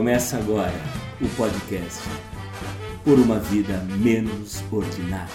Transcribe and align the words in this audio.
Começa 0.00 0.38
agora 0.38 0.72
o 1.20 1.28
podcast 1.36 2.00
Por 3.04 3.18
uma 3.18 3.38
Vida 3.38 3.84
Menos 3.98 4.64
Ordinária. 4.72 5.28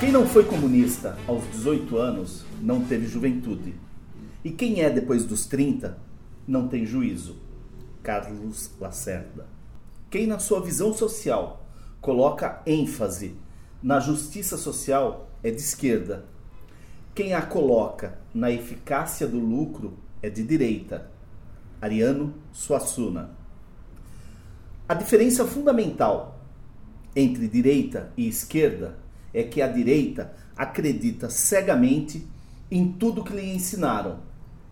Quem 0.00 0.10
não 0.10 0.26
foi 0.26 0.44
comunista 0.44 1.18
aos 1.28 1.44
18 1.50 1.98
anos 1.98 2.46
não 2.62 2.82
teve 2.82 3.06
juventude. 3.06 3.74
E 4.42 4.50
quem 4.52 4.80
é 4.80 4.88
depois 4.88 5.26
dos 5.26 5.44
30 5.44 5.98
não 6.48 6.66
tem 6.66 6.86
juízo. 6.86 7.36
Carlos 8.02 8.70
Lacerda. 8.80 9.46
Quem, 10.10 10.26
na 10.26 10.38
sua 10.38 10.62
visão 10.62 10.94
social, 10.94 11.68
coloca 12.00 12.62
ênfase 12.64 13.41
na 13.82 13.98
justiça 13.98 14.56
social 14.56 15.28
é 15.42 15.50
de 15.50 15.60
esquerda. 15.60 16.24
Quem 17.14 17.34
a 17.34 17.42
coloca 17.42 18.18
na 18.32 18.50
eficácia 18.50 19.26
do 19.26 19.38
lucro 19.38 19.98
é 20.22 20.30
de 20.30 20.42
direita. 20.44 21.10
Ariano 21.80 22.34
Suassuna. 22.52 23.30
A 24.88 24.94
diferença 24.94 25.44
fundamental 25.44 26.40
entre 27.14 27.48
direita 27.48 28.12
e 28.16 28.28
esquerda 28.28 28.96
é 29.34 29.42
que 29.42 29.60
a 29.60 29.66
direita 29.66 30.34
acredita 30.56 31.28
cegamente 31.28 32.26
em 32.70 32.92
tudo 32.92 33.24
que 33.24 33.32
lhe 33.32 33.52
ensinaram 33.52 34.20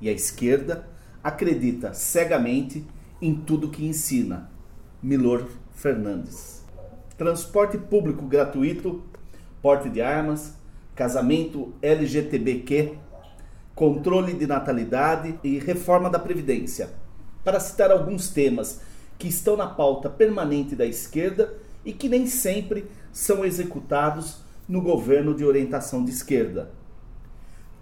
e 0.00 0.08
a 0.08 0.12
esquerda 0.12 0.88
acredita 1.22 1.92
cegamente 1.92 2.86
em 3.20 3.34
tudo 3.34 3.70
que 3.70 3.84
ensina. 3.84 4.50
Milor 5.02 5.48
Fernandes. 5.72 6.59
Transporte 7.20 7.76
público 7.76 8.24
gratuito, 8.24 9.02
porte 9.60 9.90
de 9.90 10.00
armas, 10.00 10.54
casamento 10.94 11.70
LGTBQ, 11.82 12.94
controle 13.74 14.32
de 14.32 14.46
natalidade 14.46 15.38
e 15.44 15.58
reforma 15.58 16.08
da 16.08 16.18
Previdência. 16.18 16.88
Para 17.44 17.60
citar 17.60 17.90
alguns 17.90 18.30
temas 18.30 18.80
que 19.18 19.28
estão 19.28 19.54
na 19.54 19.66
pauta 19.66 20.08
permanente 20.08 20.74
da 20.74 20.86
esquerda 20.86 21.52
e 21.84 21.92
que 21.92 22.08
nem 22.08 22.26
sempre 22.26 22.86
são 23.12 23.44
executados 23.44 24.38
no 24.66 24.80
governo 24.80 25.34
de 25.34 25.44
orientação 25.44 26.02
de 26.02 26.12
esquerda. 26.12 26.70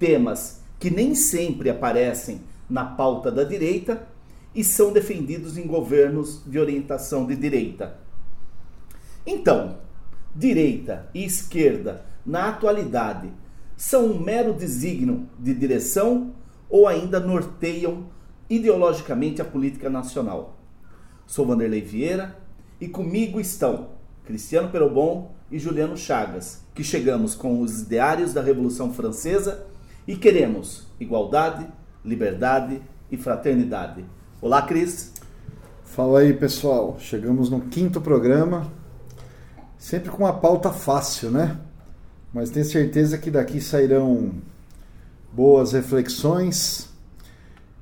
Temas 0.00 0.62
que 0.80 0.90
nem 0.90 1.14
sempre 1.14 1.70
aparecem 1.70 2.40
na 2.68 2.84
pauta 2.84 3.30
da 3.30 3.44
direita 3.44 4.04
e 4.52 4.64
são 4.64 4.92
defendidos 4.92 5.56
em 5.56 5.64
governos 5.64 6.42
de 6.44 6.58
orientação 6.58 7.24
de 7.24 7.36
direita. 7.36 8.07
Então, 9.30 9.76
direita 10.34 11.10
e 11.12 11.22
esquerda, 11.22 12.02
na 12.24 12.48
atualidade, 12.48 13.30
são 13.76 14.06
um 14.06 14.18
mero 14.18 14.54
desígnio 14.54 15.28
de 15.38 15.52
direção 15.52 16.32
ou 16.66 16.88
ainda 16.88 17.20
norteiam 17.20 18.06
ideologicamente 18.48 19.42
a 19.42 19.44
política 19.44 19.90
nacional? 19.90 20.56
Sou 21.26 21.44
Vanderlei 21.44 21.82
Vieira 21.82 22.38
e 22.80 22.88
comigo 22.88 23.38
estão 23.38 23.90
Cristiano 24.24 24.70
Perobon 24.70 25.30
e 25.50 25.58
Juliano 25.58 25.98
Chagas, 25.98 26.62
que 26.74 26.82
chegamos 26.82 27.34
com 27.34 27.60
os 27.60 27.82
ideários 27.82 28.32
da 28.32 28.40
Revolução 28.40 28.94
Francesa 28.94 29.66
e 30.06 30.16
queremos 30.16 30.86
igualdade, 30.98 31.66
liberdade 32.02 32.80
e 33.12 33.18
fraternidade. 33.18 34.06
Olá, 34.40 34.62
Cris. 34.62 35.12
Fala 35.84 36.20
aí, 36.20 36.32
pessoal. 36.32 36.96
Chegamos 36.98 37.50
no 37.50 37.60
quinto 37.60 38.00
programa, 38.00 38.77
sempre 39.88 40.10
com 40.10 40.24
uma 40.24 40.34
pauta 40.34 40.70
fácil, 40.70 41.30
né? 41.30 41.56
Mas 42.30 42.50
tenho 42.50 42.66
certeza 42.66 43.16
que 43.16 43.30
daqui 43.30 43.58
sairão 43.58 44.32
boas 45.32 45.72
reflexões 45.72 46.90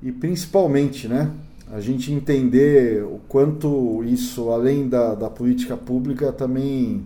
e 0.01 0.09
principalmente, 0.09 1.05
né? 1.05 1.29
A 1.69 1.81
gente 1.81 2.13
entender 2.13 3.03
o 3.03 3.19
quanto 3.27 4.05
isso, 4.05 4.51
além 4.51 4.87
da, 4.87 5.15
da 5.15 5.29
política 5.29 5.75
pública, 5.75 6.31
também 6.31 7.05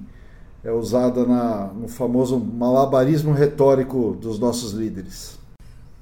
é 0.64 0.72
usada 0.72 1.26
na, 1.26 1.74
no 1.74 1.88
famoso 1.88 2.38
malabarismo 2.40 3.34
retórico 3.34 4.16
dos 4.22 4.38
nossos 4.38 4.72
líderes. 4.72 5.40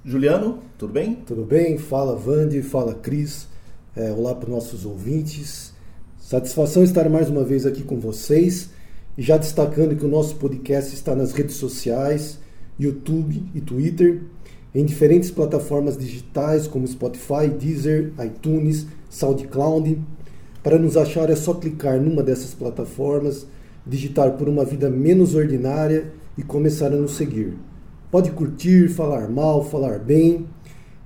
Juliano, 0.03 0.59
tudo 0.77 0.91
bem? 0.91 1.15
Tudo 1.25 1.45
bem? 1.45 1.77
Fala 1.77 2.17
Vande, 2.17 2.61
fala 2.61 2.93
Cris. 2.95 3.47
É, 3.95 4.11
olá 4.11 4.35
para 4.35 4.49
os 4.49 4.55
nossos 4.55 4.85
ouvintes. 4.85 5.73
Satisfação 6.19 6.83
estar 6.83 7.09
mais 7.09 7.29
uma 7.29 7.45
vez 7.45 7.65
aqui 7.65 7.81
com 7.81 7.97
vocês. 7.97 8.77
E 9.19 9.21
já 9.21 9.35
destacando 9.35 9.97
que 9.97 10.05
o 10.05 10.07
nosso 10.07 10.37
podcast 10.37 10.95
está 10.95 11.13
nas 11.13 11.33
redes 11.33 11.57
sociais, 11.57 12.39
YouTube 12.79 13.43
e 13.53 13.59
Twitter, 13.59 14.21
em 14.73 14.85
diferentes 14.85 15.29
plataformas 15.29 15.97
digitais 15.97 16.67
como 16.67 16.87
Spotify, 16.87 17.49
Deezer, 17.49 18.13
iTunes, 18.25 18.87
SoundCloud. 19.09 20.01
Para 20.63 20.79
nos 20.79 20.95
achar 20.95 21.29
é 21.29 21.35
só 21.35 21.53
clicar 21.53 21.99
numa 21.99 22.23
dessas 22.23 22.53
plataformas 22.53 23.45
digitar 23.85 24.37
por 24.37 24.47
uma 24.47 24.63
vida 24.63 24.89
menos 24.89 25.35
ordinária 25.35 26.13
e 26.37 26.41
começar 26.41 26.87
a 26.87 26.95
nos 26.95 27.17
seguir. 27.17 27.57
Pode 28.09 28.31
curtir, 28.31 28.87
falar 28.87 29.27
mal, 29.29 29.65
falar 29.65 29.99
bem. 29.99 30.45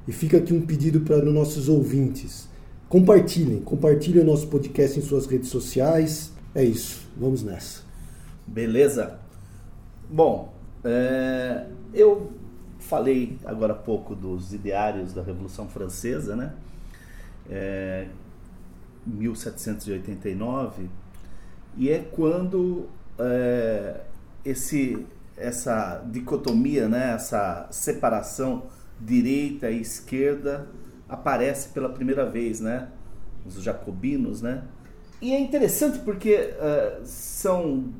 E 0.07 0.11
fica 0.11 0.37
aqui 0.37 0.53
um 0.53 0.61
pedido 0.61 1.01
para 1.01 1.17
os 1.17 1.33
nossos 1.33 1.67
ouvintes. 1.67 2.47
Compartilhem, 2.87 3.61
compartilhem 3.61 4.21
o 4.21 4.27
nosso 4.27 4.45
podcast 4.49 4.99
em 4.99 5.01
suas 5.01 5.25
redes 5.25 5.49
sociais. 5.49 6.31
É 6.53 6.63
isso, 6.63 7.07
vamos 7.17 7.41
nessa. 7.41 7.82
Beleza? 8.45 9.19
Bom, 10.09 10.53
é, 10.83 11.67
eu 11.93 12.31
falei 12.79 13.37
agora 13.45 13.73
há 13.73 13.75
pouco 13.75 14.13
dos 14.13 14.53
ideários 14.53 15.13
da 15.13 15.23
Revolução 15.23 15.67
Francesa, 15.67 16.35
né? 16.35 16.53
É, 17.49 18.07
1789 19.05 20.89
e 21.75 21.89
é 21.89 21.99
quando 21.99 22.87
é, 23.19 24.01
esse, 24.45 25.05
essa 25.35 26.03
dicotomia, 26.09 26.87
né, 26.87 27.13
essa 27.13 27.67
separação 27.71 28.63
direita 28.99 29.69
e 29.69 29.81
esquerda 29.81 30.67
aparece 31.09 31.69
pela 31.69 31.89
primeira 31.89 32.25
vez, 32.29 32.59
né? 32.59 32.89
Os 33.45 33.61
jacobinos, 33.61 34.41
né? 34.41 34.63
E 35.21 35.33
é 35.33 35.39
interessante 35.39 35.99
porque 35.99 36.35
uh, 36.35 37.01
são 37.05 37.93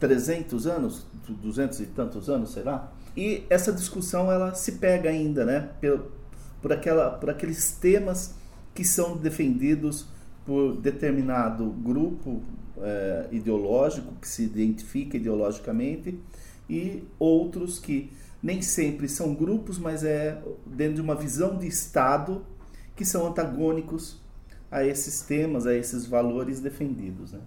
300 0.00 0.66
anos, 0.66 1.06
200 1.28 1.80
e 1.80 1.86
tantos 1.86 2.28
anos, 2.28 2.52
sei 2.52 2.64
lá, 2.64 2.92
e 3.16 3.44
essa 3.50 3.72
discussão 3.72 4.32
ela 4.32 4.54
se 4.54 4.72
pega 4.72 5.10
ainda, 5.10 5.44
né? 5.44 5.68
Por, 5.80 6.10
por, 6.62 6.72
aquela, 6.72 7.10
por 7.10 7.30
aqueles 7.30 7.72
temas 7.72 8.34
que 8.74 8.84
são 8.84 9.16
defendidos 9.16 10.06
por 10.46 10.76
determinado 10.76 11.66
grupo 11.70 12.42
é, 12.78 13.26
ideológico, 13.30 14.14
que 14.20 14.26
se 14.26 14.44
identifica 14.44 15.16
ideologicamente, 15.16 16.18
e 16.68 17.04
outros 17.18 17.78
que 17.78 18.10
nem 18.42 18.62
sempre 18.62 19.08
são 19.08 19.34
grupos, 19.34 19.78
mas 19.78 20.02
é 20.02 20.40
dentro 20.64 20.94
de 20.94 21.00
uma 21.00 21.14
visão 21.14 21.58
de 21.58 21.66
Estado 21.66 22.42
que 22.96 23.04
são 23.04 23.26
antagônicos 23.26 24.18
a 24.70 24.84
esses 24.84 25.20
temas, 25.20 25.66
a 25.66 25.74
esses 25.74 26.06
valores 26.06 26.60
defendidos. 26.60 27.32
Né? 27.32 27.40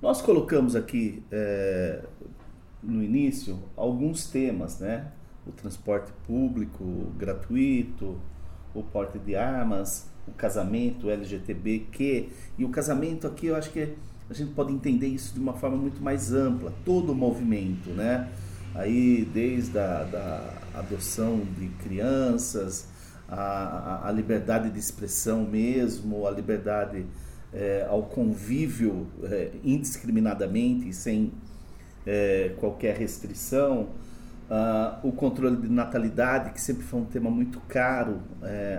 Nós 0.00 0.20
colocamos 0.20 0.76
aqui 0.76 1.22
é, 1.30 2.02
no 2.82 3.02
início 3.02 3.58
alguns 3.76 4.26
temas, 4.26 4.78
né? 4.78 5.08
O 5.46 5.52
transporte 5.52 6.12
público 6.26 6.84
gratuito, 7.16 8.18
o 8.74 8.82
porte 8.82 9.18
de 9.18 9.34
armas, 9.34 10.08
o 10.28 10.32
casamento 10.32 11.08
LGTBQ. 11.08 12.28
E 12.58 12.64
o 12.64 12.68
casamento 12.68 13.26
aqui 13.26 13.46
eu 13.46 13.56
acho 13.56 13.70
que 13.70 13.94
a 14.28 14.34
gente 14.34 14.52
pode 14.52 14.72
entender 14.72 15.06
isso 15.06 15.32
de 15.32 15.40
uma 15.40 15.54
forma 15.54 15.76
muito 15.76 16.02
mais 16.02 16.32
ampla, 16.32 16.72
todo 16.84 17.12
o 17.12 17.14
movimento, 17.14 17.90
né? 17.90 18.28
Aí 18.74 19.24
desde 19.32 19.78
a 19.78 20.02
da 20.04 20.54
adoção 20.74 21.40
de 21.58 21.68
crianças, 21.82 22.88
a, 23.28 24.06
a, 24.08 24.12
liberdade 24.12 24.70
de 24.70 24.78
expressão 24.78 25.44
mesmo, 25.44 26.26
a 26.26 26.30
liberdade 26.30 27.06
é, 27.56 27.86
ao 27.88 28.02
convívio 28.02 29.06
é, 29.22 29.50
indiscriminadamente, 29.64 30.92
sem 30.92 31.32
é, 32.06 32.52
qualquer 32.58 32.94
restrição, 32.96 33.88
uh, 34.50 35.08
o 35.08 35.10
controle 35.10 35.56
de 35.56 35.68
natalidade, 35.68 36.52
que 36.52 36.60
sempre 36.60 36.84
foi 36.84 37.00
um 37.00 37.06
tema 37.06 37.30
muito 37.30 37.58
caro 37.60 38.20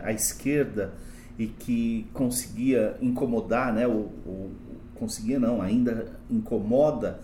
à 0.03 0.13
esquerda, 0.13 0.93
e 1.39 1.47
que 1.47 2.07
conseguia 2.13 2.95
incomodar, 3.01 3.73
né, 3.73 3.87
ou, 3.87 4.11
ou 4.25 4.51
conseguia 4.95 5.39
não, 5.39 5.61
ainda 5.61 6.07
incomoda, 6.31 7.19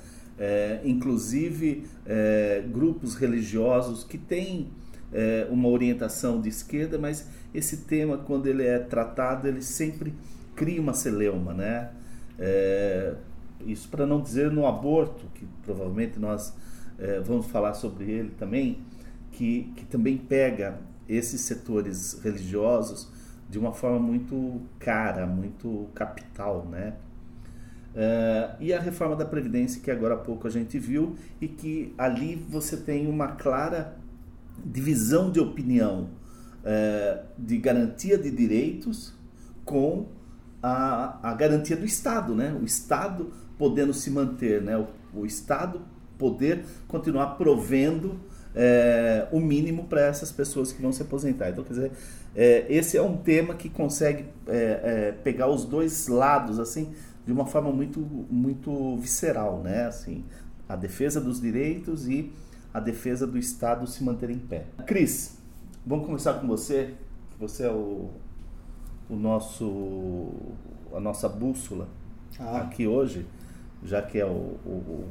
inclusive 0.83 1.87
grupos 2.71 3.15
religiosos 3.15 4.03
que 4.03 4.19
têm 4.19 4.67
uma 5.49 5.67
orientação 5.67 6.39
de 6.39 6.49
esquerda, 6.49 6.99
mas 6.99 7.27
esse 7.55 7.77
tema, 7.77 8.19
quando 8.19 8.45
ele 8.45 8.63
é 8.63 8.77
tratado, 8.77 9.47
ele 9.47 9.63
sempre 9.63 10.13
cria 10.55 10.81
uma 10.81 10.93
celeuma, 10.93 11.53
né? 11.53 11.91
É, 12.37 13.15
isso 13.65 13.87
para 13.89 14.05
não 14.05 14.21
dizer 14.21 14.51
no 14.51 14.65
aborto, 14.65 15.25
que 15.33 15.45
provavelmente 15.63 16.19
nós 16.19 16.53
é, 16.99 17.19
vamos 17.19 17.47
falar 17.47 17.73
sobre 17.73 18.11
ele 18.11 18.31
também, 18.31 18.79
que, 19.31 19.71
que 19.75 19.85
também 19.85 20.17
pega 20.17 20.79
esses 21.07 21.41
setores 21.41 22.19
religiosos 22.23 23.09
de 23.49 23.59
uma 23.59 23.73
forma 23.73 23.99
muito 23.99 24.61
cara, 24.79 25.25
muito 25.27 25.87
capital, 25.93 26.65
né? 26.65 26.95
Uh, 27.93 28.57
e 28.59 28.73
a 28.73 28.79
reforma 28.79 29.15
da 29.15 29.23
Previdência, 29.23 29.79
que 29.79 29.91
agora 29.91 30.15
há 30.15 30.17
pouco 30.17 30.47
a 30.47 30.49
gente 30.49 30.79
viu, 30.79 31.15
e 31.39 31.47
que 31.47 31.93
ali 31.95 32.35
você 32.35 32.75
tem 32.75 33.05
uma 33.05 33.33
clara 33.33 33.95
divisão 34.65 35.31
de 35.31 35.39
opinião 35.39 36.09
uh, 36.63 37.23
de 37.37 37.57
garantia 37.59 38.17
de 38.17 38.31
direitos 38.31 39.13
com 39.63 40.07
a, 40.63 41.19
a 41.21 41.33
garantia 41.33 41.75
do 41.75 41.85
Estado, 41.85 42.33
né? 42.33 42.57
O 42.59 42.63
Estado 42.63 43.33
podendo 43.57 43.93
se 43.93 44.09
manter, 44.09 44.61
né? 44.61 44.77
O, 44.77 44.87
o 45.13 45.25
Estado 45.25 45.81
poder 46.17 46.63
continuar 46.87 47.35
provendo 47.35 48.17
é, 48.55 49.27
o 49.31 49.41
mínimo 49.41 49.85
para 49.85 50.01
essas 50.01 50.31
pessoas 50.31 50.71
que 50.71 50.81
vão 50.81 50.93
se 50.93 51.01
aposentar. 51.01 51.49
Então, 51.49 51.65
quer 51.65 51.73
dizer, 51.73 51.91
é, 52.33 52.65
esse 52.69 52.97
é 52.97 53.01
um 53.01 53.17
tema 53.17 53.55
que 53.55 53.67
consegue 53.69 54.25
é, 54.47 55.11
pegar 55.23 55.49
os 55.49 55.65
dois 55.65 56.07
lados, 56.07 56.59
assim, 56.59 56.93
de 57.25 57.33
uma 57.33 57.45
forma 57.45 57.71
muito, 57.71 57.99
muito 57.99 58.95
visceral, 58.97 59.61
né? 59.61 59.85
Assim, 59.85 60.23
a 60.67 60.77
defesa 60.77 61.19
dos 61.19 61.41
direitos 61.41 62.07
e 62.07 62.31
a 62.73 62.79
defesa 62.79 63.27
do 63.27 63.37
Estado 63.37 63.85
se 63.85 64.01
manter 64.01 64.29
em 64.29 64.39
pé. 64.39 64.65
Cris, 64.87 65.37
vamos 65.85 66.05
começar 66.05 66.35
com 66.35 66.47
você. 66.47 66.93
Você 67.39 67.63
é 67.63 67.71
o, 67.71 68.09
o 69.09 69.15
nosso, 69.15 70.31
a 70.93 70.99
nossa 70.99 71.27
bússola 71.29 71.87
ah. 72.39 72.59
aqui 72.59 72.87
hoje, 72.87 73.25
já 73.83 74.01
que 74.01 74.19
é 74.19 74.25
o, 74.25 74.57
o, 74.65 75.09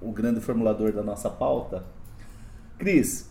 o 0.00 0.12
grande 0.12 0.40
formulador 0.40 0.92
da 0.92 1.02
nossa 1.02 1.30
pauta. 1.30 1.84
Cris, 2.78 3.30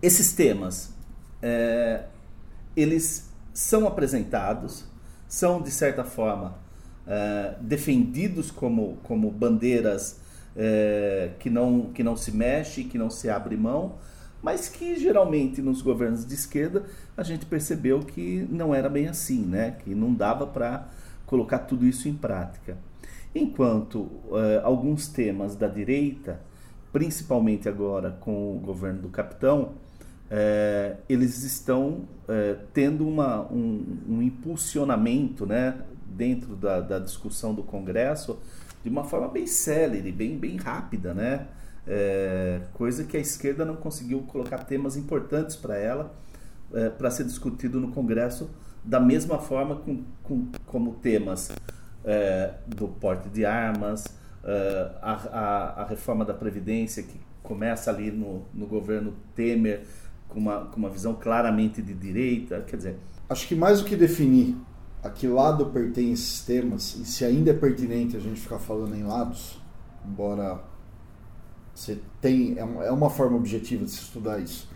esses 0.00 0.32
temas, 0.32 0.94
é, 1.40 2.04
eles 2.76 3.30
são 3.52 3.86
apresentados, 3.86 4.84
são 5.28 5.60
de 5.60 5.70
certa 5.70 6.04
forma 6.04 6.56
é, 7.06 7.56
defendidos 7.60 8.50
como, 8.50 8.98
como 9.02 9.30
bandeiras 9.30 10.20
é, 10.56 11.30
que, 11.38 11.50
não, 11.50 11.92
que 11.92 12.02
não 12.02 12.16
se 12.16 12.32
mexe, 12.32 12.84
que 12.84 12.98
não 12.98 13.10
se 13.10 13.28
abre 13.28 13.56
mão, 13.56 13.96
mas 14.42 14.68
que 14.68 14.96
geralmente 14.96 15.62
nos 15.62 15.82
governos 15.82 16.26
de 16.26 16.34
esquerda 16.34 16.84
a 17.16 17.22
gente 17.22 17.46
percebeu 17.46 18.00
que 18.00 18.46
não 18.50 18.74
era 18.74 18.88
bem 18.88 19.08
assim, 19.08 19.44
né? 19.44 19.76
que 19.80 19.94
não 19.94 20.14
dava 20.14 20.46
para 20.46 20.88
colocar 21.26 21.60
tudo 21.60 21.86
isso 21.86 22.08
em 22.08 22.14
prática. 22.14 22.76
Enquanto 23.34 24.10
é, 24.32 24.60
alguns 24.62 25.08
temas 25.08 25.56
da 25.56 25.66
direita, 25.66 26.40
principalmente 26.92 27.68
agora 27.68 28.10
com 28.10 28.56
o 28.56 28.60
governo 28.60 29.02
do 29.02 29.08
capitão, 29.08 29.72
é, 30.30 30.96
eles 31.08 31.42
estão 31.42 32.02
é, 32.28 32.56
tendo 32.72 33.06
uma, 33.06 33.42
um, 33.52 33.98
um, 34.08 34.22
impulsionamento 34.22 35.44
né, 35.44 35.78
dentro 36.06 36.54
da, 36.56 36.80
da, 36.80 36.98
discussão 36.98 37.54
do 37.54 37.62
Congresso 37.62 38.38
de 38.82 38.88
uma 38.88 39.04
forma 39.04 39.28
bem 39.28 39.46
célere, 39.46 40.10
bem, 40.10 40.36
bem 40.36 40.56
rápida, 40.56 41.14
né? 41.14 41.46
Coisa 42.74 43.04
que 43.04 43.16
a 43.16 43.20
esquerda 43.20 43.64
não 43.64 43.76
conseguiu 43.76 44.20
colocar 44.22 44.58
temas 44.58 44.96
importantes 44.96 45.54
para 45.56 45.76
ela 45.76 46.12
é, 46.74 46.88
para 46.90 47.10
ser 47.10 47.24
discutido 47.24 47.80
no 47.80 47.88
Congresso 47.88 48.50
da 48.84 48.98
mesma 48.98 49.38
forma 49.38 49.76
com, 49.76 50.02
com 50.22 50.48
como 50.66 50.94
temas 50.94 51.52
é, 52.04 52.54
do 52.66 52.88
porte 52.88 53.28
de 53.28 53.44
armas, 53.44 54.04
é, 54.42 54.90
a, 55.00 55.12
a, 55.12 55.82
a, 55.82 55.84
reforma 55.84 56.24
da 56.24 56.34
Previdência 56.34 57.02
que 57.02 57.20
começa 57.42 57.90
ali 57.90 58.10
no, 58.10 58.44
no 58.52 58.66
governo 58.66 59.14
Temer 59.34 59.84
com 60.28 60.40
uma, 60.40 60.66
com 60.66 60.78
uma 60.78 60.88
visão 60.88 61.14
claramente 61.14 61.80
de 61.80 61.94
direita, 61.94 62.60
quer 62.66 62.76
dizer... 62.76 62.96
Acho 63.28 63.46
que 63.46 63.54
mais 63.54 63.80
do 63.80 63.86
que 63.86 63.96
definir 63.96 64.56
a 65.02 65.08
que 65.08 65.26
lado 65.26 65.66
pertencem 65.66 66.12
esses 66.12 66.42
temas 66.42 66.96
e 66.96 67.04
se 67.04 67.24
ainda 67.24 67.50
é 67.50 67.54
pertinente 67.54 68.16
a 68.16 68.20
gente 68.20 68.40
ficar 68.40 68.58
falando 68.58 68.94
em 68.94 69.02
lados, 69.02 69.60
embora 70.06 70.60
você 71.74 71.98
tem 72.20 72.58
é, 72.58 72.60
é 72.60 72.90
uma 72.90 73.10
forma 73.10 73.36
objetiva 73.36 73.84
de 73.84 73.90
se 73.90 74.00
estudar 74.00 74.38
isso. 74.38 74.68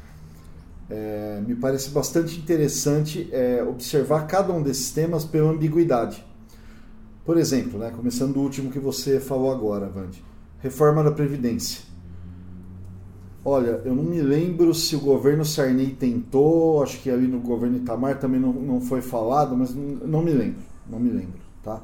É, 0.88 1.43
me 1.47 1.56
parece 1.56 1.91
bastante 1.91 2.38
interessante 2.38 3.29
é, 3.33 3.62
observar 3.62 4.27
cada 4.27 4.53
um 4.53 4.62
desses 4.62 4.93
temas 4.93 5.25
pela 5.25 5.50
ambiguidade. 5.50 6.25
Por 7.25 7.37
exemplo, 7.37 7.79
né, 7.79 7.91
começando 7.91 8.35
do 8.35 8.41
último 8.41 8.71
que 8.71 8.79
você 8.79 9.19
falou 9.19 9.50
agora, 9.50 9.88
Vande, 9.88 10.25
reforma 10.61 11.03
da 11.03 11.11
Previdência. 11.11 11.83
Olha, 13.44 13.81
eu 13.85 13.94
não 13.94 14.03
me 14.03 14.21
lembro 14.21 14.75
se 14.75 14.97
o 14.97 15.00
governo 15.00 15.44
Sarney 15.44 15.91
tentou, 15.91 16.83
acho 16.83 17.00
que 17.00 17.11
ali 17.11 17.27
no 17.27 17.41
governo 17.41 17.77
Itamar 17.77 18.19
também 18.19 18.41
não, 18.41 18.53
não 18.53 18.81
foi 18.81 19.00
falado, 19.00 19.56
mas 19.56 19.75
não, 19.75 19.83
não 20.06 20.23
me 20.23 20.33
lembro, 20.33 20.62
não 20.88 20.99
me 20.99 21.11
lembro, 21.11 21.41
tá? 21.62 21.81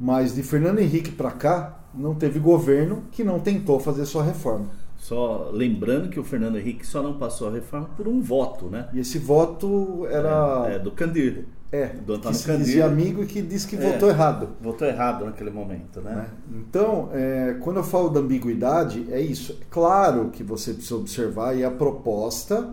Mas 0.00 0.34
de 0.34 0.42
Fernando 0.42 0.78
Henrique 0.78 1.12
para 1.12 1.30
cá, 1.30 1.78
não 1.94 2.14
teve 2.14 2.38
governo 2.38 3.04
que 3.10 3.22
não 3.22 3.38
tentou 3.38 3.78
fazer 3.78 4.06
sua 4.06 4.22
reforma. 4.22 4.66
Só 5.02 5.50
lembrando 5.52 6.08
que 6.08 6.20
o 6.20 6.22
Fernando 6.22 6.56
Henrique 6.56 6.86
só 6.86 7.02
não 7.02 7.18
passou 7.18 7.48
a 7.48 7.50
reforma 7.50 7.88
por 7.96 8.06
um 8.06 8.20
voto, 8.22 8.66
né? 8.66 8.88
E 8.92 9.00
esse 9.00 9.18
voto 9.18 10.06
era. 10.06 10.68
É, 10.68 10.76
é 10.76 10.78
do 10.78 10.92
Candir. 10.92 11.44
É, 11.72 11.88
do 11.88 12.14
Antônio 12.14 12.38
que 12.38 12.44
se 12.44 12.56
dizia 12.56 12.86
amigo 12.86 13.20
e 13.20 13.26
que 13.26 13.42
disse 13.42 13.66
que 13.66 13.74
é, 13.74 13.80
votou 13.80 14.08
errado. 14.08 14.50
Votou 14.60 14.86
errado 14.86 15.24
naquele 15.24 15.50
momento, 15.50 16.00
né? 16.00 16.30
É. 16.30 16.56
Então, 16.56 17.08
é, 17.12 17.56
quando 17.58 17.78
eu 17.78 17.82
falo 17.82 18.10
da 18.10 18.20
ambiguidade, 18.20 19.08
é 19.10 19.20
isso. 19.20 19.58
É 19.60 19.64
claro 19.68 20.30
que 20.30 20.44
você 20.44 20.72
precisa 20.72 20.94
observar 20.94 21.56
e 21.56 21.64
a 21.64 21.70
proposta 21.72 22.72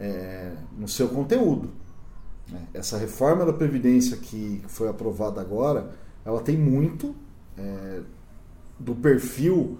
é, 0.00 0.50
no 0.76 0.88
seu 0.88 1.06
conteúdo. 1.06 1.70
Né? 2.50 2.58
Essa 2.74 2.98
reforma 2.98 3.46
da 3.46 3.52
Previdência 3.52 4.16
que 4.16 4.60
foi 4.66 4.88
aprovada 4.88 5.40
agora, 5.40 5.90
ela 6.24 6.40
tem 6.40 6.56
muito 6.56 7.14
do 8.78 8.94
perfil 8.94 9.78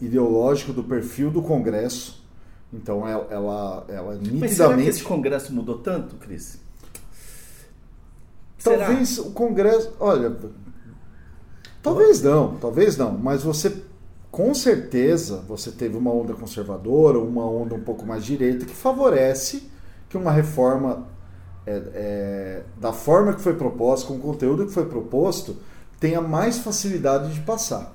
ideológico, 0.00 0.72
do 0.72 0.84
perfil 0.84 1.30
do 1.30 1.42
Congresso. 1.42 2.22
Então, 2.72 3.06
ela, 3.06 3.26
ela, 3.30 3.86
ela 3.88 4.14
nitidamente... 4.14 4.40
Mas 4.40 4.52
será 4.52 4.76
que 4.76 4.88
esse 4.88 5.02
Congresso 5.02 5.54
mudou 5.54 5.78
tanto, 5.78 6.16
Cris? 6.16 6.58
Talvez 8.62 9.08
Será? 9.10 9.28
o 9.28 9.32
Congresso. 9.32 9.92
Olha. 10.00 10.36
Talvez 11.82 12.22
não, 12.22 12.56
talvez 12.56 12.96
não. 12.96 13.12
Mas 13.12 13.42
você, 13.42 13.76
com 14.30 14.54
certeza, 14.54 15.44
você 15.46 15.70
teve 15.70 15.96
uma 15.96 16.10
onda 16.10 16.32
conservadora, 16.32 17.18
uma 17.18 17.46
onda 17.46 17.74
um 17.74 17.82
pouco 17.82 18.06
mais 18.06 18.24
direita, 18.24 18.64
que 18.64 18.74
favorece 18.74 19.68
que 20.08 20.16
uma 20.16 20.32
reforma 20.32 21.06
é, 21.66 21.82
é, 21.94 22.62
da 22.80 22.92
forma 22.92 23.34
que 23.34 23.42
foi 23.42 23.54
proposta, 23.54 24.06
com 24.08 24.14
o 24.14 24.20
conteúdo 24.20 24.66
que 24.66 24.72
foi 24.72 24.86
proposto, 24.86 25.56
tenha 26.00 26.20
mais 26.20 26.58
facilidade 26.58 27.34
de 27.34 27.40
passar. 27.40 27.94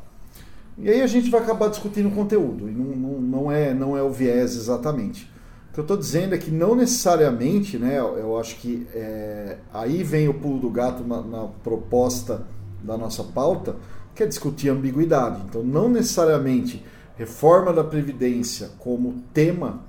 E 0.82 0.90
aí 0.90 1.02
a 1.02 1.08
gente 1.08 1.30
vai 1.30 1.42
acabar 1.42 1.70
discutindo 1.70 2.08
o 2.08 2.12
conteúdo, 2.12 2.70
e 2.70 2.72
não, 2.72 2.86
não, 2.86 3.22
não, 3.22 3.52
é, 3.52 3.74
não 3.74 3.98
é 3.98 4.02
o 4.02 4.10
viés 4.10 4.56
exatamente. 4.56 5.30
O 5.70 5.74
que 5.74 5.80
eu 5.80 5.84
estou 5.84 5.98
dizendo 5.98 6.34
é 6.34 6.38
que 6.38 6.50
não 6.50 6.74
necessariamente, 6.74 7.78
né, 7.78 8.00
eu 8.00 8.40
acho 8.40 8.56
que 8.58 8.88
é, 8.94 9.58
aí 9.74 10.04
vem 10.04 10.28
o 10.30 10.34
pulo 10.34 10.60
do 10.60 10.70
gato 10.70 11.04
na, 11.04 11.22
na, 11.22 11.48
proposta 11.64 12.48
da 12.82 12.98
nossa 12.98 13.24
pauta, 13.24 13.76
que 14.16 14.24
é 14.24 14.26
discutir 14.26 14.70
ambiguidade. 14.70 15.42
Então, 15.48 15.62
não 15.64 15.90
necessariamente 15.90 16.84
reforma 17.18 17.74
da 17.74 17.84
Previdência 17.84 18.72
como 18.80 19.22
tema 19.34 19.82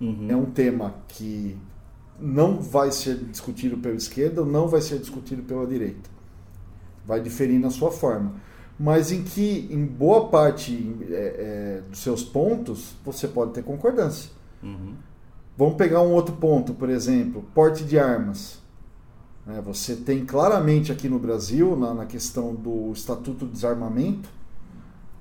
uhum. 0.00 0.26
é 0.28 0.36
um 0.36 0.44
tema 0.44 0.94
que 1.08 1.56
não 2.20 2.60
vai 2.60 2.90
ser 2.90 3.16
discutido 3.16 3.78
pela 3.78 3.94
esquerda 3.94 4.42
ou 4.42 4.46
não 4.46 4.68
vai 4.68 4.80
ser 4.80 4.98
discutido 4.98 5.42
pela 5.42 5.66
direita. 5.66 6.08
Vai 7.04 7.20
diferir 7.20 7.58
na 7.58 7.70
sua 7.70 7.90
forma. 7.90 8.34
Mas 8.78 9.10
em 9.10 9.22
que, 9.22 9.68
em 9.70 9.84
boa 9.86 10.28
parte 10.28 10.94
é, 11.10 11.14
é, 11.14 11.82
dos 11.88 12.00
seus 12.00 12.22
pontos, 12.22 12.94
você 13.04 13.26
pode 13.26 13.52
ter 13.52 13.62
concordância. 13.62 14.30
Uhum. 14.62 14.94
Vamos 15.56 15.76
pegar 15.76 16.02
um 16.02 16.12
outro 16.12 16.36
ponto, 16.36 16.74
por 16.74 16.90
exemplo, 16.90 17.42
porte 17.54 17.84
de 17.84 17.98
armas. 17.98 18.60
É, 19.48 19.60
você 19.62 19.96
tem 19.96 20.26
claramente 20.26 20.92
aqui 20.92 21.08
no 21.08 21.18
Brasil, 21.18 21.74
na, 21.76 21.94
na 21.94 22.04
questão 22.04 22.54
do 22.54 22.92
Estatuto 22.92 23.46
de 23.46 23.52
Desarmamento, 23.52 24.28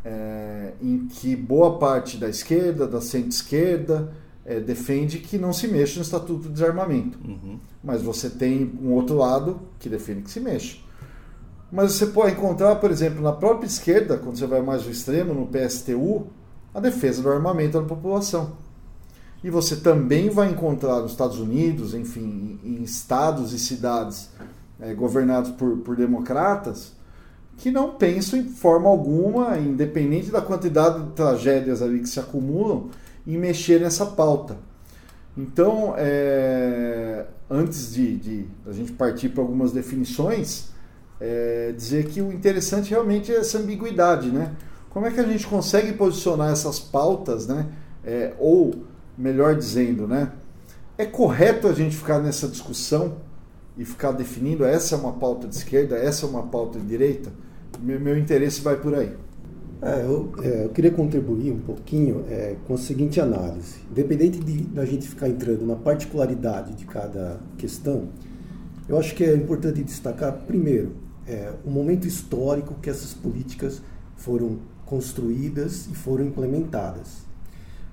é, 0.04 0.74
em 0.82 1.08
que 1.08 1.36
boa 1.36 1.80
parte 1.80 2.18
da 2.18 2.28
esquerda, 2.28 2.86
da 2.86 3.00
centro-esquerda, 3.00 4.12
é, 4.44 4.60
defende 4.60 5.20
que 5.20 5.38
não 5.38 5.54
se 5.54 5.68
mexa 5.68 5.96
no 5.96 6.02
Estatuto 6.02 6.44
de 6.44 6.54
Desarmamento. 6.54 7.18
Uhum. 7.26 7.58
Mas 7.84 8.02
você 8.02 8.30
tem 8.30 8.78
um 8.82 8.92
outro 8.92 9.16
lado 9.16 9.62
que 9.80 9.88
defende 9.88 10.24
que 10.24 10.32
se 10.32 10.40
mexa. 10.40 10.78
Mas 11.72 11.94
você 11.94 12.08
pode 12.08 12.34
encontrar, 12.34 12.76
por 12.76 12.92
exemplo, 12.92 13.22
na 13.22 13.32
própria 13.32 13.68
esquerda, 13.68 14.18
quando 14.18 14.38
você 14.38 14.46
vai 14.46 14.62
mais 14.62 14.84
ao 14.84 14.90
extremo, 14.90 15.34
no 15.34 15.48
PSTU, 15.48 16.28
a 16.74 16.80
defesa 16.80 17.22
do 17.22 17.30
armamento 17.30 17.80
da 17.80 17.88
população. 17.88 18.54
E 19.44 19.50
você 19.50 19.76
também 19.76 20.30
vai 20.30 20.52
encontrar 20.52 21.02
nos 21.02 21.12
Estados 21.12 21.40
Unidos, 21.40 21.94
enfim, 21.94 22.60
em 22.64 22.84
estados 22.84 23.54
e 23.54 23.60
cidades 23.60 24.30
é, 24.80 24.94
governados 24.94 25.52
por, 25.52 25.78
por 25.78 25.96
democratas, 25.96 26.94
que 27.58 27.72
não 27.72 27.92
pensam 27.92 28.40
em 28.40 28.50
forma 28.50 28.90
alguma, 28.90 29.58
independente 29.58 30.30
da 30.30 30.42
quantidade 30.42 31.04
de 31.04 31.12
tragédias 31.12 31.82
ali 31.82 32.00
que 32.00 32.10
se 32.10 32.20
acumulam, 32.20 32.90
em 33.26 33.38
mexer 33.38 33.80
nessa 33.80 34.06
pauta. 34.06 34.58
Então, 35.38 35.94
é, 35.98 37.26
antes 37.50 37.94
de, 37.94 38.18
de 38.18 38.46
a 38.66 38.72
gente 38.72 38.92
partir 38.94 39.30
para 39.30 39.42
algumas 39.42 39.72
definições, 39.72 40.70
é, 41.20 41.74
dizer 41.76 42.06
que 42.06 42.22
o 42.22 42.32
interessante 42.32 42.90
realmente 42.90 43.32
é 43.32 43.38
essa 43.38 43.58
ambiguidade, 43.58 44.30
né? 44.30 44.54
Como 44.90 45.06
é 45.06 45.12
que 45.12 45.20
a 45.20 45.24
gente 45.24 45.46
consegue 45.48 45.94
posicionar 45.94 46.52
essas 46.52 46.80
pautas, 46.80 47.48
né? 47.48 47.68
É, 48.04 48.34
ou, 48.40 48.74
melhor 49.18 49.56
dizendo, 49.56 50.08
né? 50.08 50.32
É 50.98 51.06
correto 51.06 51.68
a 51.68 51.74
gente 51.74 51.96
ficar 51.96 52.20
nessa 52.20 52.48
discussão 52.48 53.18
e 53.78 53.84
ficar 53.84 54.12
definindo 54.12 54.64
essa 54.64 54.96
é 54.96 54.98
uma 54.98 55.14
pauta 55.14 55.48
de 55.48 55.56
esquerda, 55.56 55.98
essa 55.98 56.26
é 56.26 56.30
uma 56.30 56.44
pauta 56.44 56.80
de 56.80 56.86
direita? 56.86 57.30
Meu, 57.82 58.00
meu 58.00 58.18
interesse 58.18 58.62
vai 58.62 58.78
por 58.78 58.96
aí. 58.96 59.12
É, 59.82 60.02
eu, 60.06 60.32
é, 60.42 60.64
eu, 60.66 60.70
queria 60.70 60.92
contribuir 60.92 61.52
um 61.52 61.60
pouquinho 61.60 62.24
é, 62.30 62.56
com 62.66 62.76
a 62.76 62.78
seguinte 62.78 63.20
análise. 63.20 63.76
Independente 63.92 64.40
de 64.40 64.62
da 64.64 64.86
gente 64.86 65.08
ficar 65.08 65.28
entrando 65.28 65.66
na 65.66 65.76
particularidade 65.76 66.74
de 66.74 66.86
cada 66.86 67.40
questão, 67.58 68.08
eu 68.88 68.98
acho 68.98 69.14
que 69.14 69.24
é 69.24 69.36
importante 69.36 69.84
destacar, 69.84 70.32
primeiro, 70.48 70.94
é, 71.28 71.54
o 71.66 71.70
momento 71.70 72.08
histórico 72.08 72.76
que 72.82 72.90
essas 72.90 73.14
políticas 73.14 73.82
foram 74.16 74.60
construídas 74.86 75.88
e 75.88 75.96
foram 75.96 76.26
implementadas. 76.26 77.26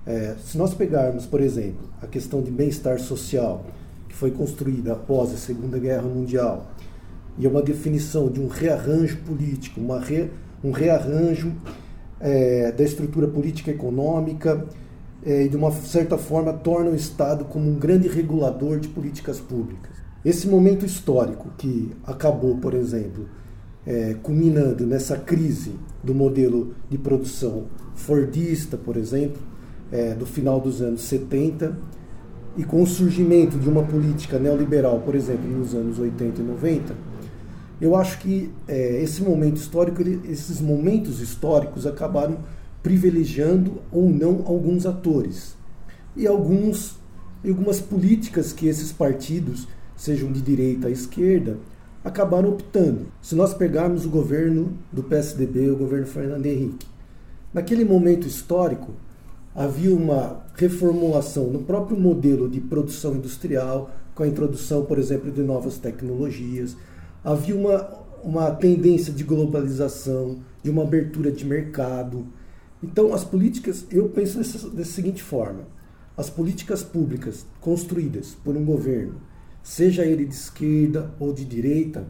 É, 0.07 0.35
se 0.45 0.59
nós 0.59 0.75
pegarmos, 0.75 1.27
por 1.27 1.41
exemplo, 1.41 1.89
a 2.01 2.07
questão 2.07 2.43
de 2.43 2.51
bem-estar 2.51 2.99
social, 2.99 3.65
que 4.09 4.15
foi 4.15 4.31
construída 4.31 4.93
após 4.93 5.33
a 5.33 5.37
Segunda 5.37 5.79
Guerra 5.79 6.03
Mundial, 6.03 6.71
e 7.39 7.47
é 7.47 7.49
uma 7.49 7.63
definição 7.63 8.29
de 8.31 8.41
um 8.41 8.49
rearranjo 8.49 9.19
político, 9.19 9.81
re, 9.99 10.31
um 10.63 10.71
rearranjo 10.71 11.53
é, 12.21 12.73
da 12.73 12.85
estrutura 12.85 13.27
política 13.27 13.71
e 13.71 13.75
econômica, 13.75 14.67
é, 15.25 15.45
e 15.45 15.49
de 15.49 15.57
uma 15.57 15.71
certa 15.71 16.19
forma 16.19 16.53
torna 16.53 16.91
o 16.91 16.97
Estado 16.97 17.45
como 17.45 17.71
um 17.71 17.79
grande 17.79 18.09
regulador 18.09 18.79
de 18.81 18.89
políticas 18.89 19.39
públicas. 19.41 19.92
Esse 20.25 20.47
momento 20.47 20.87
histórico 20.87 21.49
que 21.59 21.91
acabou, 22.05 22.57
por 22.59 22.75
exemplo, 22.75 23.29
é, 23.85 24.15
culminando 24.23 24.87
nessa 24.87 25.17
crise 25.17 25.73
do 26.03 26.15
modelo 26.15 26.75
de 26.89 26.97
produção 26.97 27.65
fordista, 27.95 28.77
por 28.77 28.97
exemplo, 28.97 29.43
é, 29.91 30.15
do 30.15 30.25
final 30.25 30.61
dos 30.61 30.81
anos 30.81 31.03
70, 31.03 31.77
e 32.57 32.65
com 32.65 32.83
o 32.83 32.87
surgimento 32.87 33.59
de 33.59 33.69
uma 33.69 33.83
política 33.83 34.39
neoliberal, 34.39 35.01
por 35.01 35.15
exemplo, 35.15 35.49
nos 35.49 35.75
anos 35.75 35.99
80 35.99 36.41
e 36.41 36.45
90, 36.45 36.95
eu 37.81 37.97
acho 37.97 38.19
que 38.19 38.51
é, 38.69 39.03
esse 39.03 39.23
momento 39.23 39.57
histórico, 39.57 40.01
ele, 40.01 40.21
esses 40.31 40.61
momentos 40.61 41.21
históricos 41.21 41.85
acabaram 41.87 42.39
privilegiando 42.81 43.83
ou 43.91 44.09
não 44.09 44.45
alguns 44.47 44.87
atores 44.87 45.57
e 46.17 46.27
alguns 46.27 47.01
e 47.45 47.49
algumas 47.49 47.81
políticas 47.81 48.53
que 48.53 48.69
esses 48.69 48.93
partidos, 48.93 49.67
sejam 50.03 50.33
de 50.33 50.41
direita 50.41 50.89
à 50.89 50.91
esquerda, 50.91 51.59
acabaram 52.05 52.51
optando. 52.51 53.07
Se 53.21 53.35
nós 53.35 53.55
pegarmos 53.55 54.05
o 54.05 54.11
governo 54.11 54.77
do 54.93 55.03
PSDB, 55.03 55.71
o 55.71 55.77
governo 55.77 56.07
Fernando 56.07 56.47
Henrique, 56.47 56.87
naquele 57.53 57.85
momento 57.85 58.27
histórico 58.27 58.93
havia 59.55 59.95
uma 59.95 60.43
reformulação 60.55 61.49
no 61.51 61.61
próprio 61.61 61.99
modelo 61.99 62.49
de 62.49 62.61
produção 62.61 63.15
industrial, 63.15 63.91
com 64.15 64.23
a 64.23 64.29
introdução, 64.29 64.85
por 64.85 64.99
exemplo, 64.99 65.31
de 65.31 65.43
novas 65.43 65.79
tecnologias 65.79 66.77
havia 67.25 67.55
uma, 67.55 67.89
uma 68.23 68.51
tendência 68.51 69.13
de 69.13 69.23
globalização, 69.23 70.41
de 70.63 70.71
uma 70.71 70.83
abertura 70.83 71.31
de 71.31 71.45
mercado. 71.45 72.27
Então, 72.83 73.15
as 73.15 73.25
políticas, 73.25 73.87
eu 73.91 74.09
penso 74.09 74.39
dessa, 74.39 74.69
dessa 74.71 74.93
seguinte 74.93 75.23
forma: 75.23 75.65
as 76.17 76.29
políticas 76.29 76.83
públicas 76.83 77.47
construídas 77.61 78.37
por 78.45 78.57
um 78.57 78.65
governo, 78.65 79.15
seja 79.63 80.05
ele 80.05 80.25
de 80.25 80.35
esquerda 80.35 81.15
ou 81.19 81.33
de 81.33 81.45
direita, 81.45 82.07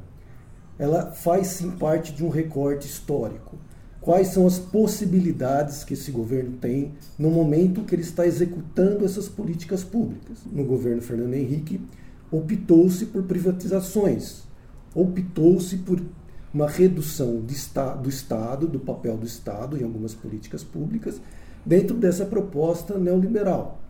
ela 0.78 1.12
faz 1.12 1.48
sim 1.48 1.70
parte 1.70 2.12
de 2.12 2.24
um 2.24 2.28
recorte 2.28 2.86
histórico. 2.86 3.56
Quais 4.00 4.28
são 4.28 4.46
as 4.46 4.58
possibilidades 4.58 5.84
que 5.84 5.94
esse 5.94 6.10
governo 6.10 6.56
tem 6.60 6.92
no 7.16 7.30
momento 7.30 7.84
que 7.84 7.94
ele 7.94 8.02
está 8.02 8.26
executando 8.26 9.04
essas 9.04 9.28
políticas 9.28 9.84
públicas? 9.84 10.38
No 10.50 10.64
governo 10.64 11.00
Fernando 11.00 11.34
Henrique, 11.34 11.80
optou-se 12.28 13.06
por 13.06 13.22
privatizações, 13.22 14.42
optou-se 14.92 15.76
por 15.76 16.02
uma 16.52 16.68
redução 16.68 17.40
do 17.40 17.52
Estado, 18.08 18.66
do 18.66 18.80
papel 18.80 19.16
do 19.16 19.26
Estado 19.26 19.78
em 19.78 19.84
algumas 19.84 20.14
políticas 20.14 20.64
públicas, 20.64 21.20
dentro 21.64 21.96
dessa 21.96 22.26
proposta 22.26 22.98
neoliberal. 22.98 23.81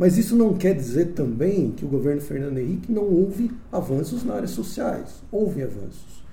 Mas 0.00 0.16
isso 0.16 0.34
não 0.34 0.54
quer 0.54 0.74
dizer 0.74 1.08
também 1.08 1.72
que 1.72 1.84
o 1.84 1.88
governo 1.88 2.22
Fernando 2.22 2.56
Henrique 2.56 2.90
não 2.90 3.02
houve 3.02 3.50
avanços 3.70 4.24
nas 4.24 4.34
áreas 4.34 4.50
sociais. 4.52 5.22
Houve 5.30 5.62
avanços. 5.62 6.24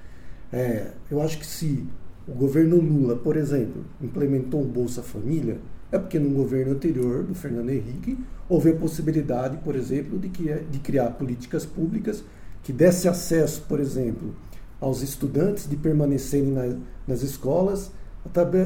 É, 0.54 0.92
eu 1.12 1.22
acho 1.22 1.38
que 1.38 1.46
se 1.46 1.86
o 2.26 2.32
governo 2.32 2.78
Lula, 2.78 3.18
por 3.18 3.36
exemplo, 3.36 3.84
implementou 4.02 4.62
um 4.62 4.66
Bolsa 4.66 5.04
Família, 5.04 5.58
é 5.92 6.00
porque 6.00 6.18
no 6.18 6.30
governo 6.30 6.72
anterior, 6.72 7.24
do 7.24 7.36
Fernando 7.36 7.70
Henrique, 7.70 8.18
houve 8.48 8.70
a 8.70 8.74
possibilidade, 8.74 9.58
por 9.58 9.76
exemplo, 9.76 10.18
de, 10.18 10.30
que, 10.30 10.46
de 10.46 10.80
criar 10.80 11.10
políticas 11.12 11.66
públicas 11.66 12.24
que 12.64 12.72
desse 12.72 13.10
acesso, 13.10 13.64
por 13.68 13.82
exemplo, 13.82 14.34
aos 14.80 15.02
estudantes 15.02 15.70
de 15.70 15.76
permanecerem 15.76 16.52
na, 16.52 16.78
nas 17.06 17.22
escolas 17.22 17.92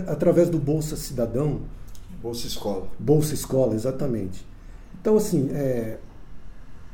através 0.08 0.48
do 0.48 0.60
Bolsa 0.60 0.96
Cidadão. 0.96 1.62
Bolsa 2.22 2.46
Escola. 2.46 2.88
Bolsa 3.00 3.34
Escola, 3.34 3.74
exatamente. 3.74 4.51
Então, 5.02 5.18
assim, 5.18 5.50
é, 5.52 5.98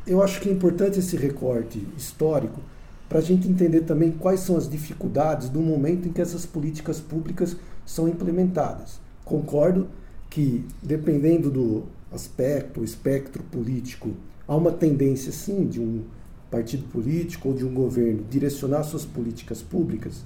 eu 0.08 0.24
acho 0.24 0.40
que 0.40 0.48
é 0.48 0.52
importante 0.52 0.98
esse 0.98 1.18
recorte 1.18 1.86
histórico 1.98 2.62
para 3.10 3.20
a 3.20 3.22
gente 3.22 3.50
entender 3.50 3.82
também 3.82 4.12
quais 4.12 4.40
são 4.40 4.56
as 4.56 4.70
dificuldades 4.70 5.50
do 5.50 5.60
momento 5.60 6.08
em 6.08 6.14
que 6.14 6.22
essas 6.22 6.46
políticas 6.46 7.02
públicas 7.02 7.58
são 7.86 8.08
implementadas. 8.08 9.02
Concordo 9.26 9.88
que, 10.30 10.66
dependendo 10.82 11.52
do 11.52 11.84
aspecto, 12.12 12.82
espectro 12.82 13.44
político, 13.44 14.12
há 14.48 14.56
uma 14.56 14.72
tendência, 14.72 15.34
sim, 15.34 15.68
de 15.68 15.82
um 15.82 16.04
partido 16.50 16.84
político 16.84 17.50
ou 17.50 17.56
de 17.56 17.66
um 17.66 17.74
governo 17.74 18.24
direcionar 18.30 18.84
suas 18.84 19.04
políticas 19.04 19.62
públicas, 19.62 20.24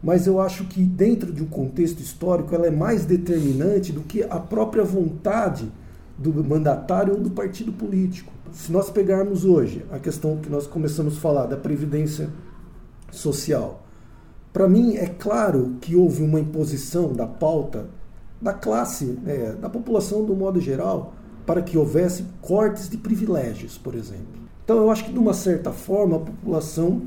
mas 0.00 0.28
eu 0.28 0.40
acho 0.40 0.64
que 0.64 0.80
dentro 0.80 1.32
de 1.32 1.42
um 1.42 1.46
contexto 1.46 2.00
histórico 2.00 2.54
ela 2.54 2.68
é 2.68 2.70
mais 2.70 3.04
determinante 3.04 3.92
do 3.92 4.02
que 4.02 4.22
a 4.22 4.38
própria 4.38 4.84
vontade 4.84 5.70
do 6.20 6.44
mandatário 6.44 7.14
ou 7.14 7.20
do 7.20 7.30
partido 7.30 7.72
político. 7.72 8.30
Se 8.52 8.70
nós 8.70 8.90
pegarmos 8.90 9.44
hoje 9.44 9.84
a 9.90 9.98
questão 9.98 10.36
que 10.36 10.50
nós 10.50 10.66
começamos 10.66 11.16
a 11.16 11.20
falar 11.20 11.46
da 11.46 11.56
previdência 11.56 12.28
social, 13.10 13.82
para 14.52 14.68
mim 14.68 14.96
é 14.96 15.06
claro 15.06 15.76
que 15.80 15.96
houve 15.96 16.22
uma 16.22 16.38
imposição 16.38 17.14
da 17.14 17.26
pauta 17.26 17.88
da 18.40 18.52
classe, 18.52 19.18
é, 19.26 19.52
da 19.52 19.68
população 19.68 20.24
do 20.24 20.34
modo 20.34 20.60
geral, 20.60 21.14
para 21.46 21.62
que 21.62 21.76
houvesse 21.76 22.24
cortes 22.40 22.88
de 22.88 22.96
privilégios, 22.96 23.76
por 23.78 23.94
exemplo. 23.94 24.40
Então, 24.64 24.78
eu 24.78 24.90
acho 24.90 25.04
que, 25.04 25.12
de 25.12 25.18
uma 25.18 25.34
certa 25.34 25.72
forma, 25.72 26.16
a 26.16 26.20
população 26.20 27.02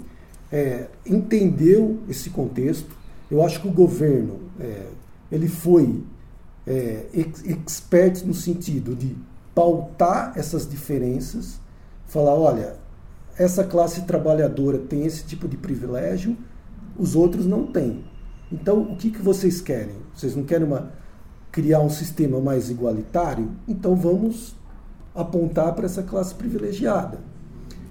é, 0.51 0.87
entendeu 1.05 1.99
esse 2.09 2.29
contexto. 2.29 2.95
Eu 3.31 3.43
acho 3.43 3.61
que 3.61 3.67
o 3.67 3.71
governo 3.71 4.39
é, 4.59 4.87
ele 5.31 5.47
foi 5.47 6.03
é, 6.65 7.05
expert 7.13 8.25
no 8.25 8.33
sentido 8.33 8.95
de 8.95 9.15
pautar 9.53 10.33
essas 10.35 10.67
diferenças, 10.67 11.59
falar, 12.05 12.33
olha, 12.33 12.75
essa 13.37 13.63
classe 13.63 14.01
trabalhadora 14.03 14.77
tem 14.77 15.05
esse 15.05 15.23
tipo 15.25 15.47
de 15.47 15.57
privilégio, 15.57 16.37
os 16.97 17.15
outros 17.15 17.45
não 17.45 17.67
têm. 17.67 18.03
Então, 18.51 18.81
o 18.81 18.95
que, 18.95 19.09
que 19.09 19.21
vocês 19.21 19.61
querem? 19.61 19.95
Vocês 20.13 20.35
não 20.35 20.43
querem 20.43 20.67
uma, 20.67 20.91
criar 21.51 21.79
um 21.79 21.89
sistema 21.89 22.39
mais 22.39 22.69
igualitário? 22.69 23.51
Então, 23.67 23.95
vamos 23.95 24.55
apontar 25.15 25.73
para 25.73 25.85
essa 25.85 26.03
classe 26.03 26.35
privilegiada. 26.35 27.19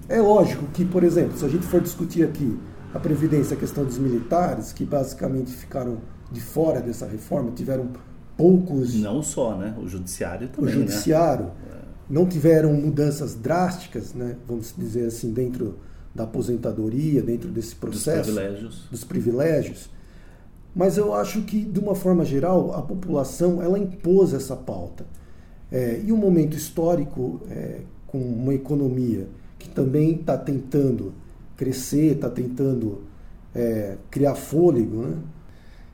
É 0.07 0.21
lógico 0.21 0.65
que, 0.67 0.85
por 0.85 1.03
exemplo, 1.03 1.37
se 1.37 1.45
a 1.45 1.49
gente 1.49 1.65
for 1.65 1.81
discutir 1.81 2.23
aqui 2.23 2.57
a 2.93 2.99
Previdência, 2.99 3.55
a 3.55 3.59
questão 3.59 3.83
dos 3.83 3.97
militares, 3.97 4.71
que 4.71 4.85
basicamente 4.85 5.51
ficaram 5.51 5.97
de 6.31 6.41
fora 6.41 6.79
dessa 6.79 7.05
reforma, 7.05 7.51
tiveram 7.51 7.89
poucos. 8.37 8.95
Não 8.95 9.21
só, 9.21 9.55
né? 9.55 9.75
O 9.81 9.87
Judiciário 9.87 10.47
também. 10.49 10.75
O 10.75 10.79
né? 10.79 10.85
Judiciário. 10.87 11.45
Né? 11.45 11.51
Não 12.09 12.25
tiveram 12.25 12.73
mudanças 12.73 13.35
drásticas, 13.35 14.13
né? 14.13 14.35
vamos 14.47 14.73
dizer 14.77 15.07
assim, 15.07 15.31
dentro 15.31 15.77
da 16.13 16.25
aposentadoria, 16.25 17.21
dentro 17.21 17.49
desse 17.49 17.75
processo. 17.75 18.31
Dos 18.31 18.35
privilégios. 18.35 18.87
Dos 18.91 19.03
privilégios. 19.03 19.89
Mas 20.75 20.97
eu 20.97 21.13
acho 21.13 21.41
que, 21.43 21.61
de 21.61 21.79
uma 21.79 21.95
forma 21.95 22.25
geral, 22.25 22.73
a 22.73 22.81
população 22.81 23.61
ela 23.61 23.77
impôs 23.77 24.33
essa 24.33 24.55
pauta. 24.55 25.05
É, 25.71 26.01
e 26.03 26.11
um 26.11 26.17
momento 26.17 26.55
histórico, 26.55 27.41
é, 27.49 27.81
com 28.07 28.19
uma 28.19 28.53
economia 28.53 29.27
que 29.57 29.69
também 29.69 30.15
está 30.15 30.37
tentando 30.37 31.13
crescer, 31.55 32.15
está 32.15 32.29
tentando 32.29 33.03
é, 33.55 33.97
criar 34.09 34.35
fôlego. 34.35 35.01
Né? 35.03 35.17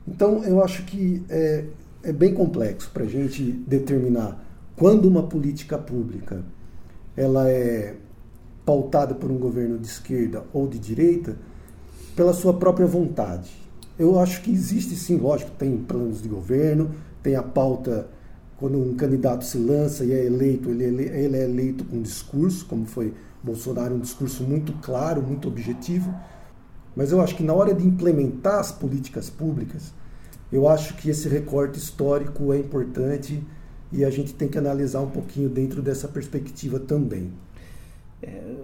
Então, 0.08 0.44
eu 0.44 0.62
acho 0.62 0.84
que 0.84 1.22
é, 1.28 1.64
é 2.02 2.12
bem 2.12 2.34
complexo 2.34 2.90
para 2.90 3.04
a 3.04 3.08
gente 3.08 3.42
determinar 3.42 4.42
quando 4.76 5.06
uma 5.06 5.22
política 5.24 5.76
pública 5.76 6.42
ela 7.16 7.50
é 7.50 7.96
pautada 8.64 9.14
por 9.14 9.30
um 9.30 9.38
governo 9.38 9.78
de 9.78 9.86
esquerda 9.86 10.44
ou 10.52 10.66
de 10.66 10.78
direita 10.78 11.36
pela 12.16 12.32
sua 12.32 12.54
própria 12.54 12.86
vontade. 12.86 13.50
Eu 13.98 14.18
acho 14.18 14.42
que 14.42 14.50
existe 14.50 14.96
sim, 14.96 15.18
lógico, 15.18 15.50
tem 15.52 15.76
planos 15.76 16.22
de 16.22 16.28
governo, 16.28 16.90
tem 17.22 17.36
a 17.36 17.42
pauta 17.42 18.08
quando 18.56 18.78
um 18.78 18.94
candidato 18.94 19.44
se 19.44 19.58
lança 19.58 20.04
e 20.04 20.12
é 20.12 20.24
eleito, 20.24 20.70
ele, 20.70 21.04
ele 21.04 21.36
é 21.36 21.44
eleito 21.44 21.84
com 21.84 22.00
discurso, 22.00 22.66
como 22.66 22.86
foi 22.86 23.14
Bolsonaro, 23.42 23.94
um 23.94 24.00
discurso 24.00 24.44
muito 24.44 24.72
claro, 24.80 25.22
muito 25.22 25.48
objetivo. 25.48 26.14
Mas 26.94 27.12
eu 27.12 27.20
acho 27.20 27.34
que 27.36 27.42
na 27.42 27.54
hora 27.54 27.74
de 27.74 27.86
implementar 27.86 28.58
as 28.58 28.70
políticas 28.70 29.30
públicas, 29.30 29.92
eu 30.52 30.68
acho 30.68 30.94
que 30.94 31.08
esse 31.10 31.28
recorte 31.28 31.78
histórico 31.78 32.52
é 32.52 32.58
importante 32.58 33.42
e 33.92 34.04
a 34.04 34.10
gente 34.10 34.34
tem 34.34 34.48
que 34.48 34.58
analisar 34.58 35.00
um 35.00 35.10
pouquinho 35.10 35.48
dentro 35.48 35.80
dessa 35.82 36.08
perspectiva 36.08 36.78
também. 36.78 37.32
É, 38.22 38.56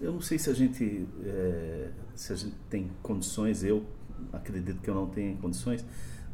eu 0.00 0.12
não 0.12 0.20
sei 0.20 0.38
se 0.38 0.50
a 0.50 0.54
gente 0.54 1.06
é, 1.24 1.88
se 2.14 2.32
a 2.32 2.36
gente 2.36 2.56
tem 2.70 2.90
condições, 3.02 3.64
eu 3.64 3.84
acredito 4.32 4.80
que 4.80 4.88
eu 4.88 4.94
não 4.94 5.06
tenho 5.06 5.36
condições 5.36 5.84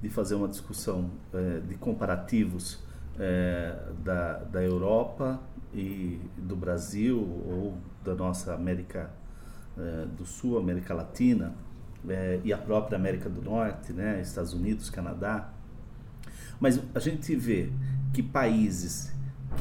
de 0.00 0.08
fazer 0.08 0.34
uma 0.34 0.48
discussão 0.48 1.10
é, 1.32 1.60
de 1.60 1.74
comparativos 1.76 2.78
é, 3.18 3.76
da, 4.04 4.38
da 4.38 4.62
Europa 4.62 5.40
e 5.74 6.20
do 6.36 6.56
Brasil 6.56 7.18
ou 7.18 7.74
da 8.04 8.14
nossa 8.14 8.54
América 8.54 9.10
é, 9.78 10.06
do 10.06 10.26
Sul, 10.26 10.58
América 10.58 10.92
Latina 10.92 11.54
é, 12.08 12.40
e 12.44 12.52
a 12.52 12.58
própria 12.58 12.96
América 12.96 13.28
do 13.28 13.42
Norte, 13.42 13.92
né, 13.92 14.20
Estados 14.20 14.52
Unidos, 14.52 14.90
Canadá. 14.90 15.52
Mas 16.60 16.80
a 16.94 16.98
gente 16.98 17.34
vê 17.34 17.70
que 18.12 18.22
países 18.22 19.12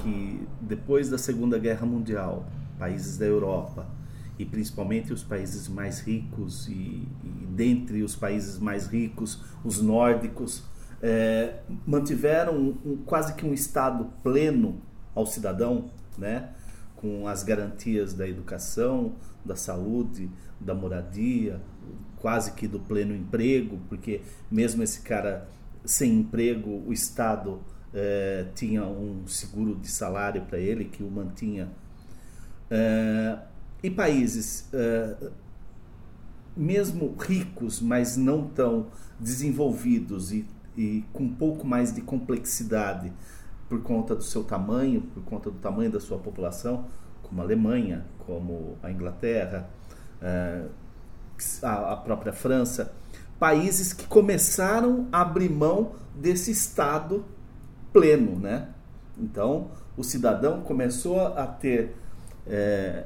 que 0.02 0.48
depois 0.62 1.10
da 1.10 1.18
Segunda 1.18 1.58
Guerra 1.60 1.86
Mundial, 1.86 2.48
países 2.78 3.18
da 3.18 3.26
Europa 3.26 3.88
e 4.40 4.46
principalmente 4.46 5.14
os 5.14 5.24
países 5.24 5.68
mais 5.68 6.00
ricos 6.00 6.68
e, 6.68 6.72
e 7.24 7.48
dentre 7.50 8.02
os 8.02 8.16
países 8.16 8.58
mais 8.58 8.88
ricos, 8.88 9.44
os 9.64 9.82
nórdicos, 9.82 10.64
é, 11.02 11.60
mantiveram 11.86 12.56
um, 12.56 12.78
um, 12.86 12.98
quase 12.98 13.34
que 13.34 13.46
um 13.46 13.54
estado 13.54 14.06
pleno 14.24 14.82
ao 15.14 15.26
cidadão, 15.26 15.90
né? 16.18 16.50
com 16.96 17.28
as 17.28 17.44
garantias 17.44 18.14
da 18.14 18.28
educação, 18.28 19.16
da 19.44 19.56
saúde, 19.56 20.30
da 20.60 20.76
moradia, 20.76 21.60
quase 22.22 22.52
que 22.52 22.68
do 22.68 22.80
pleno 22.80 23.16
emprego, 23.16 23.80
porque 23.90 24.22
mesmo 24.50 24.84
esse 24.84 25.02
cara 25.02 25.50
sem 25.84 26.20
emprego, 26.20 26.84
o 26.88 26.94
Estado 26.94 27.60
é, 27.94 28.46
tinha 28.54 28.86
um 28.86 29.28
seguro 29.28 29.76
de 29.76 29.90
salário 29.90 30.44
para 30.44 30.60
ele 30.60 30.86
que 30.86 31.04
o 31.04 31.10
mantinha. 31.10 31.70
É, 32.70 33.40
e 33.82 33.90
países, 33.90 34.70
é, 34.72 35.16
mesmo 36.56 37.16
ricos, 37.18 37.82
mas 37.82 38.16
não 38.16 38.48
tão 38.48 38.88
desenvolvidos 39.20 40.32
e, 40.32 40.46
e 40.78 41.04
com 41.12 41.24
um 41.24 41.34
pouco 41.34 41.66
mais 41.66 41.92
de 41.92 42.02
complexidade 42.02 43.12
por 43.68 43.82
conta 43.82 44.16
do 44.16 44.24
seu 44.24 44.44
tamanho, 44.44 45.02
por 45.02 45.24
conta 45.24 45.50
do 45.50 45.58
tamanho 45.58 45.92
da 45.92 46.00
sua 46.00 46.20
população, 46.20 46.86
como 47.24 47.42
a 47.42 47.44
Alemanha, 47.44 48.06
como 48.20 48.78
a 48.84 48.92
Inglaterra, 48.92 49.70
a 51.62 51.96
própria 51.96 52.34
França, 52.34 52.94
países 53.40 53.94
que 53.94 54.06
começaram 54.06 55.08
a 55.12 55.22
abrir 55.22 55.50
mão 55.50 55.94
desse 56.16 56.52
Estado 56.52 57.26
pleno, 57.92 58.40
né? 58.40 58.70
Então, 59.18 59.72
o 59.98 60.04
cidadão 60.04 60.62
começou 60.62 61.20
a 61.20 61.46
ter, 61.48 61.96
é, 62.48 63.04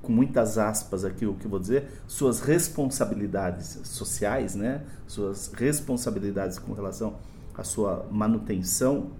com 0.00 0.12
muitas 0.12 0.58
aspas 0.58 1.04
aqui 1.04 1.26
o 1.26 1.34
que 1.34 1.46
eu 1.46 1.50
vou 1.50 1.58
dizer, 1.58 2.02
suas 2.06 2.40
responsabilidades 2.40 3.80
sociais, 3.84 4.54
né? 4.54 4.82
Suas 5.06 5.52
responsabilidades 5.52 6.58
com 6.58 6.72
relação 6.72 7.16
à 7.56 7.62
sua 7.62 8.06
manutenção, 8.10 9.10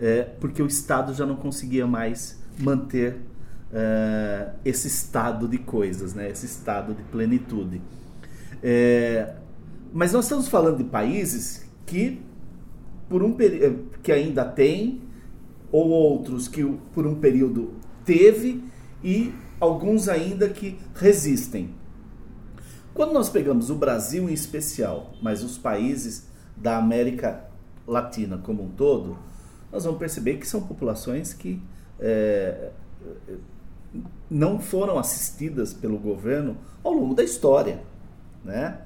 é, 0.00 0.22
porque 0.22 0.62
o 0.62 0.66
Estado 0.66 1.12
já 1.12 1.26
não 1.26 1.36
conseguia 1.36 1.86
mais 1.86 2.38
manter 2.58 3.20
é, 3.72 4.50
esse 4.64 4.88
estado 4.88 5.46
de 5.46 5.58
coisas, 5.58 6.14
né? 6.14 6.30
Esse 6.30 6.46
estado 6.46 6.94
de 6.94 7.02
plenitude. 7.04 7.80
É, 8.62 9.34
mas 9.92 10.12
nós 10.12 10.24
estamos 10.24 10.48
falando 10.48 10.78
de 10.78 10.84
países 10.84 11.66
que 11.86 12.20
por 13.08 13.22
um 13.22 13.34
eh, 13.40 13.74
que 14.02 14.12
ainda 14.12 14.44
tem, 14.44 15.00
ou 15.72 15.88
outros 15.88 16.46
que 16.46 16.64
por 16.94 17.06
um 17.06 17.14
período 17.14 17.74
teve, 18.04 18.62
e 19.02 19.32
alguns 19.58 20.08
ainda 20.08 20.48
que 20.48 20.78
resistem. 20.94 21.74
Quando 22.92 23.12
nós 23.12 23.30
pegamos 23.30 23.70
o 23.70 23.76
Brasil 23.76 24.28
em 24.28 24.32
especial, 24.32 25.14
mas 25.22 25.42
os 25.42 25.56
países 25.56 26.28
da 26.56 26.76
América 26.76 27.44
Latina 27.86 28.38
como 28.38 28.64
um 28.64 28.70
todo, 28.70 29.16
nós 29.70 29.84
vamos 29.84 29.98
perceber 29.98 30.36
que 30.36 30.46
são 30.46 30.62
populações 30.62 31.32
que 31.32 31.62
é, 32.00 32.70
não 34.30 34.60
foram 34.60 34.98
assistidas 34.98 35.72
pelo 35.72 35.98
governo 35.98 36.56
ao 36.84 36.92
longo 36.92 37.14
da 37.14 37.22
história, 37.22 37.82
né? 38.44 38.82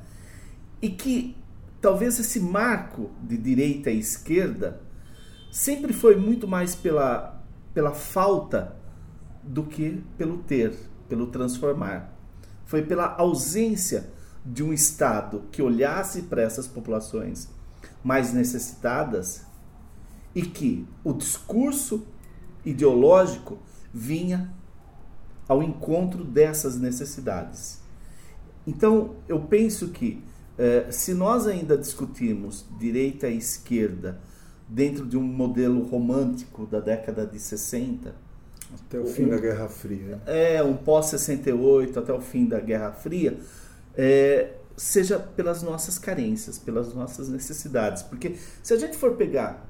E 0.80 0.88
que 0.88 1.36
talvez 1.80 2.18
esse 2.18 2.40
marco 2.40 3.10
de 3.22 3.36
direita 3.36 3.90
e 3.90 3.98
esquerda 3.98 4.80
sempre 5.50 5.92
foi 5.92 6.16
muito 6.16 6.46
mais 6.46 6.74
pela, 6.74 7.42
pela 7.74 7.92
falta 7.92 8.76
do 9.42 9.64
que 9.64 10.02
pelo 10.16 10.38
ter, 10.38 10.74
pelo 11.08 11.26
transformar. 11.26 12.12
Foi 12.64 12.82
pela 12.82 13.16
ausência 13.16 14.10
de 14.44 14.62
um 14.62 14.72
Estado 14.72 15.44
que 15.50 15.62
olhasse 15.62 16.22
para 16.22 16.42
essas 16.42 16.66
populações 16.66 17.48
mais 18.02 18.32
necessitadas 18.32 19.44
e 20.34 20.42
que 20.42 20.86
o 21.04 21.12
discurso 21.12 22.06
ideológico 22.64 23.58
vinha 23.92 24.52
ao 25.52 25.62
encontro 25.62 26.24
dessas 26.24 26.78
necessidades. 26.78 27.78
Então, 28.66 29.16
eu 29.28 29.40
penso 29.40 29.88
que 29.88 30.22
é, 30.58 30.90
se 30.90 31.12
nós 31.14 31.46
ainda 31.46 31.76
discutimos 31.76 32.64
direita 32.78 33.28
e 33.28 33.36
esquerda 33.36 34.18
dentro 34.68 35.06
de 35.06 35.16
um 35.16 35.22
modelo 35.22 35.82
romântico 35.82 36.66
da 36.66 36.80
década 36.80 37.26
de 37.26 37.38
60, 37.38 38.14
até 38.86 38.98
o 38.98 39.06
fim 39.06 39.24
um, 39.24 39.28
da 39.28 39.36
Guerra 39.36 39.68
Fria. 39.68 40.20
É, 40.26 40.62
um 40.62 40.76
pós-68, 40.76 41.96
até 41.98 42.12
o 42.12 42.20
fim 42.20 42.46
da 42.46 42.58
Guerra 42.58 42.92
Fria, 42.92 43.38
é, 43.94 44.52
seja 44.74 45.18
pelas 45.18 45.62
nossas 45.62 45.98
carências, 45.98 46.58
pelas 46.58 46.94
nossas 46.94 47.28
necessidades. 47.28 48.02
Porque 48.02 48.36
se 48.62 48.72
a 48.72 48.78
gente 48.78 48.96
for 48.96 49.16
pegar 49.16 49.68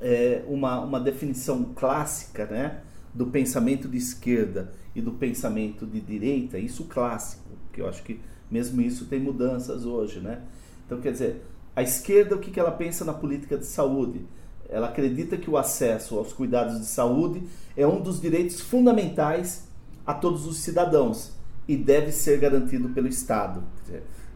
é, 0.00 0.44
uma, 0.46 0.80
uma 0.80 1.00
definição 1.00 1.72
clássica 1.74 2.46
né, 2.46 2.80
do 3.12 3.26
pensamento 3.26 3.88
de 3.88 3.96
esquerda 3.96 4.72
e 4.98 5.00
do 5.00 5.12
pensamento 5.12 5.86
de 5.86 6.00
direita, 6.00 6.58
isso 6.58 6.84
clássico, 6.84 7.48
que 7.72 7.80
eu 7.80 7.88
acho 7.88 8.02
que 8.02 8.20
mesmo 8.50 8.82
isso 8.82 9.06
tem 9.06 9.20
mudanças 9.20 9.84
hoje, 9.84 10.18
né? 10.18 10.42
Então, 10.84 11.00
quer 11.00 11.12
dizer, 11.12 11.44
a 11.76 11.82
esquerda, 11.82 12.34
o 12.34 12.38
que, 12.40 12.50
que 12.50 12.58
ela 12.58 12.72
pensa 12.72 13.04
na 13.04 13.12
política 13.12 13.56
de 13.56 13.64
saúde? 13.64 14.26
Ela 14.68 14.88
acredita 14.88 15.36
que 15.36 15.48
o 15.48 15.56
acesso 15.56 16.18
aos 16.18 16.32
cuidados 16.32 16.80
de 16.80 16.86
saúde 16.86 17.42
é 17.76 17.86
um 17.86 18.00
dos 18.00 18.20
direitos 18.20 18.60
fundamentais 18.60 19.68
a 20.04 20.12
todos 20.12 20.46
os 20.46 20.58
cidadãos 20.58 21.32
e 21.68 21.76
deve 21.76 22.10
ser 22.10 22.40
garantido 22.40 22.88
pelo 22.88 23.06
Estado. 23.06 23.62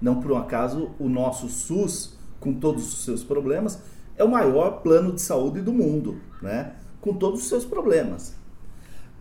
Não 0.00 0.20
por 0.20 0.30
um 0.30 0.36
acaso 0.36 0.90
o 0.98 1.08
nosso 1.08 1.48
SUS, 1.48 2.16
com 2.38 2.54
todos 2.54 2.92
os 2.92 3.04
seus 3.04 3.24
problemas, 3.24 3.82
é 4.16 4.22
o 4.22 4.30
maior 4.30 4.82
plano 4.82 5.12
de 5.12 5.20
saúde 5.20 5.60
do 5.60 5.72
mundo, 5.72 6.20
né? 6.40 6.74
com 7.00 7.14
todos 7.14 7.40
os 7.40 7.48
seus 7.48 7.64
problemas. 7.64 8.36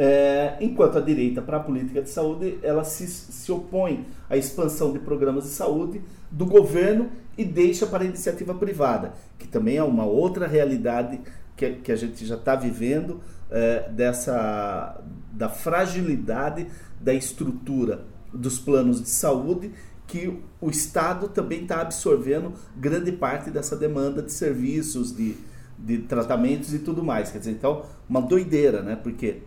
É, 0.04 0.58
enquanto 0.60 0.98
a 0.98 1.00
direita, 1.00 1.44
para 1.44 1.58
a 1.58 1.60
política 1.60 2.02
de 2.02 2.10
saúde, 2.10 2.58
ela 2.64 2.84
se, 2.84 3.06
se 3.06 3.52
opõe 3.52 4.08
à 4.28 4.36
expansão 4.36 4.92
de 4.92 4.98
programas 4.98 5.44
de 5.44 5.52
saúde 5.52 6.02
do 6.32 6.44
governo 6.44 7.12
e 7.38 7.46
deixa 7.46 7.86
para 7.86 8.04
a 8.04 8.08
iniciativa 8.08 8.52
privada, 8.56 9.14
que 9.38 9.48
também 9.48 9.78
é 9.78 9.84
uma 9.84 10.04
outra 10.04 10.48
realidade 10.48 11.22
que, 11.56 11.74
que 11.74 11.92
a 11.92 11.96
gente 11.96 12.26
já 12.26 12.34
está 12.34 12.56
vivendo 12.56 13.22
é, 13.52 13.92
dessa 13.92 15.00
da 15.32 15.50
fragilidade 15.50 16.66
da 17.00 17.14
estrutura 17.14 18.04
dos 18.34 18.58
planos 18.58 19.04
de 19.04 19.10
saúde 19.10 19.72
que 20.08 20.42
o 20.60 20.72
Estado 20.72 21.28
também 21.30 21.62
está 21.62 21.80
absorvendo 21.80 22.54
grande 22.76 23.12
parte 23.12 23.52
dessa 23.52 23.76
demanda 23.76 24.24
de 24.24 24.32
serviços, 24.34 25.16
de, 25.16 25.38
de 25.78 26.00
tratamentos 26.00 26.74
e 26.74 26.80
tudo 26.80 27.04
mais. 27.04 27.30
Quer 27.30 27.38
dizer, 27.38 27.52
então, 27.52 27.86
uma 28.10 28.20
doideira, 28.20 28.82
né? 28.82 28.96
Porque 28.96 29.44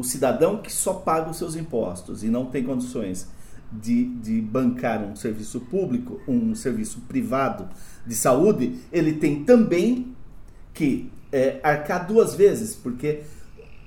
o 0.00 0.04
cidadão 0.04 0.56
que 0.56 0.72
só 0.72 0.94
paga 0.94 1.30
os 1.30 1.36
seus 1.36 1.54
impostos 1.54 2.24
e 2.24 2.28
não 2.28 2.46
tem 2.46 2.64
condições 2.64 3.28
de, 3.70 4.06
de 4.16 4.40
bancar 4.40 5.02
um 5.02 5.14
serviço 5.14 5.60
público, 5.60 6.20
um 6.26 6.54
serviço 6.54 7.02
privado 7.02 7.68
de 8.06 8.14
saúde, 8.14 8.78
ele 8.90 9.12
tem 9.12 9.44
também 9.44 10.16
que 10.72 11.12
é, 11.30 11.60
arcar 11.62 12.06
duas 12.06 12.34
vezes, 12.34 12.74
porque 12.74 13.20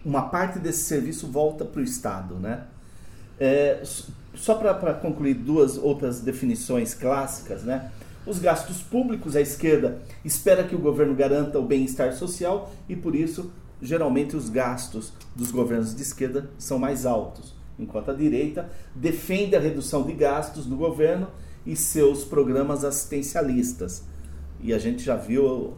uma 0.06 0.30
parte 0.30 0.60
desse 0.60 0.84
serviço 0.84 1.26
volta 1.28 1.66
para 1.66 1.82
o 1.82 1.84
Estado. 1.84 2.36
Né? 2.36 2.64
É, 3.40 3.82
só 4.36 4.54
para 4.54 4.94
concluir 4.94 5.34
duas 5.34 5.78
outras 5.80 6.22
definições 6.22 6.94
clássicas, 6.94 7.64
né? 7.64 7.92
Os 8.26 8.40
gastos 8.40 8.82
públicos, 8.82 9.36
a 9.36 9.42
esquerda 9.42 10.00
espera 10.24 10.64
que 10.64 10.74
o 10.74 10.80
governo 10.80 11.14
garanta 11.14 11.60
o 11.60 11.66
bem-estar 11.66 12.14
social 12.14 12.72
e, 12.88 12.96
por 12.96 13.16
isso, 13.16 13.52
geralmente 13.84 14.36
os 14.36 14.50
gastos 14.50 15.14
dos 15.36 15.52
governos 15.52 15.94
de 15.94 16.02
esquerda 16.02 16.50
são 16.58 16.80
mais 16.80 17.06
altos, 17.06 17.54
enquanto 17.78 18.10
a 18.10 18.14
direita 18.14 18.70
defende 18.96 19.56
a 19.56 19.60
redução 19.60 20.04
de 20.04 20.14
gastos 20.14 20.66
do 20.66 20.76
governo 20.76 21.28
e 21.66 21.76
seus 21.76 22.24
programas 22.24 22.84
assistencialistas. 22.84 24.04
E 24.60 24.74
a 24.74 24.80
gente 24.80 25.04
já 25.04 25.16
viu 25.16 25.76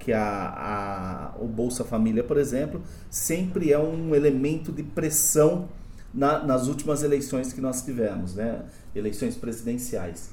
que 0.00 0.12
a, 0.12 1.32
a, 1.36 1.42
o 1.42 1.46
Bolsa 1.46 1.84
Família, 1.84 2.22
por 2.22 2.36
exemplo, 2.36 2.82
sempre 3.10 3.72
é 3.72 3.78
um 3.78 4.14
elemento 4.14 4.72
de 4.72 4.82
pressão 4.82 5.68
na, 6.12 6.42
nas 6.44 6.68
últimas 6.68 7.02
eleições 7.02 7.52
que 7.52 7.60
nós 7.60 7.82
tivemos, 7.82 8.34
né? 8.34 8.62
eleições 8.94 9.36
presidenciais. 9.36 10.30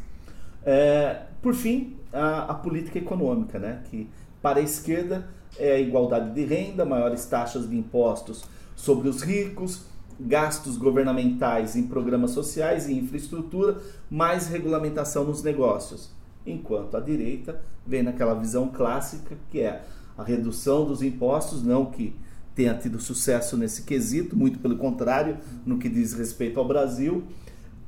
É, 0.63 1.23
por 1.41 1.55
fim, 1.55 1.97
a, 2.13 2.51
a, 2.51 2.53
política 2.53 2.99
econômica, 2.99 3.57
né? 3.57 3.81
que 3.89 4.09
para 4.41 4.59
a 4.59 4.61
esquerda 4.61 5.27
é 5.57 5.73
a 5.73 5.79
igualdade 5.79 6.33
de 6.33 6.45
renda, 6.45 6.85
maiores 6.85 7.25
taxas 7.25 7.69
de 7.69 7.77
impostos 7.77 8.43
sobre 8.75 9.07
os 9.07 9.21
ricos, 9.21 9.83
gastos 10.19 10.77
governamentais 10.77 11.75
em 11.75 11.83
programas 11.83 12.31
sociais 12.31 12.87
e 12.87 12.93
infraestrutura, 12.93 13.77
mais 14.09 14.47
regulamentação 14.47 15.23
nos 15.23 15.43
negócios. 15.43 16.09
Enquanto 16.45 16.97
a 16.97 16.99
direita 16.99 17.61
vem 17.85 18.03
naquela 18.03 18.33
visão 18.33 18.67
clássica 18.67 19.37
que 19.49 19.59
é 19.59 19.83
a 20.17 20.23
redução 20.23 20.85
dos 20.85 21.01
impostos, 21.01 21.63
não 21.63 21.85
que 21.85 22.15
tenha 22.53 22.73
tido 22.73 22.99
sucesso 22.99 23.55
nesse 23.57 23.83
quesito, 23.83 24.35
muito 24.35 24.59
pelo 24.59 24.77
contrário, 24.77 25.37
no 25.65 25.77
que 25.77 25.89
diz 25.89 26.13
respeito 26.13 26.59
ao 26.59 26.67
Brasil, 26.67 27.23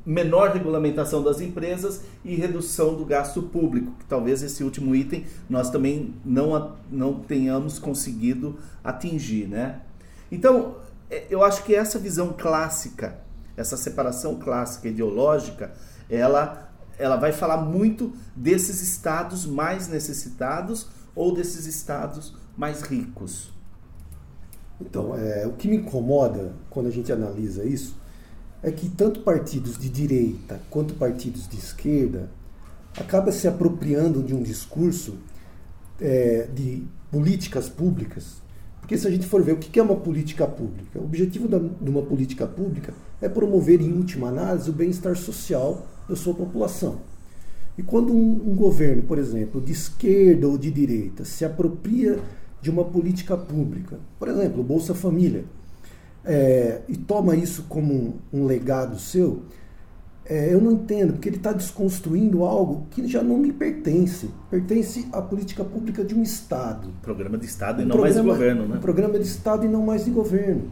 menor 0.05 0.51
regulamentação 0.51 1.23
das 1.23 1.39
empresas 1.39 2.01
e 2.25 2.35
redução 2.35 2.95
do 2.95 3.05
gasto 3.05 3.41
público, 3.43 3.93
que 3.99 4.05
talvez 4.05 4.43
esse 4.43 4.63
último 4.63 4.93
item 4.95 5.25
nós 5.49 5.69
também 5.69 6.13
não, 6.25 6.75
não 6.91 7.13
tenhamos 7.19 7.79
conseguido 7.79 8.57
atingir. 8.83 9.47
Né? 9.47 9.79
Então, 10.31 10.75
é, 11.09 11.25
eu 11.29 11.43
acho 11.43 11.63
que 11.63 11.73
essa 11.73 11.97
visão 11.97 12.33
clássica, 12.37 13.19
essa 13.55 13.77
separação 13.77 14.35
clássica 14.35 14.89
ideológica, 14.89 15.71
ela, 16.09 16.69
ela 16.97 17.15
vai 17.15 17.31
falar 17.31 17.57
muito 17.57 18.13
desses 18.35 18.81
estados 18.81 19.45
mais 19.45 19.87
necessitados 19.87 20.87
ou 21.15 21.33
desses 21.33 21.65
estados 21.65 22.35
mais 22.57 22.81
ricos. 22.81 23.53
Então, 24.81 25.15
é, 25.15 25.47
o 25.47 25.53
que 25.53 25.67
me 25.67 25.77
incomoda 25.77 26.53
quando 26.69 26.87
a 26.87 26.91
gente 26.91 27.11
analisa 27.11 27.63
isso 27.63 28.02
é 28.63 28.71
que 28.71 28.89
tanto 28.89 29.19
partidos 29.19 29.77
de 29.77 29.89
direita 29.89 30.61
quanto 30.69 30.93
partidos 30.93 31.47
de 31.47 31.57
esquerda 31.57 32.31
acabam 32.97 33.31
se 33.31 33.47
apropriando 33.47 34.23
de 34.23 34.33
um 34.33 34.41
discurso 34.41 35.17
é, 35.99 36.47
de 36.53 36.83
políticas 37.11 37.67
públicas. 37.67 38.41
Porque 38.79 38.97
se 38.97 39.07
a 39.07 39.11
gente 39.11 39.27
for 39.27 39.41
ver 39.43 39.53
o 39.53 39.57
que 39.57 39.79
é 39.79 39.83
uma 39.83 39.95
política 39.95 40.47
pública, 40.47 40.99
o 40.99 41.03
objetivo 41.03 41.47
da, 41.47 41.57
de 41.59 41.89
uma 41.89 42.01
política 42.01 42.47
pública 42.47 42.93
é 43.21 43.27
promover, 43.27 43.81
em 43.81 43.93
última 43.93 44.29
análise, 44.29 44.69
o 44.69 44.73
bem-estar 44.73 45.15
social 45.15 45.85
da 46.07 46.15
sua 46.15 46.33
população. 46.33 46.99
E 47.77 47.83
quando 47.83 48.13
um, 48.13 48.51
um 48.51 48.55
governo, 48.55 49.03
por 49.03 49.17
exemplo, 49.17 49.59
de 49.59 49.71
esquerda 49.71 50.47
ou 50.47 50.57
de 50.57 50.69
direita, 50.69 51.25
se 51.25 51.43
apropria 51.43 52.19
de 52.61 52.69
uma 52.69 52.85
política 52.85 53.35
pública, 53.35 53.99
por 54.19 54.27
exemplo, 54.27 54.63
Bolsa 54.63 54.93
Família, 54.93 55.43
é, 56.25 56.81
e 56.87 56.95
toma 56.95 57.35
isso 57.35 57.65
como 57.67 58.15
um, 58.31 58.45
legado 58.45 58.97
seu, 58.99 59.43
é, 60.25 60.53
eu 60.53 60.61
não 60.61 60.71
entendo, 60.71 61.13
porque 61.13 61.27
ele 61.27 61.35
está 61.35 61.51
desconstruindo 61.51 62.45
algo 62.45 62.87
que 62.91 63.05
já 63.07 63.21
não 63.21 63.37
me 63.37 63.51
pertence. 63.51 64.29
Pertence 64.49 65.07
à 65.11 65.21
política 65.21 65.65
pública 65.65 66.03
de 66.03 66.15
um 66.15 66.23
Estado. 66.23 66.89
Programa 67.01 67.37
de 67.37 67.45
Estado 67.45 67.79
um 67.79 67.83
e 67.83 67.85
não 67.85 67.97
programa, 67.97 68.15
mais 68.15 68.15
de 68.15 68.31
governo, 68.31 68.67
né? 68.67 68.77
Um 68.77 68.81
programa 68.81 69.19
de 69.19 69.25
Estado 69.25 69.65
e 69.65 69.69
não 69.69 69.85
mais 69.85 70.05
de 70.05 70.11
governo. 70.11 70.63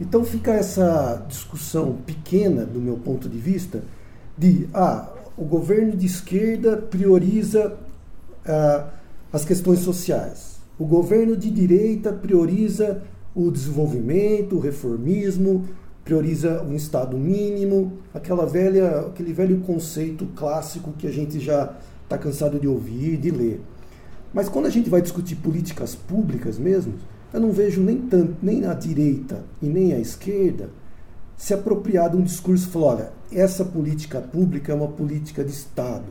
Então 0.00 0.24
fica 0.24 0.52
essa 0.52 1.24
discussão 1.28 1.98
pequena, 2.06 2.64
do 2.64 2.80
meu 2.80 2.96
ponto 2.96 3.28
de 3.28 3.38
vista, 3.38 3.82
de 4.36 4.68
ah, 4.74 5.08
o 5.36 5.44
governo 5.44 5.96
de 5.96 6.06
esquerda 6.06 6.76
prioriza 6.76 7.76
ah, 8.46 8.88
as 9.32 9.44
questões 9.44 9.80
sociais. 9.80 10.58
O 10.76 10.84
governo 10.84 11.36
de 11.36 11.50
direita 11.50 12.12
prioriza 12.12 13.02
o 13.46 13.52
desenvolvimento, 13.52 14.56
o 14.56 14.58
reformismo, 14.58 15.64
prioriza 16.04 16.62
um 16.62 16.74
Estado 16.74 17.16
mínimo, 17.16 17.92
aquela 18.12 18.44
velha, 18.44 19.00
aquele 19.00 19.32
velho 19.32 19.60
conceito 19.60 20.26
clássico 20.34 20.92
que 20.92 21.06
a 21.06 21.10
gente 21.12 21.38
já 21.38 21.76
está 22.02 22.18
cansado 22.18 22.58
de 22.58 22.66
ouvir, 22.66 23.16
de 23.16 23.30
ler. 23.30 23.60
Mas 24.34 24.48
quando 24.48 24.66
a 24.66 24.70
gente 24.70 24.90
vai 24.90 25.00
discutir 25.00 25.36
políticas 25.36 25.94
públicas 25.94 26.58
mesmo, 26.58 26.94
eu 27.32 27.40
não 27.40 27.52
vejo 27.52 27.80
nem 27.80 27.98
tanto, 27.98 28.34
nem 28.42 28.64
a 28.66 28.74
direita 28.74 29.44
e 29.62 29.66
nem 29.66 29.92
a 29.92 30.00
esquerda 30.00 30.70
se 31.36 31.54
apropriar 31.54 32.10
de 32.10 32.16
um 32.16 32.22
discurso 32.22 32.68
falar, 32.68 32.86
olha, 32.86 33.12
essa 33.30 33.64
política 33.64 34.20
pública 34.20 34.72
é 34.72 34.74
uma 34.74 34.88
política 34.88 35.44
de 35.44 35.52
Estado. 35.52 36.06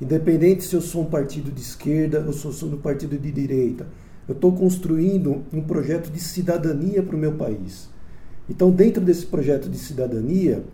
Independente 0.00 0.64
se 0.64 0.74
eu 0.74 0.80
sou 0.80 1.02
um 1.02 1.10
partido 1.10 1.50
de 1.50 1.60
esquerda 1.60 2.24
ou 2.26 2.32
se 2.32 2.46
eu 2.46 2.52
sou 2.52 2.70
do 2.70 2.78
partido 2.78 3.18
de 3.18 3.30
direita, 3.30 3.86
eu 4.32 4.34
estou 4.34 4.52
construindo 4.52 5.44
um 5.52 5.60
projeto 5.60 6.10
de 6.10 6.18
cidadania 6.18 7.02
para 7.02 7.14
o 7.14 7.18
meu 7.18 7.32
país. 7.32 7.88
Então, 8.48 8.70
dentro 8.70 9.02
desse 9.02 9.26
projeto 9.26 9.68
de 9.68 9.76
cidadania, 9.78 10.64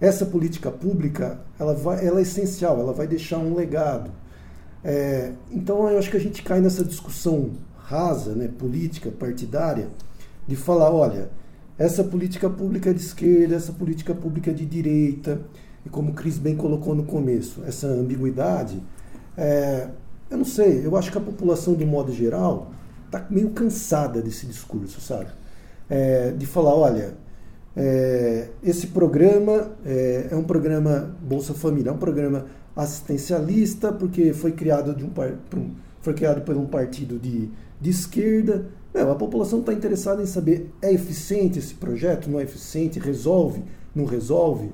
essa 0.00 0.26
política 0.26 0.70
pública 0.70 1.40
ela, 1.58 1.74
vai, 1.74 2.04
ela 2.04 2.18
é 2.18 2.22
essencial, 2.22 2.78
ela 2.78 2.92
vai 2.92 3.06
deixar 3.06 3.38
um 3.38 3.54
legado. 3.54 4.10
É, 4.82 5.32
então, 5.50 5.88
eu 5.88 5.96
acho 5.96 6.10
que 6.10 6.16
a 6.16 6.20
gente 6.20 6.42
cai 6.42 6.60
nessa 6.60 6.84
discussão 6.84 7.52
rasa, 7.76 8.34
né, 8.34 8.48
política, 8.48 9.10
partidária, 9.10 9.88
de 10.46 10.56
falar: 10.56 10.90
olha, 10.90 11.30
essa 11.78 12.02
política 12.02 12.50
pública 12.50 12.90
é 12.90 12.92
de 12.92 13.00
esquerda, 13.00 13.54
essa 13.54 13.72
política 13.72 14.12
pública 14.12 14.50
é 14.50 14.54
de 14.54 14.66
direita, 14.66 15.40
e 15.86 15.88
como 15.88 16.10
o 16.10 16.14
Cris 16.14 16.36
bem 16.36 16.56
colocou 16.56 16.94
no 16.94 17.04
começo, 17.04 17.62
essa 17.64 17.86
ambiguidade. 17.86 18.82
É, 19.36 19.88
eu 20.28 20.38
não 20.38 20.44
sei, 20.44 20.84
eu 20.84 20.96
acho 20.96 21.12
que 21.12 21.18
a 21.18 21.20
população, 21.20 21.74
de 21.74 21.86
modo 21.86 22.12
geral, 22.12 22.72
está 23.14 23.26
meio 23.30 23.50
cansada 23.50 24.20
desse 24.20 24.46
discurso, 24.46 25.00
sabe? 25.00 25.30
É, 25.88 26.32
de 26.32 26.46
falar, 26.46 26.74
olha, 26.74 27.14
é, 27.76 28.48
esse 28.62 28.88
programa 28.88 29.72
é, 29.84 30.28
é, 30.30 30.36
um 30.36 30.44
programa 30.44 31.14
Bolsa 31.22 31.54
Família, 31.54 31.90
é 31.90 31.92
um 31.92 31.98
programa 31.98 32.46
assistencialista 32.74 33.92
porque 33.92 34.32
foi 34.32 34.52
criado 34.52 34.94
de 34.94 35.04
um, 35.04 35.10
foi 36.00 36.14
criado 36.14 36.42
por 36.42 36.56
um 36.56 36.66
partido 36.66 37.18
de, 37.18 37.50
de 37.80 37.90
esquerda. 37.90 38.66
Não, 38.92 39.10
a 39.10 39.14
população 39.14 39.60
está 39.60 39.72
interessada 39.72 40.22
em 40.22 40.26
saber 40.26 40.72
é 40.80 40.92
eficiente 40.92 41.58
esse 41.58 41.74
projeto, 41.74 42.28
não 42.28 42.40
é 42.40 42.44
eficiente, 42.44 42.98
resolve, 42.98 43.62
não 43.94 44.04
resolve. 44.04 44.72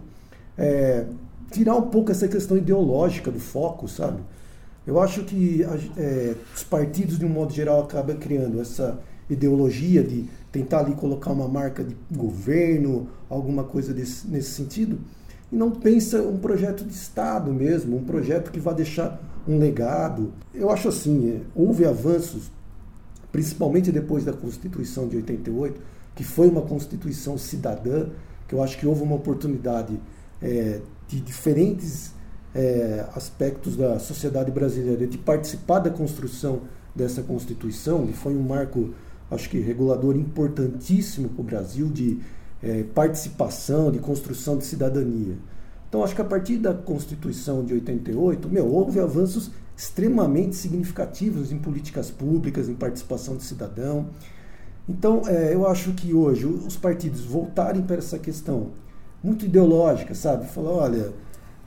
É, 0.56 1.06
tirar 1.50 1.74
um 1.76 1.88
pouco 1.88 2.10
essa 2.10 2.28
questão 2.28 2.56
ideológica 2.56 3.30
do 3.30 3.40
foco, 3.40 3.88
sabe? 3.88 4.20
Eu 4.90 5.00
acho 5.00 5.22
que 5.22 5.64
é, 5.96 6.34
os 6.52 6.64
partidos, 6.64 7.16
de 7.16 7.24
um 7.24 7.28
modo 7.28 7.52
geral, 7.52 7.84
acabam 7.84 8.18
criando 8.18 8.60
essa 8.60 8.98
ideologia 9.30 10.02
de 10.02 10.24
tentar 10.50 10.80
ali 10.80 10.96
colocar 10.96 11.30
uma 11.30 11.46
marca 11.46 11.84
de 11.84 11.96
governo, 12.10 13.06
alguma 13.28 13.62
coisa 13.62 13.94
desse, 13.94 14.26
nesse 14.26 14.50
sentido, 14.50 14.98
e 15.52 15.54
não 15.54 15.70
pensa 15.70 16.20
um 16.22 16.38
projeto 16.38 16.84
de 16.84 16.92
Estado 16.92 17.52
mesmo, 17.54 17.98
um 17.98 18.02
projeto 18.02 18.50
que 18.50 18.58
vai 18.58 18.74
deixar 18.74 19.22
um 19.46 19.60
legado. 19.60 20.32
Eu 20.52 20.70
acho 20.70 20.88
assim, 20.88 21.36
é, 21.36 21.40
houve 21.54 21.84
avanços, 21.84 22.50
principalmente 23.30 23.92
depois 23.92 24.24
da 24.24 24.32
Constituição 24.32 25.06
de 25.06 25.14
88, 25.18 25.80
que 26.16 26.24
foi 26.24 26.48
uma 26.48 26.62
Constituição 26.62 27.38
cidadã, 27.38 28.08
que 28.48 28.56
eu 28.56 28.60
acho 28.60 28.76
que 28.76 28.88
houve 28.88 29.04
uma 29.04 29.14
oportunidade 29.14 30.00
é, 30.42 30.80
de 31.06 31.20
diferentes 31.20 32.18
é, 32.54 33.06
aspectos 33.14 33.76
da 33.76 33.98
sociedade 33.98 34.50
brasileira 34.50 35.06
de 35.06 35.18
participar 35.18 35.78
da 35.78 35.90
construção 35.90 36.62
dessa 36.94 37.22
Constituição, 37.22 38.06
e 38.08 38.12
foi 38.12 38.34
um 38.34 38.42
marco, 38.42 38.90
acho 39.30 39.48
que 39.48 39.58
regulador 39.58 40.16
importantíssimo 40.16 41.28
para 41.28 41.40
o 41.40 41.44
Brasil 41.44 41.88
de 41.88 42.18
é, 42.62 42.82
participação, 42.82 43.90
de 43.90 43.98
construção 43.98 44.58
de 44.58 44.64
cidadania. 44.64 45.36
Então, 45.88 46.04
acho 46.04 46.14
que 46.14 46.22
a 46.22 46.24
partir 46.24 46.56
da 46.56 46.72
Constituição 46.72 47.64
de 47.64 47.74
88, 47.74 48.48
meu, 48.48 48.66
houve 48.66 49.00
avanços 49.00 49.50
extremamente 49.76 50.54
significativos 50.54 51.50
em 51.50 51.58
políticas 51.58 52.10
públicas, 52.10 52.68
em 52.68 52.74
participação 52.74 53.36
de 53.36 53.42
cidadão. 53.44 54.08
Então, 54.88 55.22
é, 55.26 55.54
eu 55.54 55.66
acho 55.66 55.92
que 55.92 56.12
hoje 56.12 56.46
os 56.46 56.76
partidos 56.76 57.22
voltarem 57.22 57.82
para 57.82 57.96
essa 57.96 58.18
questão 58.18 58.68
muito 59.22 59.44
ideológica, 59.44 60.14
sabe? 60.14 60.46
Falar, 60.46 60.70
olha, 60.70 61.12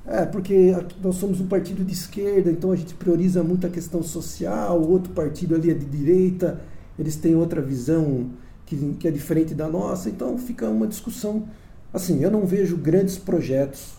É, 0.05 0.25
porque 0.25 0.75
nós 1.01 1.15
somos 1.15 1.39
um 1.39 1.47
partido 1.47 1.83
de 1.83 1.93
esquerda, 1.93 2.51
então 2.51 2.71
a 2.71 2.75
gente 2.75 2.93
prioriza 2.93 3.41
muito 3.41 3.65
a 3.65 3.69
questão 3.69 4.03
social, 4.03 4.81
o 4.81 4.91
outro 4.91 5.13
partido 5.13 5.55
ali 5.55 5.71
é 5.71 5.73
de 5.73 5.85
direita, 5.85 6.59
eles 6.99 7.15
têm 7.15 7.35
outra 7.35 7.61
visão 7.61 8.29
que, 8.65 8.75
que 8.99 9.07
é 9.07 9.11
diferente 9.11 9.53
da 9.55 9.69
nossa, 9.69 10.09
então 10.09 10.37
fica 10.37 10.69
uma 10.69 10.87
discussão. 10.87 11.47
Assim, 11.93 12.21
eu 12.21 12.29
não 12.29 12.45
vejo 12.45 12.75
grandes 12.75 13.17
projetos, 13.17 13.93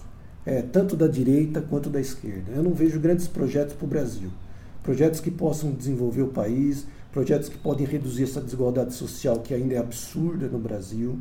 é, 0.45 0.61
tanto 0.61 0.95
da 0.95 1.07
direita 1.07 1.63
quanto 1.63 1.89
da 1.89 2.01
esquerda. 2.01 2.53
Eu 2.55 2.63
não 2.63 2.75
vejo 2.75 3.01
grandes 3.01 3.27
projetos 3.27 3.75
para 3.75 3.87
o 3.87 3.89
Brasil. 3.89 4.31
Projetos 4.83 5.21
que 5.21 5.31
possam 5.31 5.73
desenvolver 5.73 6.23
o 6.23 6.29
país, 6.29 6.87
projetos 7.13 7.49
que 7.49 7.57
podem 7.57 7.87
reduzir 7.87 8.25
essa 8.25 8.43
desigualdade 8.43 8.93
social 8.93 9.39
que 9.39 9.55
ainda 9.55 9.75
é 9.75 9.79
absurda 9.79 10.49
no 10.49 10.59
Brasil 10.59 11.19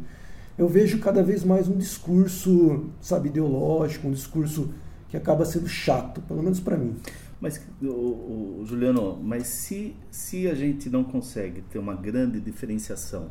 eu 0.58 0.68
vejo 0.68 1.00
cada 1.00 1.24
vez 1.24 1.44
mais 1.44 1.68
um 1.68 1.78
discurso, 1.78 2.90
sabe, 3.02 3.30
ideológico, 3.30 4.08
um 4.08 4.12
discurso 4.12 4.74
que 5.10 5.18
acaba 5.18 5.46
sendo 5.46 5.68
chato, 5.68 6.22
pelo 6.22 6.42
menos 6.44 6.60
para 6.60 6.78
mim. 6.78 6.96
Mas, 7.42 7.62
o, 7.82 7.88
o, 7.88 8.64
Juliano, 8.66 9.20
mas 9.22 9.48
se, 9.48 9.96
se 10.10 10.48
a 10.48 10.56
gente 10.56 10.90
não 10.90 11.04
consegue 11.04 11.62
ter 11.62 11.78
uma 11.78 11.96
grande 11.96 12.40
diferenciação 12.40 13.30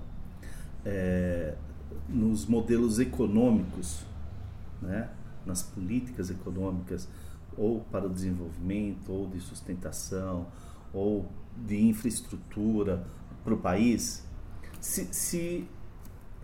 é, 0.84 1.54
nos 2.08 2.44
modelos 2.44 2.98
econômicos, 2.98 4.04
né, 4.80 5.08
nas 5.46 5.62
políticas 5.62 6.30
econômicas, 6.30 7.08
ou 7.56 7.80
para 7.90 8.06
o 8.06 8.10
desenvolvimento, 8.10 9.12
ou 9.12 9.28
de 9.28 9.40
sustentação, 9.40 10.46
ou 10.92 11.26
de 11.56 11.80
infraestrutura 11.82 13.04
para 13.44 13.54
o 13.54 13.58
país, 13.58 14.24
se, 14.80 15.06
se 15.12 15.66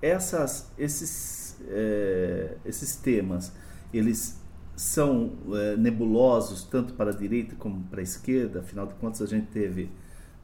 essas, 0.01 0.71
esses, 0.79 1.57
é, 1.69 2.57
esses 2.65 2.97
temas, 2.97 3.53
eles 3.93 4.39
são 4.77 5.33
é, 5.53 5.77
nebulosos 5.77 6.63
tanto 6.65 6.95
para 6.95 7.11
a 7.11 7.15
direita 7.15 7.57
como 7.57 7.83
para 7.85 8.01
a 8.01 8.03
esquerda, 8.03 8.61
afinal 8.61 8.87
de 8.87 8.95
contas 8.95 9.21
a 9.21 9.27
gente 9.27 9.49
teve 9.49 9.91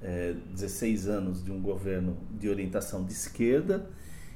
é, 0.02 0.34
16 0.52 1.08
anos 1.08 1.44
de 1.44 1.52
um 1.52 1.60
governo 1.60 2.16
de 2.38 2.48
orientação 2.48 3.04
de 3.04 3.12
esquerda 3.12 3.88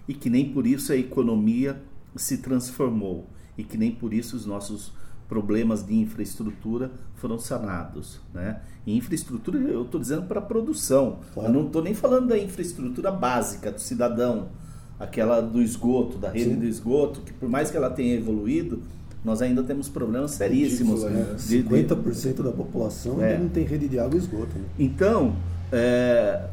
e 0.07 0.15
que 0.15 0.31
nem 0.31 0.53
por 0.53 0.67
isso 0.67 0.93
a 0.93 0.97
economia 0.97 1.81
se 2.17 2.39
transformou 2.39 3.29
e 3.57 3.65
que 3.65 3.77
nem 3.77 3.91
por 3.91 4.15
isso 4.15 4.37
os 4.37 4.47
nossos 4.47 4.93
problemas 5.29 5.85
de 5.85 5.95
infraestrutura 5.95 6.91
foram 7.17 7.39
sanados. 7.39 8.21
Né? 8.33 8.63
E 8.87 8.97
infraestrutura, 8.97 9.59
eu 9.59 9.83
estou 9.83 10.01
dizendo 10.01 10.27
para 10.27 10.41
produção, 10.41 11.21
claro. 11.35 11.49
eu 11.49 11.53
não 11.53 11.67
estou 11.67 11.83
nem 11.83 11.93
falando 11.93 12.29
da 12.29 12.39
infraestrutura 12.39 13.11
básica 13.11 13.71
do 13.71 13.81
cidadão, 13.81 14.51
aquela 14.99 15.41
do 15.41 15.63
esgoto, 15.63 16.19
da 16.19 16.31
rede 16.31 16.51
Sim. 16.51 16.57
do 16.57 16.67
esgoto, 16.67 17.21
que 17.21 17.33
por 17.33 17.49
mais 17.49 17.71
que 17.71 17.77
ela 17.77 17.91
tenha 17.91 18.15
evoluído, 18.15 18.83
nós 19.25 19.43
ainda 19.43 19.63
temos 19.63 19.89
problemas 19.89 20.33
seríssimos. 20.33 21.03
Ridículo, 21.03 21.77
né? 21.81 21.95
de, 21.95 22.25
50% 22.25 22.35
de, 22.35 22.43
da 22.43 22.53
população 22.53 23.23
é. 23.23 23.39
não 23.39 23.49
tem 23.49 23.65
rede 23.65 23.89
de 23.89 23.99
água 23.99 24.15
e 24.15 24.19
esgoto. 24.19 24.57
Né? 24.57 24.65
Então, 24.79 25.37
é, 25.73 26.49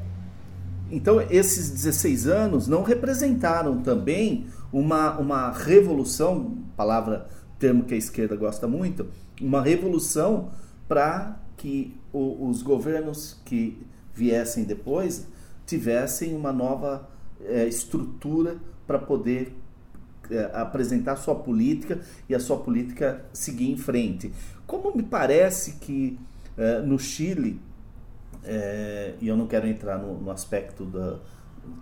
então, 0.92 1.22
esses 1.30 1.70
16 1.70 2.28
anos 2.28 2.68
não 2.68 2.84
representaram 2.84 3.82
também 3.82 4.46
uma, 4.72 5.18
uma 5.18 5.52
revolução, 5.52 6.58
palavra, 6.76 7.28
termo 7.58 7.84
que 7.84 7.94
a 7.94 7.98
esquerda 7.98 8.36
gosta 8.36 8.68
muito, 8.68 9.08
uma 9.42 9.62
revolução 9.62 10.50
para 10.88 11.40
que 11.58 11.96
o, 12.14 12.48
os 12.48 12.62
governos 12.62 13.38
que 13.46 13.78
viessem 14.14 14.64
depois 14.64 15.28
tivessem 15.66 16.36
uma 16.36 16.54
nova 16.54 17.10
é, 17.48 17.68
estrutura 17.68 18.58
para 18.86 19.00
poder 19.00 19.54
é, 20.30 20.52
apresentar 20.54 21.16
sua 21.18 21.36
política 21.36 22.00
e 22.28 22.36
a 22.36 22.40
sua 22.40 22.58
política 22.58 23.24
seguir 23.34 23.72
em 23.72 23.78
frente. 23.78 24.34
Como 24.66 24.96
me 24.96 25.04
parece 25.04 25.74
que 25.74 26.20
é, 26.58 26.80
no 26.80 26.98
Chile, 26.98 27.60
é, 28.44 29.16
e 29.20 29.28
eu 29.28 29.36
não 29.36 29.48
quero 29.48 29.68
entrar 29.68 29.98
no, 29.98 30.20
no 30.20 30.32
aspecto 30.32 30.86
da, 30.86 31.20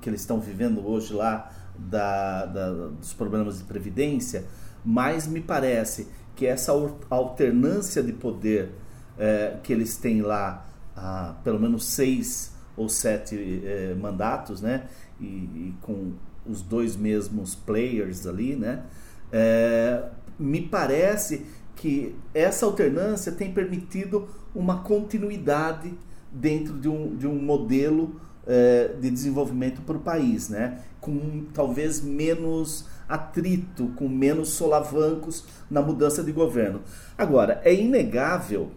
que 0.02 0.10
eles 0.10 0.22
estão 0.22 0.40
vivendo 0.40 0.86
hoje 0.86 1.14
lá, 1.14 1.52
da, 1.78 2.46
da, 2.46 2.72
dos 2.72 3.14
problemas 3.14 3.58
de 3.58 3.64
previdência, 3.64 4.46
mas 4.86 5.28
me 5.28 5.42
parece 5.42 6.08
que 6.36 6.46
essa 6.46 6.72
alternância 7.10 8.02
de 8.04 8.14
poder 8.14 8.72
é, 9.18 9.58
que 9.64 9.72
eles 9.72 9.98
têm 9.98 10.22
lá 10.22 10.66
há 10.96 11.36
pelo 11.44 11.60
menos 11.60 11.86
seis 11.86 12.53
ou 12.76 12.90
sete 12.90 13.62
é, 13.66 13.96
mandatos, 13.96 14.62
né? 14.62 14.88
e, 15.20 15.26
e 15.26 15.76
com 15.82 16.14
os 16.46 16.62
dois 16.62 16.96
mesmos 16.96 17.56
players 17.56 18.28
ali, 18.28 18.56
né? 18.56 18.84
É, 19.32 20.04
me 20.38 20.62
parece 20.62 21.46
que 21.76 22.16
essa 22.34 22.66
alternância 22.66 23.32
tem 23.32 23.52
permitido 23.52 24.28
uma 24.54 24.84
continuidade 24.84 25.94
dentro 26.32 26.80
de 26.80 26.90
um, 26.90 27.16
de 27.16 27.28
um 27.28 27.36
modelo 27.36 28.20
é, 28.46 28.94
de 29.00 29.10
desenvolvimento 29.10 29.82
para 29.82 29.98
o 29.98 30.00
país, 30.00 30.50
né? 30.50 30.82
com 31.00 31.46
talvez 31.54 32.02
menos 32.02 32.86
atrito, 33.08 33.88
com 33.96 34.08
menos 34.08 34.50
solavancos 34.50 35.46
na 35.70 35.82
mudança 35.82 36.24
de 36.24 36.32
governo. 36.32 36.82
Agora, 37.18 37.62
é 37.64 37.74
inegável 37.74 38.72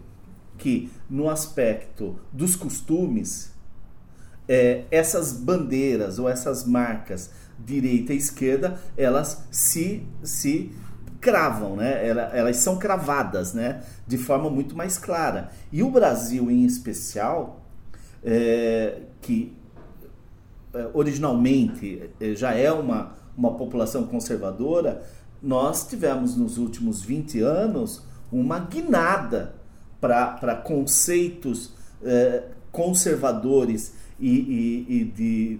que 0.57 0.89
no 1.09 1.29
aspecto 1.29 2.19
dos 2.31 2.55
costumes, 2.55 3.53
é, 4.47 4.83
essas 4.89 5.33
bandeiras 5.33 6.19
ou 6.19 6.29
essas 6.29 6.65
marcas 6.65 7.31
direita 7.59 8.13
e 8.13 8.17
esquerda, 8.17 8.79
elas 8.95 9.45
se, 9.51 10.03
se 10.23 10.71
cravam, 11.19 11.75
né? 11.75 12.07
Elas 12.07 12.57
são 12.57 12.77
cravadas, 12.77 13.53
né? 13.53 13.83
De 14.05 14.17
forma 14.17 14.49
muito 14.49 14.75
mais 14.75 14.97
clara. 14.97 15.49
E 15.71 15.81
o 15.81 15.89
Brasil, 15.89 16.49
em 16.51 16.63
especial, 16.63 17.65
é, 18.23 19.01
que 19.21 19.55
é, 20.73 20.89
originalmente 20.93 22.09
é, 22.19 22.35
já 22.35 22.53
é 22.53 22.71
uma, 22.71 23.15
uma 23.35 23.55
população 23.55 24.05
conservadora, 24.05 25.01
nós 25.41 25.87
tivemos 25.87 26.35
nos 26.35 26.57
últimos 26.57 27.01
20 27.01 27.41
anos 27.41 28.03
uma 28.31 28.59
guinada 28.59 29.55
para 29.99 30.55
conceitos 30.63 31.73
é, 32.03 32.43
conservadores 32.71 33.93
e, 34.19 34.29
e, 34.29 35.01
e 35.01 35.03
de, 35.05 35.59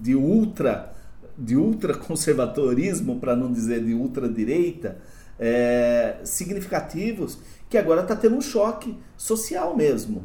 de 0.00 0.14
ultra 0.14 0.92
de 1.36 1.56
ultraconservadorismo, 1.56 3.18
para 3.18 3.34
não 3.34 3.50
dizer 3.50 3.82
de 3.82 3.94
ultradireita, 3.94 4.98
é, 5.38 6.16
significativos, 6.24 7.38
que 7.68 7.78
agora 7.78 8.02
está 8.02 8.14
tendo 8.14 8.36
um 8.36 8.40
choque 8.40 8.96
social 9.16 9.76
mesmo. 9.76 10.24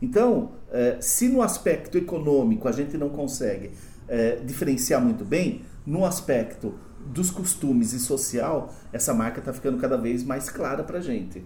Então, 0.00 0.52
é, 0.70 0.98
se 1.00 1.28
no 1.28 1.40
aspecto 1.40 1.96
econômico 1.96 2.68
a 2.68 2.72
gente 2.72 2.98
não 2.98 3.08
consegue 3.08 3.70
é, 4.06 4.36
diferenciar 4.36 5.00
muito 5.00 5.24
bem, 5.24 5.62
no 5.86 6.04
aspecto 6.04 6.74
dos 7.06 7.30
costumes 7.30 7.92
e 7.92 7.98
social, 7.98 8.72
essa 8.92 9.12
marca 9.12 9.38
está 9.38 9.52
ficando 9.52 9.78
cada 9.78 9.96
vez 9.96 10.22
mais 10.22 10.48
clara 10.48 10.82
para 10.82 10.98
a 10.98 11.02
gente. 11.02 11.44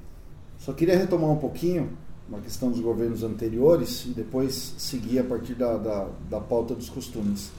Só 0.57 0.73
queria 0.73 0.97
retomar 0.97 1.31
um 1.31 1.39
pouquinho 1.39 1.97
uma 2.29 2.41
questão 2.41 2.71
dos 2.71 2.81
governos 2.81 3.23
anteriores 3.23 4.05
e 4.05 4.11
depois 4.11 4.75
seguir 4.77 5.19
a 5.21 5.25
partir 5.25 5.55
da, 5.55 5.77
da, 5.79 6.09
da 6.29 6.41
pauta 6.41 6.75
dos 6.75 6.91
costumes. 6.91 7.51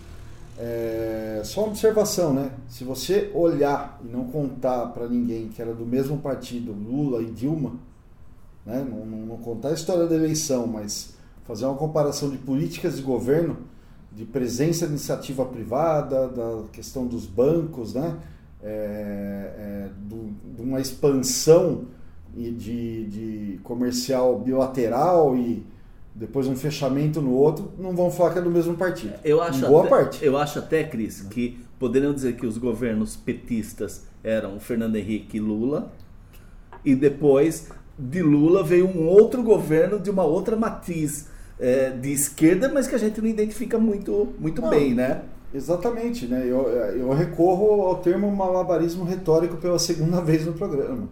É, 0.58 1.41
só 1.43 1.62
uma 1.62 1.69
observação, 1.69 2.34
né? 2.34 2.51
Se 2.67 2.84
você 2.84 3.32
olhar 3.34 3.99
e 4.03 4.08
não 4.08 4.25
contar 4.25 4.88
para 4.88 5.08
ninguém 5.08 5.47
que 5.47 5.62
era 5.62 5.73
do 5.73 5.86
mesmo 5.86 6.17
partido, 6.17 6.71
Lula 6.71 7.21
e 7.21 7.32
Dilma, 7.32 7.73
né? 8.65 8.86
não, 8.88 9.05
não, 9.05 9.25
não 9.25 9.38
contar 9.38 9.69
a 9.69 9.73
história 9.73 10.05
da 10.05 10.15
eleição, 10.15 10.67
mas 10.67 11.13
fazer 11.45 11.65
uma 11.65 11.75
comparação 11.75 12.29
de 12.29 12.38
políticas 12.38 12.97
de 12.97 13.01
governo, 13.01 13.58
de 14.12 14.25
presença 14.25 14.86
de 14.86 14.91
iniciativa 14.91 15.45
privada, 15.45 16.27
da 16.27 16.63
questão 16.71 17.08
dos 17.08 17.25
bancos, 17.25 17.93
né? 17.93 18.17
É, 18.62 18.67
é, 18.67 19.89
do, 19.97 20.34
de 20.53 20.62
uma 20.62 20.82
expansão 20.82 21.86
e 22.39 22.52
de, 22.52 23.06
de 23.06 23.60
comercial 23.63 24.39
bilateral 24.39 25.36
e 25.36 25.62
depois 26.15 26.47
um 26.47 26.56
fechamento 26.56 27.21
no 27.21 27.34
outro, 27.34 27.73
não 27.78 27.93
vão 27.93 28.10
falar 28.10 28.32
que 28.32 28.39
é 28.39 28.41
do 28.41 28.49
mesmo 28.49 28.75
partido. 28.75 29.13
Eu 29.25 29.41
acho 29.41 29.67
boa 29.67 29.82
até, 29.82 29.89
parte. 29.89 30.25
Eu 30.25 30.38
acho 30.38 30.60
até, 30.60 30.86
Cris, 30.86 31.21
que 31.21 31.60
poderiam 31.78 32.13
dizer 32.13 32.38
que 32.38 32.45
os 32.45 32.58
governos 32.58 33.17
petistas 33.17 34.06
eram 34.23 34.58
Fernando 34.58 34.95
Henrique 34.95 35.36
e 35.36 35.39
Lula, 35.41 35.91
e 36.84 36.95
depois 36.95 37.69
de 37.97 38.21
Lula 38.21 38.63
veio 38.63 38.88
um 38.88 39.06
outro 39.06 39.43
governo 39.43 39.99
de 39.99 40.10
uma 40.10 40.23
outra 40.23 40.56
matriz 40.56 41.28
é, 41.60 41.89
de 41.89 42.13
esquerda, 42.13 42.69
mas 42.69 42.88
que 42.88 42.95
a 42.95 42.97
gente 42.97 43.19
não 43.19 43.28
identifica 43.28 43.78
muito, 43.78 44.30
muito 44.39 44.62
não, 44.62 44.69
bem, 44.69 44.93
né? 44.93 45.23
Exatamente, 45.54 46.25
né? 46.25 46.43
Eu, 46.45 46.69
eu 46.69 47.10
recorro 47.12 47.82
ao 47.82 47.97
termo 47.97 48.32
malabarismo 48.32 49.04
retórico 49.04 49.58
pela 49.58 49.78
segunda 49.78 50.21
vez 50.23 50.45
no 50.45 50.54
programa 50.54 51.10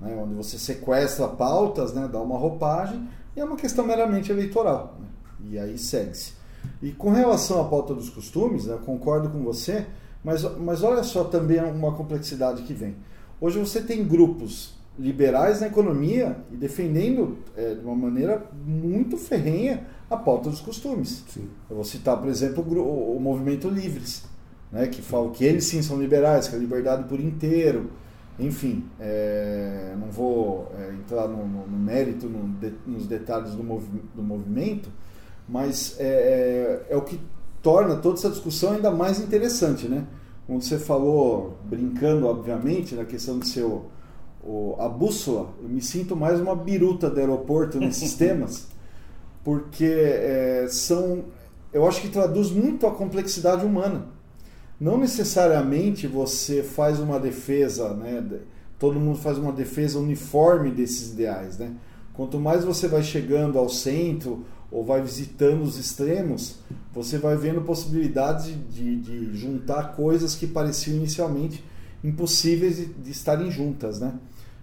né, 0.00 0.16
onde 0.16 0.34
você 0.34 0.58
sequestra 0.58 1.28
pautas, 1.28 1.92
né, 1.92 2.08
dá 2.10 2.20
uma 2.20 2.38
roupagem, 2.38 3.08
e 3.34 3.40
é 3.40 3.44
uma 3.44 3.56
questão 3.56 3.86
meramente 3.86 4.30
eleitoral. 4.30 4.96
Né, 5.00 5.06
e 5.50 5.58
aí 5.58 5.78
segue-se. 5.78 6.34
E 6.82 6.92
com 6.92 7.10
relação 7.10 7.60
à 7.60 7.64
pauta 7.64 7.94
dos 7.94 8.10
costumes, 8.10 8.66
né, 8.66 8.78
concordo 8.84 9.30
com 9.30 9.42
você, 9.42 9.86
mas, 10.22 10.42
mas 10.58 10.82
olha 10.82 11.02
só 11.02 11.24
também 11.24 11.62
uma 11.62 11.92
complexidade 11.92 12.62
que 12.62 12.74
vem. 12.74 12.96
Hoje 13.40 13.58
você 13.58 13.80
tem 13.80 14.04
grupos 14.04 14.74
liberais 14.98 15.60
na 15.60 15.66
economia 15.66 16.36
e 16.50 16.56
defendendo 16.56 17.38
é, 17.56 17.74
de 17.74 17.84
uma 17.84 17.94
maneira 17.94 18.46
muito 18.64 19.16
ferrenha 19.16 19.86
a 20.08 20.16
pauta 20.16 20.48
dos 20.48 20.60
costumes. 20.60 21.24
Sim. 21.28 21.48
Eu 21.68 21.76
vou 21.76 21.84
citar, 21.84 22.16
por 22.16 22.28
exemplo, 22.28 22.64
o, 22.64 23.16
o 23.16 23.20
movimento 23.20 23.68
Livres, 23.68 24.24
né, 24.72 24.86
que 24.86 25.02
fala 25.02 25.30
que 25.30 25.44
eles 25.44 25.64
sim 25.64 25.82
são 25.82 26.00
liberais, 26.00 26.48
que 26.48 26.54
é 26.54 26.58
a 26.58 26.60
liberdade 26.60 27.04
por 27.04 27.20
inteiro. 27.20 27.90
Enfim, 28.38 28.84
é, 29.00 29.94
não 29.98 30.08
vou 30.10 30.70
é, 30.78 30.92
entrar 30.92 31.26
no, 31.26 31.46
no- 31.46 31.66
no 31.66 31.78
mérito, 31.78 32.28
no 32.28 32.48
de- 32.58 32.74
nos 32.86 33.06
detalhes 33.06 33.52
do, 33.54 33.64
movi- 33.64 34.02
do 34.14 34.22
movimento, 34.22 34.90
mas 35.48 35.96
é, 35.98 36.84
é 36.90 36.96
o 36.96 37.02
que 37.02 37.18
torna 37.62 37.96
toda 37.96 38.18
essa 38.18 38.28
discussão 38.28 38.72
ainda 38.74 38.90
mais 38.90 39.18
interessante, 39.20 39.88
né? 39.88 40.04
Como 40.46 40.60
você 40.60 40.78
falou, 40.78 41.56
brincando, 41.64 42.26
obviamente, 42.26 42.94
na 42.94 43.04
questão 43.06 43.38
de 43.38 43.48
ser 43.48 43.62
o, 43.64 43.86
o- 44.44 44.76
a 44.78 44.88
bússola, 44.88 45.48
eu 45.62 45.68
me 45.68 45.80
sinto 45.80 46.14
mais 46.14 46.38
uma 46.38 46.54
biruta 46.54 47.08
do 47.08 47.18
aeroporto 47.18 47.78
nesses 47.80 48.14
temas, 48.18 48.68
porque 49.42 49.84
é, 49.86 50.66
são, 50.68 51.24
eu 51.72 51.86
acho 51.88 52.02
que 52.02 52.08
traduz 52.10 52.50
muito 52.50 52.86
a 52.86 52.90
complexidade 52.90 53.64
humana. 53.64 54.08
Não 54.78 54.98
necessariamente 54.98 56.06
você 56.06 56.62
faz 56.62 57.00
uma 57.00 57.18
defesa, 57.18 57.94
né? 57.94 58.22
Todo 58.78 59.00
mundo 59.00 59.18
faz 59.18 59.38
uma 59.38 59.52
defesa 59.52 59.98
uniforme 59.98 60.70
desses 60.70 61.12
ideais, 61.12 61.56
né? 61.56 61.72
Quanto 62.12 62.38
mais 62.38 62.64
você 62.64 62.86
vai 62.86 63.02
chegando 63.02 63.58
ao 63.58 63.68
centro 63.68 64.44
ou 64.70 64.84
vai 64.84 65.00
visitando 65.00 65.62
os 65.62 65.78
extremos, 65.78 66.56
você 66.92 67.18
vai 67.18 67.36
vendo 67.36 67.62
possibilidades 67.62 68.54
de, 68.70 68.96
de 68.96 69.36
juntar 69.36 69.94
coisas 69.94 70.34
que 70.34 70.46
pareciam 70.46 70.96
inicialmente 70.96 71.64
impossíveis 72.04 72.76
de, 72.76 72.86
de 72.86 73.10
estarem 73.10 73.50
juntas, 73.50 73.98
né? 73.98 74.14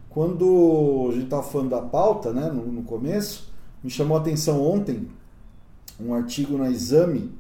Quando 0.10 1.08
a 1.10 1.14
gente 1.14 1.24
estava 1.24 1.42
falando 1.42 1.70
da 1.70 1.82
pauta, 1.82 2.32
né, 2.32 2.52
no, 2.52 2.68
no 2.72 2.84
começo, 2.84 3.52
me 3.84 3.90
chamou 3.90 4.16
a 4.16 4.20
atenção 4.20 4.62
ontem 4.62 5.08
um 6.00 6.14
artigo 6.14 6.56
na 6.58 6.70
Exame 6.70 7.32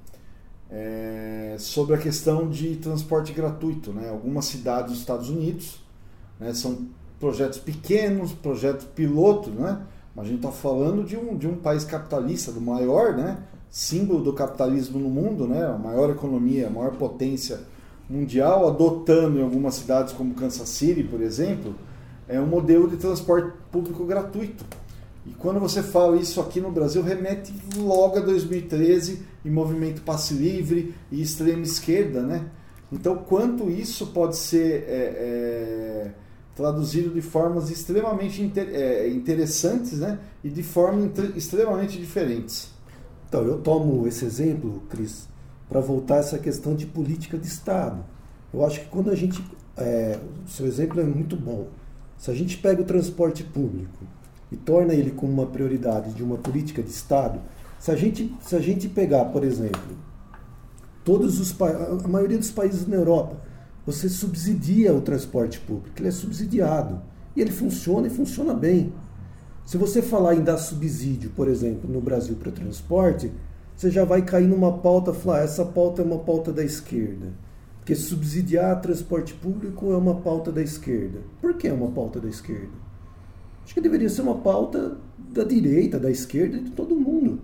é, 0.73 1.55
sobre 1.59 1.93
a 1.95 1.97
questão 1.99 2.49
de 2.49 2.75
transporte 2.77 3.31
gratuito. 3.31 3.93
Né? 3.93 4.09
Algumas 4.09 4.45
cidades 4.45 4.91
dos 4.91 4.99
Estados 4.99 5.29
Unidos 5.29 5.77
né, 6.39 6.53
são 6.53 6.87
projetos 7.19 7.59
pequenos, 7.59 8.33
projetos 8.33 8.85
piloto, 8.95 9.51
né? 9.51 9.83
mas 10.15 10.25
a 10.25 10.27
gente 10.27 10.37
está 10.37 10.51
falando 10.51 11.03
de 11.03 11.15
um, 11.15 11.37
de 11.37 11.47
um 11.47 11.55
país 11.55 11.85
capitalista, 11.85 12.51
do 12.51 12.59
maior 12.59 13.15
né, 13.15 13.37
símbolo 13.69 14.23
do 14.23 14.33
capitalismo 14.33 14.99
no 14.99 15.09
mundo, 15.09 15.47
né? 15.47 15.63
a 15.63 15.77
maior 15.77 16.09
economia, 16.09 16.67
a 16.67 16.69
maior 16.71 16.91
potência 16.93 17.59
mundial, 18.09 18.67
adotando 18.67 19.39
em 19.39 19.43
algumas 19.43 19.75
cidades 19.75 20.11
como 20.13 20.33
Kansas 20.33 20.67
City, 20.69 21.03
por 21.03 21.21
exemplo, 21.21 21.75
é 22.27 22.39
um 22.39 22.47
modelo 22.47 22.89
de 22.89 22.97
transporte 22.97 23.53
público 23.71 24.03
gratuito. 24.05 24.65
E 25.25 25.31
quando 25.31 25.59
você 25.59 25.81
fala 25.81 26.17
isso 26.17 26.41
aqui 26.41 26.59
no 26.59 26.71
Brasil, 26.71 27.01
remete 27.01 27.53
logo 27.77 28.17
a 28.17 28.21
2013 28.21 29.21
e 29.45 29.49
movimento 29.49 30.01
passe 30.01 30.33
livre 30.33 30.93
e 31.11 31.21
extrema 31.21 31.63
esquerda, 31.63 32.21
né? 32.21 32.45
Então, 32.91 33.17
quanto 33.17 33.69
isso 33.69 34.07
pode 34.07 34.35
ser 34.35 34.83
é, 34.83 34.85
é, 34.87 36.11
traduzido 36.55 37.09
de 37.09 37.21
formas 37.21 37.69
extremamente 37.71 38.41
inter, 38.41 38.69
é, 38.71 39.07
interessantes, 39.09 39.99
né? 39.99 40.19
E 40.43 40.49
de 40.49 40.61
formas 40.61 41.17
extremamente 41.35 41.97
diferentes. 41.97 42.69
Então, 43.27 43.43
eu 43.43 43.59
tomo 43.59 44.05
esse 44.05 44.25
exemplo, 44.25 44.83
Cris, 44.89 45.27
para 45.69 45.79
voltar 45.79 46.15
a 46.15 46.19
essa 46.19 46.37
questão 46.37 46.75
de 46.75 46.85
política 46.85 47.37
de 47.37 47.47
Estado. 47.47 48.03
Eu 48.53 48.65
acho 48.65 48.81
que 48.81 48.87
quando 48.87 49.09
a 49.09 49.15
gente. 49.15 49.43
É, 49.75 50.19
o 50.45 50.49
seu 50.49 50.67
exemplo 50.67 50.99
é 50.99 51.03
muito 51.03 51.35
bom. 51.35 51.69
Se 52.17 52.29
a 52.29 52.33
gente 52.33 52.57
pega 52.57 52.81
o 52.81 52.85
transporte 52.85 53.43
público 53.43 54.05
e 54.53 54.57
torna 54.57 54.93
ele 54.93 55.11
como 55.11 55.33
uma 55.33 55.47
prioridade 55.47 56.13
de 56.13 56.23
uma 56.23 56.37
política 56.37 56.81
de 56.81 56.89
Estado, 56.89 57.41
se 57.79 57.91
a 57.91 57.95
gente, 57.95 58.33
se 58.39 58.55
a 58.55 58.59
gente 58.59 58.87
pegar, 58.87 59.25
por 59.25 59.43
exemplo, 59.43 59.97
todos 61.03 61.39
os 61.39 61.59
a 61.61 62.07
maioria 62.07 62.37
dos 62.37 62.51
países 62.51 62.87
na 62.87 62.95
Europa, 62.95 63.35
você 63.85 64.07
subsidia 64.07 64.93
o 64.93 65.01
transporte 65.01 65.59
público, 65.59 65.97
ele 65.97 66.07
é 66.07 66.11
subsidiado 66.11 67.01
e 67.35 67.41
ele 67.41 67.51
funciona 67.51 68.07
e 68.07 68.09
funciona 68.09 68.53
bem. 68.53 68.93
Se 69.65 69.77
você 69.77 70.01
falar 70.01 70.35
em 70.35 70.43
dar 70.43 70.57
subsídio, 70.57 71.31
por 71.31 71.47
exemplo, 71.47 71.89
no 71.91 71.99
Brasil 71.99 72.35
para 72.35 72.49
o 72.49 72.53
transporte, 72.53 73.31
você 73.75 73.89
já 73.89 74.05
vai 74.05 74.21
cair 74.21 74.47
numa 74.47 74.77
pauta, 74.77 75.13
falar, 75.13 75.39
ah, 75.39 75.43
essa 75.43 75.65
pauta 75.65 76.01
é 76.01 76.05
uma 76.05 76.19
pauta 76.19 76.53
da 76.53 76.63
esquerda. 76.63 77.33
Porque 77.79 77.95
subsidiar 77.95 78.79
transporte 78.81 79.33
público 79.33 79.91
é 79.91 79.97
uma 79.97 80.15
pauta 80.15 80.51
da 80.51 80.61
esquerda. 80.61 81.19
Por 81.41 81.55
que 81.55 81.67
é 81.67 81.73
uma 81.73 81.91
pauta 81.91 82.19
da 82.19 82.29
esquerda? 82.29 82.83
Acho 83.63 83.73
que 83.73 83.81
deveria 83.81 84.09
ser 84.09 84.21
uma 84.21 84.35
pauta 84.35 84.97
da 85.17 85.43
direita, 85.43 85.99
da 85.99 86.11
esquerda, 86.11 86.59
de 86.59 86.71
todo 86.71 86.95
mundo. 86.95 87.39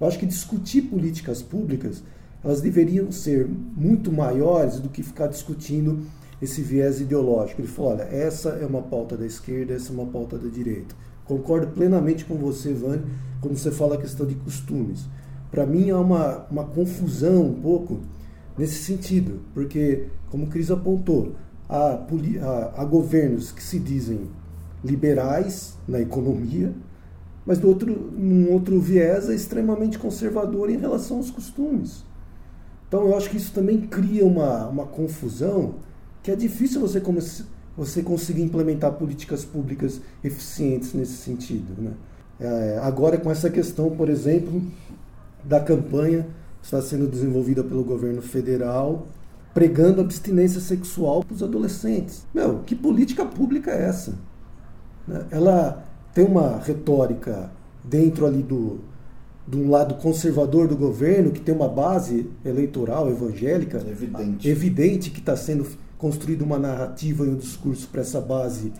Eu 0.00 0.06
acho 0.06 0.18
que 0.18 0.26
discutir 0.26 0.82
políticas 0.82 1.42
públicas, 1.42 2.02
elas 2.42 2.60
deveriam 2.60 3.10
ser 3.10 3.46
muito 3.46 4.12
maiores 4.12 4.80
do 4.80 4.88
que 4.88 5.02
ficar 5.02 5.26
discutindo 5.26 6.00
esse 6.40 6.62
viés 6.62 7.00
ideológico. 7.00 7.60
Ele 7.60 7.68
falou, 7.68 7.92
olha, 7.92 8.02
essa 8.02 8.50
é 8.50 8.66
uma 8.66 8.82
pauta 8.82 9.16
da 9.16 9.26
esquerda, 9.26 9.74
essa 9.74 9.90
é 9.90 9.94
uma 9.94 10.06
pauta 10.06 10.38
da 10.38 10.48
direita. 10.48 10.94
Concordo 11.24 11.68
plenamente 11.68 12.24
com 12.24 12.36
você, 12.36 12.72
Vani, 12.72 13.02
quando 13.40 13.56
você 13.56 13.70
fala 13.70 13.96
a 13.96 13.98
questão 13.98 14.24
de 14.24 14.34
costumes. 14.36 15.06
Para 15.50 15.66
mim, 15.66 15.90
há 15.90 15.98
uma, 15.98 16.46
uma 16.50 16.64
confusão 16.64 17.46
um 17.46 17.60
pouco 17.60 18.00
nesse 18.56 18.84
sentido, 18.84 19.40
porque, 19.52 20.06
como 20.30 20.44
o 20.44 20.46
Cris 20.46 20.70
apontou, 20.70 21.34
há, 21.68 22.00
há, 22.42 22.82
há 22.82 22.84
governos 22.84 23.52
que 23.52 23.62
se 23.62 23.78
dizem 23.78 24.28
liberais 24.84 25.76
na 25.86 26.00
economia, 26.00 26.72
mas 27.44 27.58
do 27.58 27.68
outro, 27.68 28.12
num 28.16 28.52
outro 28.52 28.78
viés 28.80 29.28
é 29.28 29.34
extremamente 29.34 29.98
conservador 29.98 30.70
em 30.70 30.76
relação 30.76 31.16
aos 31.16 31.30
costumes. 31.30 32.04
Então 32.86 33.06
eu 33.06 33.16
acho 33.16 33.30
que 33.30 33.36
isso 33.36 33.52
também 33.52 33.80
cria 33.80 34.24
uma, 34.24 34.66
uma 34.68 34.86
confusão 34.86 35.76
que 36.22 36.30
é 36.30 36.36
difícil 36.36 36.80
você, 36.80 37.02
você 37.76 38.02
conseguir 38.02 38.42
implementar 38.42 38.92
políticas 38.92 39.44
públicas 39.44 40.00
eficientes 40.22 40.92
nesse 40.94 41.16
sentido. 41.16 41.80
Né? 41.80 41.92
É, 42.40 42.80
agora 42.82 43.16
com 43.18 43.30
essa 43.30 43.50
questão, 43.50 43.90
por 43.90 44.08
exemplo, 44.08 44.62
da 45.44 45.60
campanha 45.60 46.26
que 46.60 46.66
está 46.66 46.82
sendo 46.82 47.06
desenvolvida 47.06 47.62
pelo 47.64 47.82
governo 47.84 48.20
federal 48.20 49.06
pregando 49.58 50.00
abstinência 50.00 50.60
sexual 50.60 51.24
para 51.24 51.34
os 51.34 51.42
adolescentes. 51.42 52.24
Meu, 52.32 52.60
que 52.64 52.76
política 52.76 53.24
pública 53.24 53.72
é 53.72 53.86
essa? 53.86 54.14
Ela 55.30 55.84
tem 56.14 56.24
uma 56.24 56.58
retórica 56.58 57.50
dentro 57.84 58.26
ali 58.26 58.42
do, 58.42 58.78
de 59.46 59.56
um 59.56 59.70
lado 59.70 59.94
conservador 59.94 60.68
do 60.68 60.76
governo, 60.76 61.30
que 61.30 61.40
tem 61.40 61.54
uma 61.54 61.68
base 61.68 62.28
eleitoral 62.44 63.08
evangélica 63.08 63.78
evidente, 63.88 64.48
evidente 64.48 65.10
que 65.10 65.20
está 65.20 65.36
sendo 65.36 65.66
construída 65.96 66.44
uma 66.44 66.58
narrativa 66.58 67.24
e 67.24 67.28
um 67.28 67.36
discurso 67.36 67.88
para 67.88 68.02
essa 68.02 68.20
base 68.20 68.72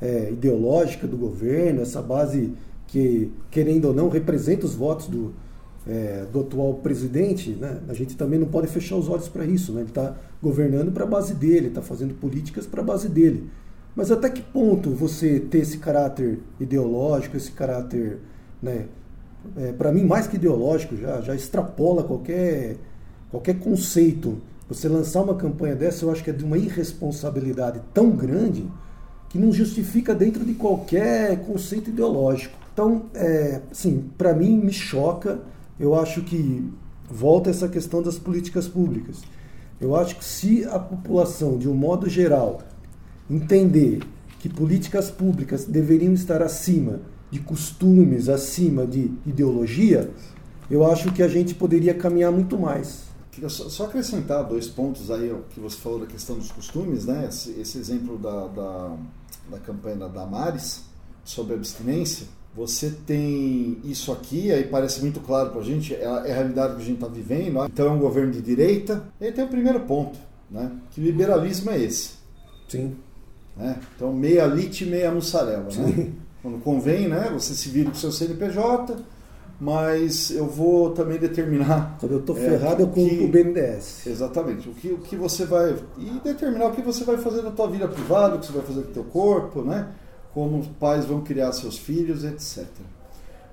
é, 0.00 0.30
ideológica 0.30 1.06
do 1.06 1.16
governo, 1.16 1.80
essa 1.80 2.02
base 2.02 2.52
que, 2.86 3.32
querendo 3.50 3.86
ou 3.86 3.94
não, 3.94 4.08
representa 4.08 4.66
os 4.66 4.74
votos 4.74 5.06
do, 5.06 5.32
é, 5.86 6.26
do 6.30 6.40
atual 6.40 6.74
presidente. 6.74 7.50
Né? 7.50 7.80
A 7.88 7.94
gente 7.94 8.16
também 8.16 8.38
não 8.38 8.46
pode 8.46 8.66
fechar 8.66 8.96
os 8.96 9.08
olhos 9.08 9.28
para 9.28 9.44
isso. 9.44 9.72
Né? 9.72 9.80
Ele 9.80 9.88
está 9.88 10.14
governando 10.42 10.92
para 10.92 11.04
a 11.04 11.06
base 11.06 11.34
dele, 11.34 11.68
está 11.68 11.82
fazendo 11.82 12.14
políticas 12.14 12.66
para 12.66 12.82
a 12.82 12.84
base 12.84 13.08
dele. 13.08 13.48
Mas 13.96 14.12
até 14.12 14.28
que 14.28 14.42
ponto 14.42 14.90
você 14.90 15.40
ter 15.40 15.60
esse 15.60 15.78
caráter 15.78 16.38
ideológico, 16.60 17.34
esse 17.34 17.50
caráter, 17.50 18.18
né, 18.62 18.84
é, 19.56 19.72
para 19.72 19.90
mim, 19.90 20.04
mais 20.04 20.26
que 20.26 20.36
ideológico, 20.36 20.94
já, 20.96 21.22
já 21.22 21.34
extrapola 21.34 22.04
qualquer, 22.04 22.76
qualquer 23.30 23.58
conceito. 23.58 24.38
Você 24.68 24.86
lançar 24.86 25.22
uma 25.22 25.34
campanha 25.34 25.74
dessa, 25.74 26.04
eu 26.04 26.10
acho 26.10 26.22
que 26.22 26.28
é 26.28 26.32
de 26.32 26.44
uma 26.44 26.58
irresponsabilidade 26.58 27.80
tão 27.94 28.10
grande 28.10 28.68
que 29.30 29.38
não 29.38 29.50
justifica 29.50 30.14
dentro 30.14 30.44
de 30.44 30.54
qualquer 30.54 31.40
conceito 31.46 31.88
ideológico. 31.88 32.56
Então, 32.74 33.06
é, 33.14 33.62
assim, 33.70 34.10
para 34.18 34.34
mim, 34.34 34.58
me 34.58 34.72
choca. 34.72 35.40
Eu 35.80 35.94
acho 35.94 36.22
que 36.22 36.70
volta 37.08 37.48
essa 37.48 37.68
questão 37.68 38.02
das 38.02 38.18
políticas 38.18 38.68
públicas. 38.68 39.22
Eu 39.80 39.96
acho 39.96 40.16
que 40.16 40.24
se 40.24 40.64
a 40.64 40.78
população, 40.78 41.56
de 41.56 41.68
um 41.68 41.74
modo 41.74 42.08
geral, 42.08 42.60
entender 43.30 44.00
que 44.38 44.48
políticas 44.48 45.10
públicas 45.10 45.64
deveriam 45.64 46.12
estar 46.12 46.42
acima 46.42 47.00
de 47.30 47.40
costumes, 47.40 48.28
acima 48.28 48.86
de 48.86 49.10
ideologia, 49.26 50.10
eu 50.70 50.90
acho 50.90 51.12
que 51.12 51.22
a 51.22 51.28
gente 51.28 51.54
poderia 51.54 51.94
caminhar 51.94 52.32
muito 52.32 52.58
mais. 52.58 53.06
Só 53.48 53.84
acrescentar 53.84 54.44
dois 54.44 54.66
pontos 54.66 55.10
aí 55.10 55.34
que 55.50 55.60
você 55.60 55.76
falou 55.76 56.00
da 56.00 56.06
questão 56.06 56.38
dos 56.38 56.50
costumes, 56.50 57.04
né? 57.04 57.26
Esse, 57.28 57.50
esse 57.60 57.78
exemplo 57.78 58.16
da, 58.16 58.46
da, 58.46 58.96
da, 59.50 59.58
campanha 59.58 59.96
da 59.96 60.08
Damares 60.08 60.84
sobre 61.22 61.54
abstinência. 61.54 62.26
Você 62.54 62.90
tem 63.06 63.78
isso 63.84 64.10
aqui, 64.10 64.50
aí 64.50 64.64
parece 64.64 65.02
muito 65.02 65.20
claro 65.20 65.50
para 65.50 65.60
a 65.60 65.64
gente, 65.64 65.94
é 65.94 66.06
a, 66.06 66.26
é 66.26 66.32
a 66.32 66.34
realidade 66.34 66.76
que 66.76 66.82
a 66.82 66.84
gente 66.84 66.94
está 66.94 67.08
vivendo. 67.08 67.62
Então 67.66 67.86
é 67.86 67.90
um 67.90 67.98
governo 67.98 68.32
de 68.32 68.40
direita. 68.40 69.06
E 69.20 69.26
aí 69.26 69.32
tem 69.32 69.44
o 69.44 69.48
primeiro 69.48 69.80
ponto, 69.80 70.18
né? 70.50 70.72
Que 70.90 71.00
liberalismo 71.02 71.70
é 71.70 71.78
esse? 71.78 72.12
Sim. 72.66 72.96
Né? 73.56 73.78
Então, 73.94 74.12
meia 74.12 74.46
lite 74.46 74.84
e 74.84 74.86
meia 74.86 75.10
mussarela. 75.10 75.68
Né? 75.76 76.12
Quando 76.42 76.58
convém, 76.62 77.08
né? 77.08 77.30
você 77.32 77.54
se 77.54 77.68
vira 77.68 77.90
com 77.90 77.96
o 77.96 77.98
seu 77.98 78.12
CNPJ, 78.12 78.96
mas 79.58 80.30
eu 80.30 80.46
vou 80.46 80.90
também 80.90 81.18
determinar. 81.18 81.96
Quando 81.98 82.12
eu 82.12 82.20
estou 82.20 82.36
é, 82.36 82.40
ferrado, 82.40 82.82
eu 82.82 82.88
compro 82.88 83.24
o 83.24 83.28
BNDES. 83.28 84.06
Exatamente. 84.06 84.68
O 84.68 84.74
que, 84.74 84.88
o 84.88 84.98
que 84.98 85.16
você 85.16 85.46
vai. 85.46 85.74
E 85.96 86.20
determinar 86.22 86.66
o 86.66 86.72
que 86.72 86.82
você 86.82 87.04
vai 87.04 87.16
fazer 87.16 87.42
na 87.42 87.50
tua 87.50 87.68
vida 87.68 87.88
privada, 87.88 88.36
o 88.36 88.38
que 88.38 88.46
você 88.46 88.52
vai 88.52 88.62
fazer 88.62 88.82
com 88.82 88.90
o 88.90 88.94
teu 88.94 89.04
corpo, 89.04 89.62
né? 89.62 89.88
Como 90.34 90.58
os 90.58 90.66
pais 90.66 91.06
vão 91.06 91.22
criar 91.22 91.52
seus 91.52 91.78
filhos, 91.78 92.22
etc. 92.22 92.66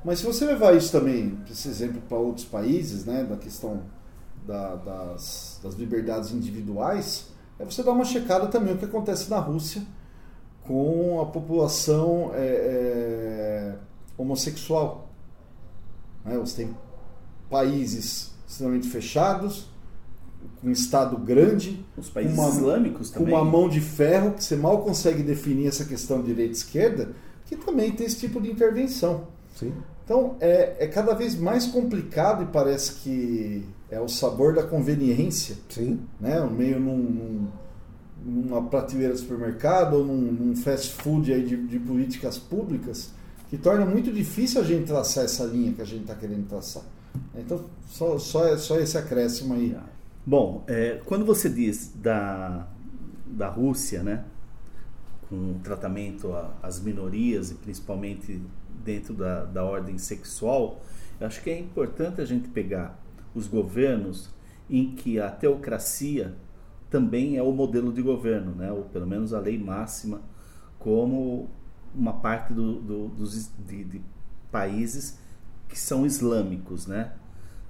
Mas 0.04 0.20
se 0.20 0.26
você 0.26 0.46
levar 0.46 0.76
isso 0.76 0.92
também, 0.92 1.38
esse 1.50 1.70
exemplo, 1.70 2.02
para 2.10 2.18
outros 2.18 2.46
países, 2.46 3.06
né? 3.06 3.24
Da 3.24 3.38
questão 3.38 3.82
da, 4.46 4.76
das, 4.76 5.60
das 5.64 5.76
liberdades 5.76 6.32
individuais, 6.32 7.28
é 7.64 7.72
você 7.72 7.84
dar 7.84 7.92
uma 7.92 8.06
checada 8.06 8.48
também 8.48 8.74
o 8.74 8.78
que 8.78 8.86
acontece 8.86 9.30
na 9.30 9.40
Rússia 9.40 9.82
com 10.68 11.22
a 11.22 11.26
população 11.26 12.32
é, 12.34 12.40
é, 12.40 13.76
homossexual. 14.18 15.10
Né? 16.24 16.38
Você 16.38 16.64
tem 16.64 16.78
países 17.50 18.32
extremamente 18.48 18.88
fechados, 18.88 19.70
com 20.62 20.68
um 20.68 20.72
Estado 20.72 21.18
grande, 21.18 21.86
os 21.98 22.10
países 22.10 22.38
uma, 22.38 22.50
islâmicos 22.50 23.10
também. 23.10 23.34
com 23.34 23.36
uma 23.36 23.44
mão 23.44 23.68
de 23.68 23.82
ferro, 23.82 24.34
que 24.34 24.44
você 24.44 24.56
mal 24.56 24.82
consegue 24.82 25.24
definir 25.24 25.68
essa 25.68 25.86
questão 25.86 26.22
de 26.22 26.28
direita 26.28 26.52
e 26.52 26.58
esquerda, 26.58 27.10
que 27.46 27.56
também 27.56 27.92
tem 27.92 28.06
esse 28.06 28.20
tipo 28.20 28.42
de 28.42 28.52
intervenção. 28.52 29.28
Sim. 29.56 29.74
Então 30.04 30.36
é, 30.40 30.76
é 30.80 30.88
cada 30.88 31.14
vez 31.14 31.36
mais 31.36 31.66
complicado 31.66 32.44
e 32.44 32.46
parece 32.48 32.96
que 32.96 33.66
é 33.90 34.00
o 34.00 34.08
sabor 34.08 34.54
da 34.54 34.64
conveniência. 34.64 35.56
Sim. 35.70 36.02
Né? 36.20 36.40
Meio 36.50 36.80
num, 36.80 36.98
num, 36.98 37.48
numa 38.26 38.62
prateleira 38.64 39.14
de 39.14 39.20
supermercado 39.20 39.96
ou 39.96 40.06
num, 40.06 40.32
num 40.32 40.56
fast 40.56 40.94
food 40.94 41.32
aí 41.32 41.44
de, 41.46 41.56
de 41.68 41.80
políticas 41.80 42.38
públicas 42.38 43.12
que 43.50 43.58
torna 43.58 43.86
muito 43.86 44.12
difícil 44.12 44.60
a 44.62 44.64
gente 44.64 44.88
traçar 44.88 45.26
essa 45.26 45.44
linha 45.44 45.74
que 45.74 45.82
a 45.82 45.86
gente 45.86 46.02
está 46.02 46.16
querendo 46.16 46.48
traçar. 46.48 46.84
Então, 47.36 47.66
só, 47.88 48.18
só, 48.18 48.58
só 48.58 48.80
esse 48.80 48.98
acréscimo 48.98 49.54
aí. 49.54 49.78
Bom, 50.26 50.64
é, 50.68 51.00
quando 51.06 51.24
você 51.24 51.50
diz 51.50 51.92
da, 51.96 52.68
da 53.28 53.50
Rússia, 53.50 54.02
né, 54.02 54.26
com 55.34 55.60
tratamento 55.64 56.32
às 56.62 56.80
minorias 56.80 57.50
e 57.50 57.56
principalmente 57.56 58.40
dentro 58.84 59.16
da, 59.16 59.46
da 59.46 59.64
ordem 59.64 59.98
sexual, 59.98 60.82
eu 61.20 61.26
acho 61.26 61.42
que 61.42 61.50
é 61.50 61.60
importante 61.60 62.22
a 62.22 62.26
gente 62.26 62.50
pegar 62.50 63.00
os 63.34 63.48
governos 63.48 64.30
em 64.70 64.92
que 64.92 65.20
a 65.20 65.32
teocracia 65.32 66.36
também 66.88 67.36
é 67.36 67.42
o 67.42 67.52
modelo 67.52 67.92
de 67.92 68.02
governo, 68.04 68.52
né, 68.52 68.72
ou 68.72 68.84
pelo 68.84 69.08
menos 69.08 69.34
a 69.34 69.40
lei 69.40 69.58
máxima, 69.58 70.22
como 70.78 71.50
uma 71.96 72.14
parte 72.14 72.54
do, 72.54 72.80
do, 72.80 73.08
dos 73.08 73.50
de, 73.68 73.84
de, 73.84 74.02
países 74.52 75.18
que 75.68 75.80
são 75.80 76.06
islâmicos, 76.06 76.86
né? 76.86 77.14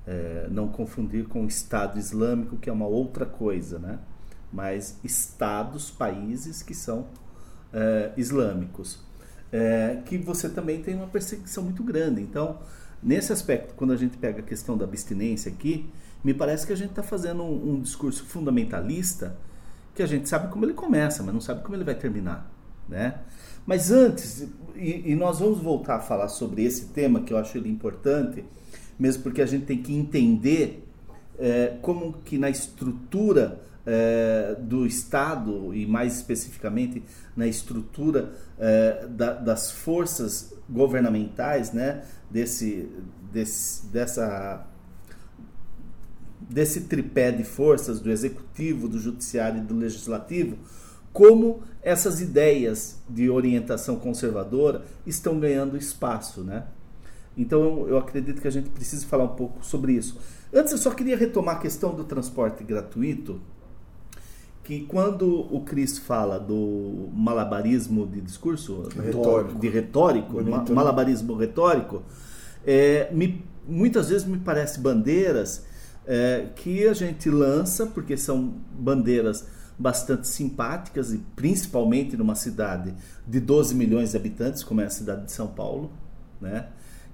É, 0.06 0.50
não 0.52 0.68
confundir 0.68 1.28
com 1.28 1.46
o 1.46 1.48
Estado 1.48 1.98
Islâmico, 1.98 2.58
que 2.58 2.70
é 2.70 2.74
uma 2.74 2.88
outra 2.88 3.26
coisa, 3.26 3.80
né? 3.80 4.00
Mas 4.52 5.00
estados, 5.02 5.90
países 5.90 6.62
que 6.62 6.74
são 6.74 7.08
é, 7.74 8.12
islâmicos, 8.16 9.00
é, 9.52 10.00
que 10.06 10.18
você 10.18 10.48
também 10.50 10.82
tem 10.82 10.96
uma 10.96 11.08
perseguição 11.08 11.64
muito 11.64 11.84
grande. 11.84 12.22
Então, 12.22 12.60
nesse 13.02 13.34
aspecto, 13.34 13.74
quando 13.76 13.94
a 13.94 13.98
gente 13.98 14.18
pega 14.18 14.40
a 14.40 14.44
questão 14.44 14.78
da 14.78 14.86
abstinência 14.86 15.52
aqui, 15.52 15.90
me 16.24 16.34
parece 16.34 16.66
que 16.66 16.74
a 16.74 16.76
gente 16.76 16.92
está 16.92 17.04
fazendo 17.04 17.44
um, 17.44 17.74
um 17.74 17.82
discurso 17.82 18.24
fundamentalista 18.26 19.36
que 19.94 20.02
a 20.02 20.08
gente 20.08 20.28
sabe 20.28 20.52
como 20.52 20.66
ele 20.66 20.74
começa, 20.74 21.22
mas 21.22 21.34
não 21.34 21.42
sabe 21.42 21.62
como 21.62 21.76
ele 21.76 21.84
vai 21.84 21.96
terminar, 21.96 22.52
né? 22.88 23.20
Mas 23.66 23.92
antes, 23.92 24.48
e, 24.76 25.12
e, 25.12 25.16
nós 25.16 25.40
vamos 25.40 25.60
voltar 25.60 25.96
a 25.96 26.00
falar 26.00 26.28
sobre 26.28 26.64
esse 26.64 26.88
tema, 26.88 27.22
que 27.22 27.32
eu 27.32 27.38
acho 27.38 27.58
ele 27.58 27.70
importante, 27.70 28.44
mesmo 29.00 29.24
porque 29.24 29.42
a 29.42 29.46
gente 29.46 29.66
tem 29.66 29.82
que 29.82 29.94
entender 29.94 30.84
é, 31.38 31.78
como 31.82 32.14
que 32.26 32.38
na 32.38 32.50
estrutura 32.50 33.62
é, 33.86 34.56
do 34.60 34.86
Estado, 34.86 35.74
e 35.74 35.86
mais 35.86 36.16
especificamente 36.16 37.04
na 37.36 37.48
estrutura 37.48 38.34
é, 38.58 39.08
da, 39.08 39.34
das 39.34 39.72
forças 39.72 40.54
governamentais, 40.70 41.72
né, 41.72 42.04
desse, 42.30 42.90
desse, 43.32 43.86
dessa, 43.88 44.66
desse 46.40 46.82
tripé 46.82 47.32
de 47.32 47.44
forças 47.44 48.00
do 48.00 48.10
Executivo, 48.10 48.88
do 48.88 49.00
Judiciário 49.00 49.60
e 49.60 49.66
do 49.66 49.76
Legislativo, 49.76 50.58
como 51.12 51.62
essas 51.82 52.22
ideias 52.22 52.98
de 53.08 53.30
orientação 53.30 53.98
conservadora 53.98 54.84
estão 55.06 55.40
ganhando 55.40 55.78
espaço, 55.78 56.42
né? 56.42 56.64
Então 57.38 57.88
eu 57.88 57.98
acredito 57.98 58.42
que 58.42 58.48
a 58.48 58.52
gente 58.52 58.70
precisa 58.70 59.06
falar 59.06 59.26
um 59.26 59.36
pouco 59.36 59.64
sobre 59.64 59.94
isso. 59.94 60.20
Antes 60.52 60.72
eu 60.72 60.78
só 60.78 60.92
queria 60.92 61.18
retomar 61.18 61.58
a 61.58 61.60
questão 61.60 61.94
do 61.94 62.04
transporte 62.04 62.64
gratuito, 62.64 63.40
que 64.64 64.86
quando 64.86 65.42
o 65.54 65.62
Cris 65.62 65.98
fala 65.98 66.40
do 66.40 67.10
malabarismo 67.14 68.08
de 68.08 68.22
discurso, 68.22 68.84
retórico. 68.96 69.60
de 69.60 69.70
retórico, 69.70 70.34
Bonito, 70.34 70.70
né? 70.70 70.76
malabarismo 70.76 71.36
né? 71.36 71.46
retórico, 71.46 72.02
é, 72.66 73.10
me, 73.12 73.44
muitas 73.68 74.10
vezes 74.10 74.26
me 74.26 74.38
parece 74.38 74.80
bandeiras 74.80 75.66
é, 76.08 76.48
que 76.56 76.88
a 76.88 76.94
gente 76.94 77.30
lança, 77.30 77.86
porque 77.88 78.16
são 78.16 78.54
bandeiras 78.80 79.46
bastante 79.78 80.28
simpáticas 80.28 81.14
e 81.14 81.18
principalmente 81.36 82.16
numa 82.16 82.36
cidade 82.36 82.94
de 83.28 83.40
12 83.42 83.76
milhões 83.76 84.12
de 84.12 84.18
habitantes, 84.18 84.64
como 84.64 84.80
é 84.80 84.86
a 84.86 84.90
cidade 84.90 85.26
de 85.26 85.32
São 85.34 85.48
Paulo, 85.48 85.92
né? 86.40 86.68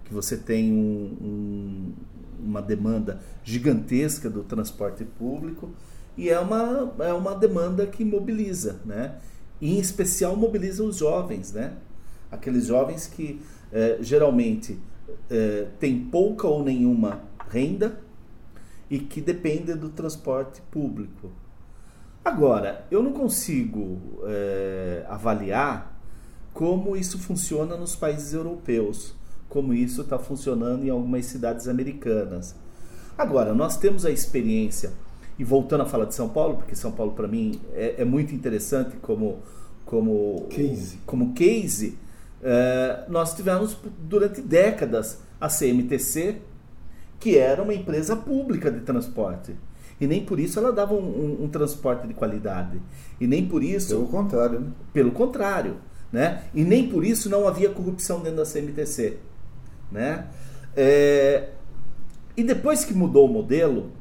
que 0.05 0.13
você 0.13 0.37
tem 0.37 0.71
um, 0.71 1.17
um, 1.21 1.93
uma 2.43 2.61
demanda 2.61 3.19
gigantesca 3.43 4.29
do 4.29 4.43
transporte 4.43 5.03
público 5.03 5.71
e 6.19 6.29
é 6.29 6.37
uma, 6.37 6.93
é 6.99 7.13
uma 7.13 7.33
demanda 7.33 7.87
que 7.87 8.03
mobiliza, 8.03 8.81
né? 8.85 9.15
E 9.61 9.77
em 9.77 9.79
especial 9.79 10.35
mobiliza 10.35 10.83
os 10.83 10.97
jovens, 10.97 11.53
né? 11.53 11.77
Aqueles 12.29 12.65
jovens 12.65 13.07
que 13.07 13.41
eh, 13.71 13.99
geralmente 14.01 14.77
eh, 15.29 15.67
têm 15.79 15.97
pouca 15.97 16.45
ou 16.45 16.61
nenhuma 16.61 17.21
renda 17.49 18.01
e 18.89 18.99
que 18.99 19.21
dependem 19.21 19.77
do 19.77 19.87
transporte 19.91 20.61
público. 20.69 21.31
Agora, 22.25 22.85
eu 22.91 23.01
não 23.01 23.13
consigo 23.13 24.21
é, 24.25 25.05
avaliar 25.07 25.97
como 26.53 26.97
isso 26.97 27.17
funciona 27.17 27.77
nos 27.77 27.95
países 27.95 28.33
europeus, 28.33 29.15
como 29.47 29.73
isso 29.73 30.01
está 30.01 30.19
funcionando 30.19 30.83
em 30.83 30.89
algumas 30.89 31.25
cidades 31.27 31.67
americanas. 31.67 32.55
Agora, 33.17 33.53
nós 33.53 33.77
temos 33.77 34.05
a 34.05 34.11
experiência, 34.11 34.91
e 35.39 35.43
voltando 35.43 35.81
a 35.81 35.85
falar 35.85 36.05
de 36.05 36.13
São 36.13 36.29
Paulo, 36.29 36.57
porque 36.57 36.75
São 36.75 36.91
Paulo 36.91 37.13
para 37.13 37.27
mim 37.27 37.59
é, 37.73 37.95
é, 37.99 38.05
muito 38.05 38.35
interessante 38.35 38.97
como, 38.97 39.39
como 39.85 40.45
case, 40.49 40.99
como 41.05 41.33
case 41.33 41.97
é, 42.43 43.05
nós 43.07 43.33
tivemos 43.33 43.75
durante 43.99 44.41
décadas 44.41 45.19
a 45.41 45.47
CMTC, 45.47 46.37
que 47.19 47.37
era 47.37 47.63
uma 47.63 47.73
empresa 47.73 48.15
pública 48.15 48.69
de 48.69 48.81
transporte 48.81 49.55
e 49.99 50.07
nem 50.07 50.23
por 50.23 50.39
isso 50.39 50.57
ela 50.57 50.71
dava 50.71 50.93
um, 50.93 50.97
um, 50.97 51.43
um 51.43 51.47
transporte 51.49 52.07
de 52.07 52.13
qualidade. 52.13 52.79
E 53.19 53.27
nem 53.27 53.45
por 53.45 53.61
isso. 53.61 53.89
Pelo 53.89 54.07
contrário, 54.07 54.59
né? 54.59 54.71
Pelo 54.93 55.11
contrário. 55.11 55.77
Né? 56.11 56.43
E 56.55 56.63
nem 56.63 56.89
por 56.89 57.05
isso 57.05 57.29
não 57.29 57.47
havia 57.47 57.69
corrupção 57.69 58.21
dentro 58.21 58.37
da 58.37 58.45
CMTC. 58.45 59.17
Né? 59.91 60.27
É... 60.75 61.49
E 62.35 62.43
depois 62.43 62.85
que 62.85 62.93
mudou 62.93 63.25
o 63.25 63.31
modelo, 63.31 63.91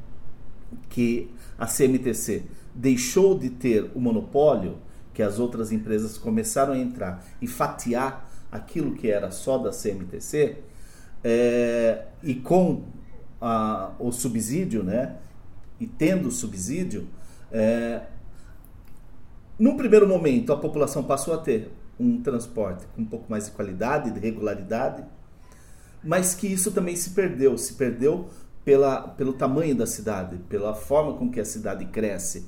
que 0.89 1.33
a 1.57 1.65
CMTC 1.65 2.43
deixou 2.73 3.37
de 3.37 3.49
ter 3.49 3.91
o 3.95 3.99
monopólio, 3.99 4.77
que 5.13 5.21
as 5.21 5.39
outras 5.39 5.71
empresas 5.71 6.17
começaram 6.17 6.73
a 6.73 6.77
entrar 6.77 7.25
e 7.41 7.47
fatiar 7.47 8.29
aquilo 8.51 8.95
que 8.95 9.09
era 9.09 9.31
só 9.31 9.57
da 9.57 9.71
CMTC, 9.71 10.57
é... 11.23 12.05
e 12.23 12.35
com 12.35 12.83
a, 13.41 13.91
o 13.99 14.11
subsídio, 14.11 14.83
né? 14.83 15.17
e 15.79 15.87
tendo 15.87 16.29
subsídio, 16.29 17.07
é, 17.51 18.01
num 19.57 19.77
primeiro 19.77 20.07
momento 20.07 20.51
a 20.51 20.57
população 20.57 21.03
passou 21.03 21.33
a 21.33 21.37
ter 21.37 21.71
um 21.99 22.21
transporte 22.21 22.85
com 22.95 23.01
um 23.01 23.05
pouco 23.05 23.29
mais 23.29 23.45
de 23.45 23.51
qualidade, 23.51 24.11
de 24.11 24.19
regularidade, 24.19 25.03
mas 26.03 26.35
que 26.35 26.47
isso 26.47 26.71
também 26.71 26.95
se 26.95 27.11
perdeu, 27.11 27.57
se 27.57 27.73
perdeu 27.73 28.29
pela, 28.63 29.01
pelo 29.01 29.33
tamanho 29.33 29.75
da 29.75 29.85
cidade, 29.87 30.37
pela 30.49 30.73
forma 30.73 31.13
com 31.13 31.29
que 31.29 31.39
a 31.39 31.45
cidade 31.45 31.85
cresce, 31.85 32.47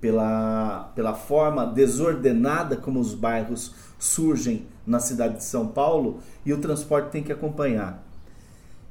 pela, 0.00 0.90
pela 0.94 1.14
forma 1.14 1.64
desordenada 1.64 2.76
como 2.76 2.98
os 2.98 3.14
bairros 3.14 3.74
surgem 3.98 4.66
na 4.86 4.98
cidade 4.98 5.36
de 5.36 5.44
São 5.44 5.68
Paulo 5.68 6.18
e 6.44 6.52
o 6.52 6.58
transporte 6.58 7.10
tem 7.10 7.22
que 7.22 7.30
acompanhar. 7.30 8.04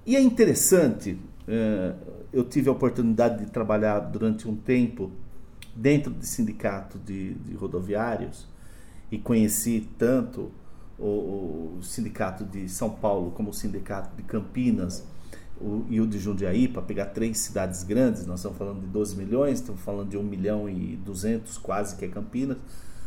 E 0.05 0.15
é 0.15 0.21
interessante, 0.21 1.19
é, 1.47 1.93
eu 2.31 2.43
tive 2.43 2.69
a 2.69 2.71
oportunidade 2.71 3.45
de 3.45 3.51
trabalhar 3.51 3.99
durante 3.99 4.47
um 4.47 4.55
tempo 4.55 5.11
dentro 5.75 6.11
de 6.13 6.25
sindicato 6.25 6.97
de, 6.97 7.33
de 7.35 7.53
rodoviários 7.55 8.47
e 9.11 9.17
conheci 9.17 9.87
tanto 9.97 10.51
o, 10.97 11.75
o 11.77 11.79
sindicato 11.83 12.45
de 12.45 12.69
São 12.69 12.89
Paulo 12.89 13.31
como 13.31 13.49
o 13.49 13.53
sindicato 13.53 14.15
de 14.15 14.23
Campinas 14.23 15.03
o, 15.61 15.85
e 15.89 16.01
o 16.01 16.07
de 16.07 16.19
Jundiaí, 16.19 16.67
para 16.67 16.81
pegar 16.81 17.05
três 17.07 17.37
cidades 17.37 17.83
grandes, 17.83 18.25
nós 18.25 18.39
estamos 18.39 18.57
falando 18.57 18.81
de 18.81 18.87
12 18.87 19.15
milhões, 19.15 19.59
estamos 19.59 19.81
falando 19.81 20.09
de 20.09 20.17
1 20.17 20.23
milhão 20.23 20.67
e 20.69 20.95
200 20.97 21.57
quase 21.59 21.95
que 21.95 22.05
é 22.05 22.07
Campinas, 22.07 22.57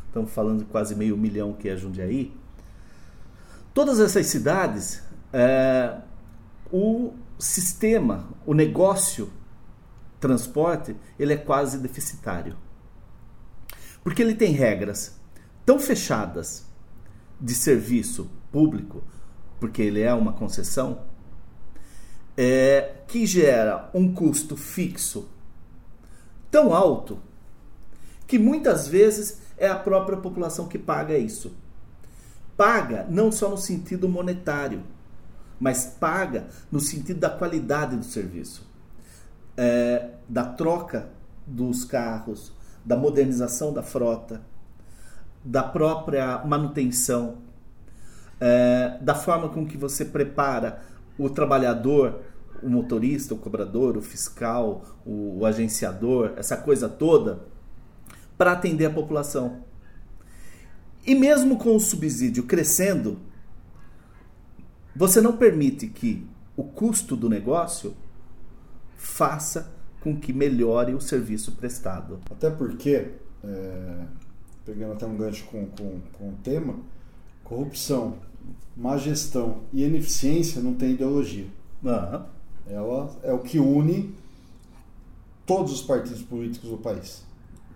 estamos 0.06 0.30
falando 0.30 0.60
de 0.60 0.64
quase 0.66 0.94
meio 0.94 1.16
milhão 1.16 1.52
que 1.52 1.68
é 1.68 1.76
Jundiaí. 1.76 2.32
Todas 3.74 3.98
essas 3.98 4.26
cidades, 4.26 5.02
é, 5.32 5.98
o 6.72 7.12
sistema, 7.38 8.28
o 8.46 8.54
negócio 8.54 9.30
transporte, 10.20 10.96
ele 11.18 11.32
é 11.32 11.36
quase 11.36 11.78
deficitário. 11.78 12.56
Porque 14.02 14.22
ele 14.22 14.34
tem 14.34 14.52
regras 14.52 15.18
tão 15.66 15.78
fechadas 15.78 16.64
de 17.40 17.54
serviço 17.54 18.30
público, 18.52 19.02
porque 19.58 19.82
ele 19.82 20.00
é 20.00 20.14
uma 20.14 20.32
concessão, 20.32 21.02
é, 22.36 22.94
que 23.06 23.26
gera 23.26 23.90
um 23.94 24.12
custo 24.12 24.56
fixo 24.56 25.28
tão 26.50 26.74
alto 26.74 27.18
que 28.26 28.38
muitas 28.38 28.88
vezes 28.88 29.40
é 29.56 29.68
a 29.68 29.76
própria 29.76 30.18
população 30.18 30.66
que 30.66 30.78
paga 30.78 31.16
isso. 31.16 31.54
Paga 32.56 33.06
não 33.08 33.30
só 33.32 33.48
no 33.48 33.58
sentido 33.58 34.08
monetário, 34.08 34.82
mas 35.58 35.84
paga 35.84 36.46
no 36.70 36.80
sentido 36.80 37.20
da 37.20 37.30
qualidade 37.30 37.96
do 37.96 38.04
serviço, 38.04 38.66
é, 39.56 40.10
da 40.28 40.44
troca 40.44 41.08
dos 41.46 41.84
carros, 41.84 42.52
da 42.84 42.96
modernização 42.96 43.72
da 43.72 43.82
frota, 43.82 44.42
da 45.44 45.62
própria 45.62 46.44
manutenção, 46.44 47.38
é, 48.40 48.98
da 49.00 49.14
forma 49.14 49.48
com 49.48 49.66
que 49.66 49.76
você 49.76 50.04
prepara 50.04 50.82
o 51.18 51.30
trabalhador, 51.30 52.20
o 52.62 52.68
motorista, 52.68 53.34
o 53.34 53.38
cobrador, 53.38 53.96
o 53.96 54.02
fiscal, 54.02 54.84
o, 55.04 55.40
o 55.40 55.46
agenciador, 55.46 56.32
essa 56.36 56.56
coisa 56.56 56.88
toda, 56.88 57.46
para 58.36 58.52
atender 58.52 58.86
a 58.86 58.90
população. 58.90 59.62
E 61.06 61.14
mesmo 61.14 61.58
com 61.58 61.76
o 61.76 61.80
subsídio 61.80 62.44
crescendo, 62.44 63.18
você 64.96 65.20
não 65.20 65.36
permite 65.36 65.88
que 65.88 66.26
o 66.56 66.64
custo 66.64 67.16
do 67.16 67.28
negócio 67.28 67.94
faça 68.96 69.72
com 70.00 70.16
que 70.18 70.32
melhore 70.32 70.94
o 70.94 71.00
serviço 71.00 71.52
prestado. 71.52 72.20
Até 72.30 72.48
porque, 72.48 73.10
é, 73.42 74.04
pegando 74.64 74.92
até 74.92 75.06
um 75.06 75.16
gancho 75.16 75.44
com, 75.46 75.66
com, 75.66 76.00
com 76.12 76.28
o 76.30 76.36
tema, 76.42 76.76
corrupção, 77.42 78.18
má 78.76 78.96
gestão 78.96 79.58
e 79.72 79.84
ineficiência 79.84 80.60
não 80.60 80.74
tem 80.74 80.92
ideologia. 80.92 81.46
Uhum. 81.82 82.22
Ela 82.66 83.10
é 83.22 83.32
o 83.32 83.38
que 83.40 83.58
une 83.58 84.14
todos 85.46 85.72
os 85.72 85.82
partidos 85.82 86.22
políticos 86.22 86.70
do 86.70 86.76
país. 86.78 87.22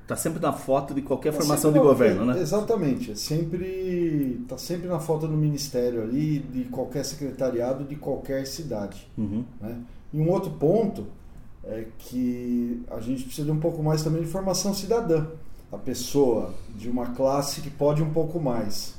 Está 0.03 0.17
sempre 0.17 0.41
na 0.41 0.55
foto 0.55 0.95
de 0.95 1.03
qualquer 1.03 1.33
Tá 1.33 1.39
formação 1.41 1.71
de 1.71 1.79
na- 1.79 1.85
governo, 1.85 2.25
né? 2.25 2.41
Exatamente. 2.41 3.13
É 3.13 3.15
sempre 3.15 4.39
está 4.43 4.57
sempre 4.57 4.89
na 4.89 4.99
foto 4.99 5.29
do 5.29 5.37
ministério 5.37 6.03
ali, 6.03 6.39
de 6.39 6.65
qualquer 6.65 7.05
secretariado 7.05 7.85
de 7.85 7.95
qualquer 7.97 8.47
cidade. 8.47 9.07
Uhum. 9.19 9.45
né? 9.61 9.77
E 10.13 10.19
um 10.19 10.31
outro 10.31 10.51
ponto 10.53 11.07
é 11.63 11.85
que 11.99 12.83
a 12.91 12.99
gente 13.01 13.25
precisa 13.25 13.45
de 13.45 13.53
um 13.53 13.61
pouco 13.61 13.83
mais 13.83 14.03
também 14.03 14.23
de 14.23 14.29
formação 14.29 14.73
cidadã. 14.73 15.27
A 15.71 15.77
pessoa 15.77 16.55
de 16.75 16.89
uma 16.89 17.11
classe 17.11 17.61
que 17.61 17.69
pode 17.69 18.03
um 18.03 18.09
pouco 18.11 18.41
mais, 18.41 18.95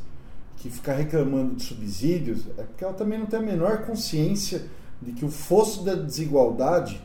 que 0.60 0.70
ficar 0.70 0.93
reclamando 0.93 1.55
de 1.55 1.64
subsídios, 1.64 2.45
é 2.57 2.64
porque 2.64 2.84
ela 2.84 2.93
também 2.93 3.18
não 3.18 3.26
tem 3.26 3.39
a 3.39 3.41
menor 3.41 3.86
consciência 3.86 4.64
de 5.01 5.14
que 5.14 5.24
o 5.24 5.30
fosso 5.30 5.84
da 5.84 5.95
desigualdade, 5.95 7.01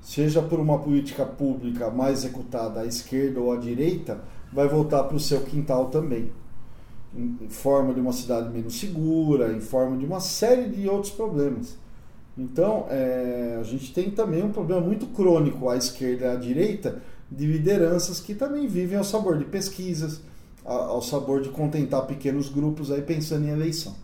seja 0.00 0.40
por 0.40 0.58
uma 0.58 0.78
política 0.78 1.24
pública 1.24 1.90
mais 1.90 2.24
executada 2.24 2.80
à 2.80 2.86
esquerda 2.86 3.40
ou 3.40 3.52
à 3.52 3.56
direita, 3.56 4.22
vai 4.50 4.66
voltar 4.66 5.04
para 5.04 5.16
o 5.16 5.20
seu 5.20 5.42
quintal 5.42 5.90
também. 5.90 6.32
Em 7.14 7.48
forma 7.48 7.92
de 7.92 8.00
uma 8.00 8.12
cidade 8.12 8.50
menos 8.50 8.80
segura, 8.80 9.52
em 9.52 9.60
forma 9.60 9.96
de 9.96 10.04
uma 10.04 10.18
série 10.18 10.68
de 10.68 10.88
outros 10.88 11.12
problemas. 11.12 11.76
Então, 12.36 12.86
é, 12.88 13.58
a 13.60 13.62
gente 13.62 13.92
tem 13.92 14.10
também 14.10 14.42
um 14.42 14.50
problema 14.50 14.80
muito 14.80 15.06
crônico 15.08 15.68
à 15.68 15.76
esquerda 15.76 16.24
e 16.24 16.28
à 16.28 16.36
direita 16.36 17.02
de 17.30 17.46
lideranças 17.46 18.18
que 18.18 18.34
também 18.34 18.66
vivem 18.66 18.98
ao 18.98 19.04
sabor 19.04 19.38
de 19.38 19.44
pesquisas, 19.44 20.20
ao 20.64 21.02
sabor 21.02 21.42
de 21.42 21.50
contentar 21.50 22.06
pequenos 22.06 22.48
grupos 22.48 22.90
aí 22.90 23.02
pensando 23.02 23.46
em 23.46 23.50
eleição. 23.50 23.94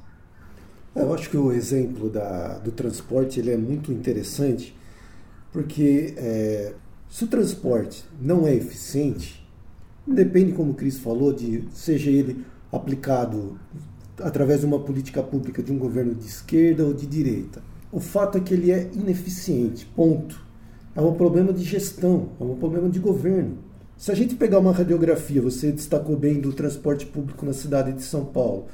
Eu 0.95 1.15
acho 1.15 1.31
que 1.31 1.37
o 1.37 1.53
exemplo 1.53 2.11
da, 2.11 2.59
do 2.59 2.73
transporte 2.73 3.39
ele 3.39 3.51
é 3.51 3.57
muito 3.57 3.93
interessante, 3.93 4.77
porque 5.53 6.15
é, 6.17 6.75
se 7.09 7.25
o 7.25 7.29
transporte 7.29 8.05
não 8.21 8.47
é 8.47 8.55
eficiente, 8.55 9.47
depende, 10.07 10.53
como 10.53 10.73
o 10.73 10.75
Cris 10.75 10.99
falou, 10.99 11.33
de 11.33 11.65
seja 11.73 12.11
ele 12.11 12.45
aplicado 12.73 13.59
através 14.21 14.61
de 14.61 14.67
uma 14.67 14.81
política 14.81 15.23
pública 15.23 15.63
de 15.63 15.73
um 15.73 15.79
governo 15.79 16.15
de 16.15 16.27
esquerda 16.27 16.85
ou 16.85 16.93
de 16.93 17.07
direita. 17.07 17.63
O 17.93 18.01
fato 18.01 18.39
é 18.39 18.41
que 18.41 18.53
ele 18.53 18.71
é 18.71 18.91
ineficiente, 18.93 19.87
ponto. 19.87 20.41
É 20.95 21.01
um 21.01 21.15
problema 21.15 21.53
de 21.53 21.65
gestão, 21.65 22.31
é 22.39 22.45
um 22.45 22.57
problema 22.57 22.89
de 22.89 22.99
governo. 22.99 23.59
Se 24.01 24.11
a 24.11 24.15
gente 24.15 24.35
pegar 24.35 24.61
uma 24.61 24.73
radiografia, 24.73 25.43
você 25.43 25.71
destacou 25.71 26.17
bem 26.17 26.41
do 26.41 26.55
transporte 26.55 27.05
público 27.05 27.45
na 27.45 27.53
cidade 27.53 27.93
de 27.93 28.01
São 28.01 28.25
Paulo, 28.25 28.65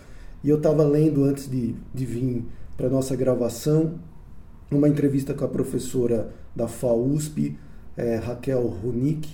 e 0.45 0.49
eu 0.49 0.57
estava 0.57 0.85
lendo 0.85 1.25
antes 1.25 1.51
de, 1.51 1.75
de 1.93 2.07
vir 2.07 2.45
para 2.77 2.89
nossa 2.89 3.17
gravação 3.17 3.99
uma 4.71 4.89
entrevista 4.89 5.35
com 5.35 5.45
a 5.45 5.49
professora 5.49 6.33
da 6.55 6.69
FAUSP, 6.69 7.59
eh, 7.97 8.21
Raquel 8.25 8.69
Ronick, 8.69 9.29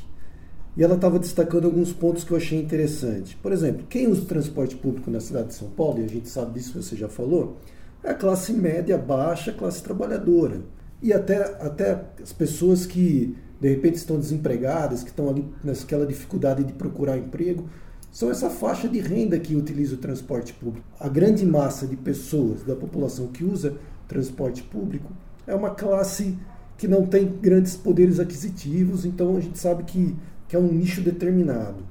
e 0.74 0.82
ela 0.82 0.95
estava 0.95 1.18
destacando 1.18 1.66
alguns 1.66 1.93
pontos 1.93 2.24
que 2.24 2.30
eu 2.30 2.38
achei 2.38 2.59
interessante. 2.59 3.36
Por 3.36 3.53
exemplo, 3.53 3.84
quem 3.86 4.07
usa 4.07 4.22
o 4.22 4.24
transporte 4.24 4.74
público 4.74 5.11
na 5.11 5.20
cidade 5.20 5.49
de 5.49 5.55
São 5.57 5.68
Paulo, 5.68 6.01
e 6.01 6.05
a 6.07 6.09
gente 6.09 6.26
sabe 6.26 6.55
disso, 6.55 6.82
você 6.82 6.97
já 6.97 7.11
falou, 7.11 7.59
é 8.03 8.12
a 8.12 8.14
classe 8.14 8.55
média, 8.55 8.97
baixa, 8.97 9.53
classe 9.53 9.82
trabalhadora. 9.82 10.62
E 11.03 11.12
até, 11.12 11.36
até 11.61 12.03
as 12.22 12.32
pessoas 12.32 12.86
que 12.86 13.36
de 13.63 13.69
repente 13.69 13.95
estão 13.95 14.19
desempregadas, 14.19 15.05
que 15.05 15.11
estão 15.11 15.29
ali 15.29 15.49
naquela 15.63 16.05
dificuldade 16.05 16.65
de 16.65 16.73
procurar 16.73 17.17
emprego, 17.17 17.69
são 18.11 18.29
essa 18.29 18.51
faixa 18.51 18.89
de 18.89 18.99
renda 18.99 19.39
que 19.39 19.55
utiliza 19.55 19.95
o 19.95 19.99
transporte 19.99 20.53
público. 20.53 20.85
A 20.99 21.09
grande 21.09 21.47
massa 21.47 21.87
de 21.87 21.97
pessoas 21.97 22.65
da 22.65 22.75
população 22.75 23.29
que 23.29 23.45
usa 23.45 23.77
transporte 24.09 24.65
público 24.65 25.13
é 25.47 25.55
uma 25.55 25.71
classe 25.71 26.37
que 26.77 26.89
não 26.89 27.07
tem 27.07 27.25
grandes 27.25 27.77
poderes 27.77 28.19
aquisitivos, 28.19 29.05
então 29.05 29.37
a 29.37 29.41
gente 29.41 29.57
sabe 29.61 29.85
que, 29.85 30.17
que 30.49 30.57
é 30.57 30.59
um 30.59 30.67
nicho 30.67 31.01
determinado. 31.01 31.85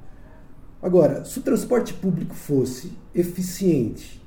Agora, 0.81 1.23
se 1.23 1.39
o 1.39 1.41
transporte 1.41 1.93
público 1.93 2.35
fosse 2.35 2.91
eficiente, 3.15 4.21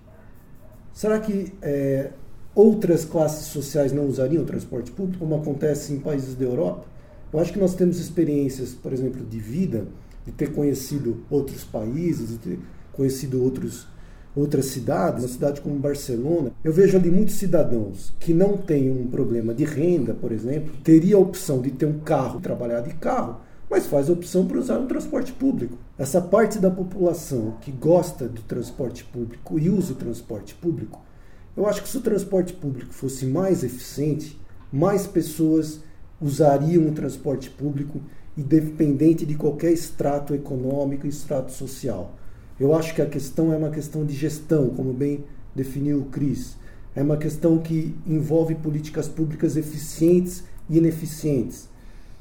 será 0.94 1.20
que 1.20 1.52
é, 1.60 2.10
outras 2.54 3.04
classes 3.04 3.48
sociais 3.48 3.92
não 3.92 4.06
usariam 4.06 4.44
o 4.44 4.46
transporte 4.46 4.90
público, 4.90 5.18
como 5.18 5.36
acontece 5.36 5.92
em 5.92 6.00
países 6.00 6.34
da 6.34 6.46
Europa? 6.46 6.93
Eu 7.34 7.40
acho 7.40 7.52
que 7.52 7.58
nós 7.58 7.74
temos 7.74 7.98
experiências, 7.98 8.74
por 8.74 8.92
exemplo, 8.92 9.26
de 9.26 9.40
vida, 9.40 9.88
de 10.24 10.30
ter 10.30 10.52
conhecido 10.52 11.24
outros 11.28 11.64
países, 11.64 12.28
de 12.28 12.38
ter 12.38 12.58
conhecido 12.92 13.42
outros, 13.42 13.88
outras 14.36 14.66
cidades, 14.66 15.24
uma 15.24 15.28
cidade 15.28 15.60
como 15.60 15.74
Barcelona. 15.74 16.52
Eu 16.62 16.72
vejo 16.72 16.96
ali 16.96 17.10
muitos 17.10 17.34
cidadãos 17.34 18.14
que 18.20 18.32
não 18.32 18.56
têm 18.56 18.88
um 18.88 19.08
problema 19.08 19.52
de 19.52 19.64
renda, 19.64 20.14
por 20.14 20.30
exemplo, 20.30 20.74
teria 20.84 21.16
a 21.16 21.18
opção 21.18 21.60
de 21.60 21.72
ter 21.72 21.86
um 21.86 21.98
carro, 21.98 22.38
trabalhar 22.40 22.82
de 22.82 22.94
carro, 22.94 23.40
mas 23.68 23.84
faz 23.84 24.08
a 24.08 24.12
opção 24.12 24.46
por 24.46 24.56
usar 24.56 24.78
um 24.78 24.86
transporte 24.86 25.32
público. 25.32 25.76
Essa 25.98 26.20
parte 26.20 26.60
da 26.60 26.70
população 26.70 27.56
que 27.62 27.72
gosta 27.72 28.28
do 28.28 28.42
transporte 28.42 29.02
público 29.02 29.58
e 29.58 29.68
usa 29.68 29.92
o 29.92 29.96
transporte 29.96 30.54
público, 30.54 31.02
eu 31.56 31.66
acho 31.66 31.82
que 31.82 31.88
se 31.88 31.98
o 31.98 32.00
transporte 32.00 32.52
público 32.52 32.94
fosse 32.94 33.26
mais 33.26 33.64
eficiente, 33.64 34.40
mais 34.72 35.04
pessoas 35.04 35.80
usariam 36.24 36.88
o 36.88 36.92
transporte 36.92 37.50
público, 37.50 38.00
independente 38.36 39.26
de 39.26 39.34
qualquer 39.34 39.72
extrato 39.72 40.34
econômico 40.34 41.04
e 41.04 41.10
extrato 41.10 41.52
social. 41.52 42.14
Eu 42.58 42.74
acho 42.74 42.94
que 42.94 43.02
a 43.02 43.06
questão 43.06 43.52
é 43.52 43.56
uma 43.56 43.68
questão 43.68 44.06
de 44.06 44.14
gestão, 44.14 44.70
como 44.70 44.94
bem 44.94 45.22
definiu 45.54 46.00
o 46.00 46.04
Cris. 46.06 46.56
É 46.96 47.02
uma 47.02 47.18
questão 47.18 47.58
que 47.58 47.94
envolve 48.06 48.54
políticas 48.54 49.06
públicas 49.06 49.56
eficientes 49.56 50.44
e 50.70 50.78
ineficientes. 50.78 51.68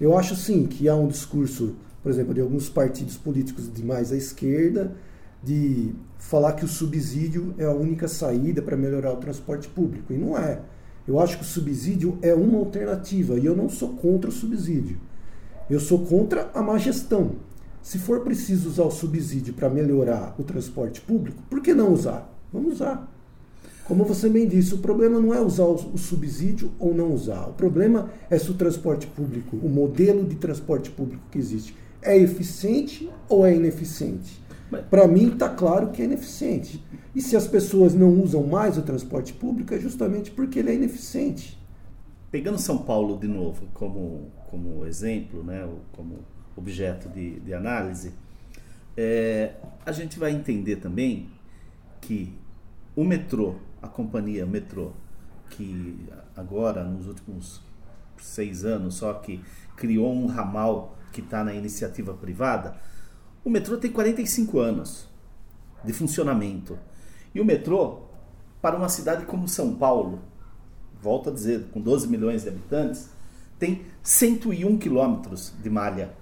Eu 0.02 0.18
acho 0.18 0.36
sim 0.36 0.66
que 0.66 0.90
há 0.90 0.96
um 0.96 1.08
discurso, 1.08 1.76
por 2.02 2.12
exemplo, 2.12 2.34
de 2.34 2.42
alguns 2.42 2.68
partidos 2.68 3.16
políticos 3.16 3.72
de 3.72 3.86
mais 3.86 4.12
à 4.12 4.18
esquerda, 4.18 4.92
de 5.42 5.94
falar 6.18 6.54
que 6.54 6.66
o 6.66 6.68
subsídio 6.68 7.54
é 7.58 7.66
a 7.66 7.72
única 7.72 8.08
saída 8.08 8.62
para 8.62 8.76
melhorar 8.76 9.14
o 9.14 9.18
transporte 9.18 9.70
público. 9.70 10.12
E 10.12 10.18
não 10.18 10.38
é. 10.38 10.60
Eu 11.08 11.20
acho 11.20 11.38
que 11.38 11.44
o 11.44 11.48
subsídio 11.48 12.18
é 12.22 12.34
uma 12.34 12.60
alternativa 12.60 13.38
e 13.38 13.46
eu 13.46 13.56
não 13.56 13.70
sou 13.70 13.90
contra 13.90 14.30
o 14.30 14.34
subsídio. 14.34 14.98
Eu 15.70 15.80
sou 15.80 16.00
contra 16.00 16.50
a 16.54 16.62
má 16.62 16.78
gestão. 16.78 17.32
Se 17.82 18.00
for 18.00 18.22
preciso 18.22 18.70
usar 18.70 18.84
o 18.84 18.92
subsídio 18.92 19.54
para 19.54 19.70
melhorar 19.70 20.36
o 20.40 20.44
transporte 20.44 21.02
público, 21.02 21.44
por 21.50 21.62
que 21.62 21.74
não 21.74 21.92
usar? 21.92 22.34
Vamos 22.52 22.76
usar. 22.76 23.10
Como 23.86 24.06
você 24.06 24.30
bem 24.30 24.48
disse, 24.48 24.74
o 24.74 24.78
problema 24.78 25.20
não 25.20 25.34
é 25.34 25.42
usar 25.42 25.66
o 25.66 25.98
subsídio 25.98 26.72
ou 26.80 26.96
não 26.96 27.14
usar. 27.14 27.50
O 27.50 27.54
problema 27.54 28.10
é 28.30 28.40
se 28.40 28.50
o 28.50 28.54
transporte 28.54 29.06
público, 29.08 29.58
o 29.58 29.68
modelo 29.68 30.24
de 30.24 30.36
transporte 30.36 30.90
público 30.90 31.24
que 31.30 31.38
existe, 31.38 31.76
é 32.02 32.18
eficiente 32.18 33.10
ou 33.28 33.46
é 33.46 33.54
ineficiente. 33.54 34.42
Para 34.82 35.08
mim 35.08 35.34
está 35.34 35.50
claro 35.50 35.92
que 35.92 36.02
é 36.02 36.06
ineficiente. 36.06 36.84
E 37.16 37.22
se 37.22 37.36
as 37.36 37.48
pessoas 37.48 37.94
não 37.94 38.10
usam 38.22 38.44
mais 38.44 38.78
o 38.78 38.82
transporte 38.82 39.34
público 39.34 39.74
é 39.74 39.80
justamente 39.80 40.32
porque 40.32 40.60
ele 40.60 40.72
é 40.72 40.76
ineficiente. 40.76 41.60
Pegando 42.32 42.58
São 42.58 42.80
Paulo 42.80 43.20
de 43.20 43.28
novo 43.28 43.68
como, 43.74 44.32
como 44.50 44.86
exemplo, 44.86 45.44
né, 45.44 45.68
como 45.92 46.20
objeto 46.56 47.08
de, 47.10 47.40
de 47.40 47.54
análise, 47.54 48.14
é, 48.98 49.54
a 49.86 49.92
gente 49.92 50.18
vai 50.18 50.32
entender 50.32 50.78
também 50.78 51.30
que 52.02 52.34
o 52.96 53.04
metrô, 53.04 53.56
a 53.82 53.88
companhia 53.88 54.46
metrô, 54.46 54.92
que 55.50 56.08
agora 56.36 56.84
nos 56.84 57.08
últimos 57.08 57.62
seis 58.18 58.66
anos 58.66 58.96
só 58.96 59.14
que 59.14 59.42
criou 59.76 60.14
um 60.14 60.26
ramal 60.26 60.98
que 61.12 61.22
está 61.22 61.44
na 61.44 61.54
iniciativa 61.54 62.14
privada, 62.14 62.76
o 63.44 63.50
metrô 63.50 63.78
tem 63.78 63.92
45 63.92 64.60
anos 64.60 65.08
de 65.84 65.92
funcionamento. 65.94 66.78
E 67.34 67.42
o 67.42 67.46
metrô, 67.46 68.00
para 68.62 68.78
uma 68.78 68.90
cidade 68.90 69.26
como 69.26 69.48
São 69.48 69.76
Paulo, 69.76 70.20
volto 71.02 71.30
a 71.30 71.34
dizer, 71.34 71.66
com 71.72 71.82
12 71.82 72.08
milhões 72.08 72.44
de 72.44 72.50
habitantes, 72.50 73.10
tem 73.60 73.82
101 74.02 74.78
quilômetros 74.78 75.54
de 75.62 75.70
malha. 75.70 76.14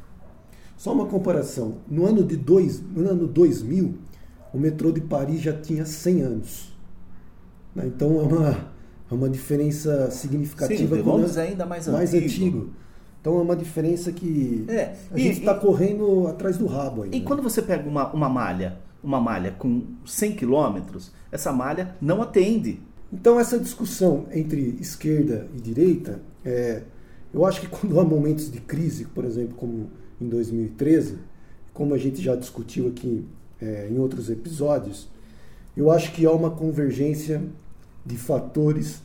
Só 0.78 0.93
uma 0.93 1.05
comparação. 1.05 1.78
No 1.88 2.07
ano, 2.07 2.24
de 2.24 2.36
dois, 2.36 2.82
no 2.82 3.07
ano 3.07 3.28
2000, 3.28 3.95
o 4.53 4.57
metrô 4.57 4.91
de 4.91 5.01
Paris 5.01 5.41
já 5.41 5.53
tinha 5.53 5.86
100 5.86 6.22
anos. 6.22 6.78
Né? 7.76 7.86
Então 7.86 8.19
é 8.19 8.24
uma, 8.24 8.49
é 9.11 9.13
uma 9.13 9.30
diferença 9.30 10.09
significativa. 10.09 10.95
Sim, 10.95 11.01
Londres 11.03 11.38
é 11.38 11.43
ainda 11.43 11.65
mais, 11.65 11.88
mais 11.88 12.13
antigo. 12.13 12.26
antigo. 12.28 12.69
Então 13.22 13.38
é 13.38 13.41
uma 13.41 13.55
diferença 13.55 14.11
que 14.11 14.65
é. 14.67 14.95
a 15.11 15.17
e, 15.17 15.22
gente 15.22 15.39
está 15.39 15.53
correndo 15.53 16.28
atrás 16.28 16.57
do 16.57 16.65
rabo 16.65 17.03
aí. 17.03 17.11
E 17.13 17.22
quando 17.22 17.43
você 17.43 17.61
pega 17.61 17.88
uma, 17.88 18.11
uma 18.11 18.28
malha, 18.28 18.80
uma 19.03 19.22
malha 19.22 19.51
com 19.51 19.84
100 20.05 20.36
quilômetros, 20.36 21.11
essa 21.32 21.53
malha 21.53 21.95
não 22.01 22.22
atende. 22.22 22.82
Então 23.13 23.39
essa 23.39 23.59
discussão 23.59 24.26
entre 24.32 24.76
esquerda 24.80 25.47
e 25.55 25.61
direita, 25.61 26.19
é, 26.43 26.82
eu 27.32 27.45
acho 27.45 27.61
que 27.61 27.67
quando 27.69 27.99
há 27.99 28.03
momentos 28.03 28.51
de 28.51 28.59
crise, 28.59 29.05
por 29.05 29.24
exemplo, 29.24 29.55
como 29.55 29.91
em 30.19 30.28
2013, 30.28 31.19
como 31.74 31.93
a 31.93 31.97
gente 31.99 32.22
já 32.22 32.36
discutiu 32.36 32.88
aqui 32.88 33.24
é, 33.61 33.88
em 33.89 33.99
outros 33.99 34.32
episódios, 34.32 35.07
eu 35.78 35.91
acho 35.91 36.11
que 36.11 36.26
há 36.26 36.32
uma 36.32 36.49
convergência 36.49 37.41
de 38.03 38.17
fatores 38.17 39.01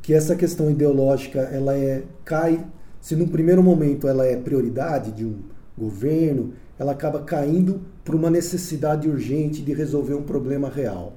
que 0.00 0.14
essa 0.14 0.34
questão 0.34 0.70
ideológica 0.70 1.40
ela 1.40 1.76
é 1.76 2.02
cai 2.24 2.64
se 3.00 3.16
no 3.16 3.28
primeiro 3.28 3.62
momento 3.62 4.08
ela 4.08 4.26
é 4.26 4.36
prioridade 4.36 5.12
de 5.12 5.24
um 5.24 5.40
governo, 5.76 6.52
ela 6.78 6.92
acaba 6.92 7.22
caindo 7.22 7.80
por 8.04 8.14
uma 8.14 8.30
necessidade 8.30 9.08
urgente 9.08 9.62
de 9.62 9.72
resolver 9.72 10.14
um 10.14 10.22
problema 10.22 10.68
real. 10.68 11.16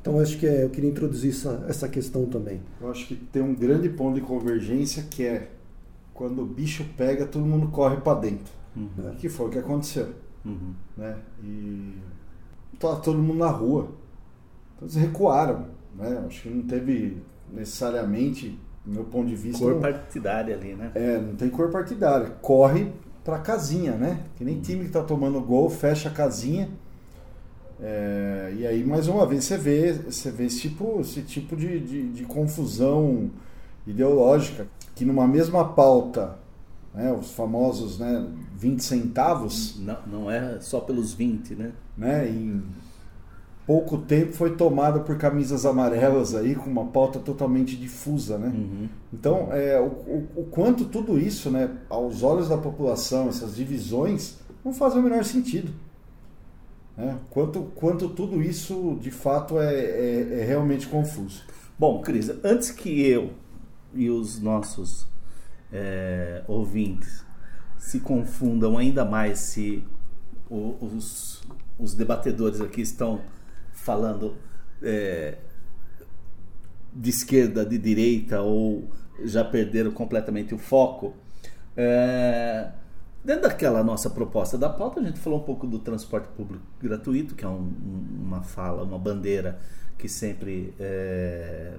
Então 0.00 0.20
acho 0.20 0.38
que 0.38 0.46
é, 0.46 0.64
eu 0.64 0.70
queria 0.70 0.90
introduzir 0.90 1.30
essa, 1.30 1.64
essa 1.68 1.88
questão 1.88 2.26
também. 2.26 2.60
Eu 2.80 2.90
acho 2.90 3.06
que 3.06 3.14
tem 3.14 3.42
um 3.42 3.54
grande 3.54 3.88
ponto 3.88 4.14
de 4.14 4.20
convergência 4.20 5.02
que 5.02 5.24
é 5.24 5.50
quando 6.12 6.42
o 6.42 6.46
bicho 6.46 6.84
pega, 6.96 7.26
todo 7.26 7.44
mundo 7.44 7.68
corre 7.68 7.96
para 7.96 8.20
dentro. 8.20 8.52
Uhum. 8.76 9.14
Que 9.18 9.28
foi 9.28 9.46
o 9.46 9.50
que 9.50 9.58
aconteceu. 9.58 10.08
Uhum. 10.44 10.74
Né? 10.96 11.16
E 11.42 11.94
tá 12.78 12.96
todo 12.96 13.18
mundo 13.18 13.38
na 13.38 13.50
rua. 13.50 13.88
Então 14.76 14.86
eles 14.86 14.94
recuaram. 14.94 15.66
Né? 15.96 16.22
Acho 16.26 16.42
que 16.42 16.50
não 16.50 16.62
teve 16.62 17.18
necessariamente 17.52 18.58
do 18.84 18.92
meu 18.92 19.04
ponto 19.04 19.28
de 19.28 19.34
vista. 19.34 19.58
Cor 19.58 19.80
partidária 19.80 20.54
ali, 20.54 20.74
né? 20.74 20.90
É, 20.94 21.18
não 21.18 21.34
tem 21.34 21.48
cor 21.48 21.70
partidária. 21.70 22.30
Corre 22.42 22.92
pra 23.24 23.38
casinha, 23.38 23.92
né? 23.92 24.20
Que 24.36 24.44
nem 24.44 24.60
time 24.60 24.84
que 24.84 24.90
tá 24.90 25.02
tomando 25.02 25.40
gol, 25.40 25.70
fecha 25.70 26.08
a 26.08 26.12
casinha. 26.12 26.68
É, 27.80 28.52
e 28.56 28.66
aí, 28.66 28.84
mais 28.84 29.08
uma 29.08 29.26
vez, 29.26 29.44
você 29.44 29.56
vê, 29.56 29.92
você 29.92 30.30
vê 30.30 30.44
esse 30.44 30.60
tipo, 30.60 31.00
esse 31.00 31.22
tipo 31.22 31.56
de, 31.56 31.80
de, 31.80 32.08
de 32.10 32.24
confusão 32.24 33.30
ideológica. 33.86 34.66
Que 34.94 35.04
numa 35.04 35.26
mesma 35.26 35.64
pauta, 35.64 36.38
né, 36.94 37.12
os 37.12 37.32
famosos 37.32 37.98
né, 37.98 38.26
20 38.56 38.80
centavos. 38.82 39.80
Não, 39.80 39.98
não 40.06 40.30
é 40.30 40.60
só 40.60 40.80
pelos 40.80 41.14
20, 41.14 41.54
né? 41.54 41.72
né 41.96 42.28
em, 42.28 42.62
pouco 43.66 43.98
tempo 43.98 44.32
foi 44.32 44.56
tomada 44.56 45.00
por 45.00 45.16
camisas 45.16 45.64
amarelas 45.64 46.34
aí, 46.34 46.54
com 46.54 46.68
uma 46.68 46.86
pauta 46.86 47.18
totalmente 47.18 47.76
difusa, 47.76 48.38
né? 48.38 48.48
Uhum. 48.48 48.88
Então, 49.12 49.52
é, 49.52 49.80
o, 49.80 49.84
o, 49.84 50.28
o, 50.36 50.44
quanto 50.44 50.84
tudo 50.84 51.18
isso, 51.18 51.50
né, 51.50 51.70
aos 51.88 52.22
olhos 52.22 52.48
da 52.48 52.58
população, 52.58 53.28
essas 53.28 53.56
divisões, 53.56 54.38
não 54.64 54.72
fazem 54.72 55.00
o 55.00 55.02
menor 55.02 55.24
sentido. 55.24 55.72
Né? 56.96 57.18
Quanto, 57.30 57.62
quanto 57.74 58.08
tudo 58.10 58.42
isso, 58.42 58.98
de 59.00 59.10
fato, 59.10 59.58
é, 59.58 59.74
é, 59.74 60.40
é 60.40 60.44
realmente 60.44 60.86
confuso. 60.86 61.42
Bom, 61.78 62.00
Cris, 62.02 62.30
antes 62.44 62.70
que 62.70 63.02
eu 63.06 63.32
e 63.94 64.10
os 64.10 64.40
nossos 64.40 65.06
é, 65.72 66.42
ouvintes 66.46 67.24
se 67.78 68.00
confundam 68.00 68.78
ainda 68.78 69.04
mais 69.04 69.40
se 69.40 69.84
os, 70.48 71.42
os 71.78 71.94
debatedores 71.94 72.60
aqui 72.60 72.80
estão 72.80 73.20
falando 73.84 74.34
é, 74.82 75.36
de 76.94 77.10
esquerda, 77.10 77.66
de 77.66 77.76
direita 77.76 78.40
ou 78.40 78.88
já 79.22 79.44
perderam 79.44 79.90
completamente 79.90 80.54
o 80.54 80.58
foco. 80.58 81.12
É, 81.76 82.70
dentro 83.22 83.42
daquela 83.42 83.84
nossa 83.84 84.08
proposta 84.08 84.56
da 84.56 84.70
pauta, 84.70 85.00
a 85.00 85.02
gente 85.02 85.18
falou 85.20 85.40
um 85.40 85.42
pouco 85.42 85.66
do 85.66 85.78
transporte 85.78 86.28
público 86.28 86.64
gratuito, 86.80 87.34
que 87.34 87.44
é 87.44 87.48
um, 87.48 87.72
uma 88.22 88.42
fala, 88.42 88.82
uma 88.84 88.98
bandeira 88.98 89.58
que 89.98 90.08
sempre 90.08 90.72
é, 90.80 91.74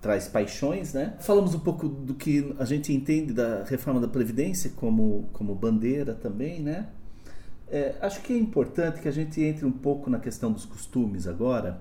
traz 0.00 0.28
paixões, 0.28 0.92
né? 0.92 1.14
Falamos 1.20 1.54
um 1.54 1.60
pouco 1.60 1.88
do 1.88 2.14
que 2.14 2.54
a 2.58 2.66
gente 2.66 2.92
entende 2.92 3.32
da 3.32 3.64
reforma 3.64 3.98
da 3.98 4.08
Previdência 4.08 4.70
como, 4.76 5.28
como 5.32 5.54
bandeira 5.54 6.14
também, 6.14 6.60
né? 6.60 6.88
É, 7.68 7.96
acho 8.00 8.20
que 8.22 8.32
é 8.32 8.38
importante 8.38 9.00
que 9.00 9.08
a 9.08 9.12
gente 9.12 9.40
entre 9.42 9.64
um 9.64 9.72
pouco 9.72 10.08
na 10.08 10.20
questão 10.20 10.52
dos 10.52 10.64
costumes 10.64 11.26
agora, 11.26 11.80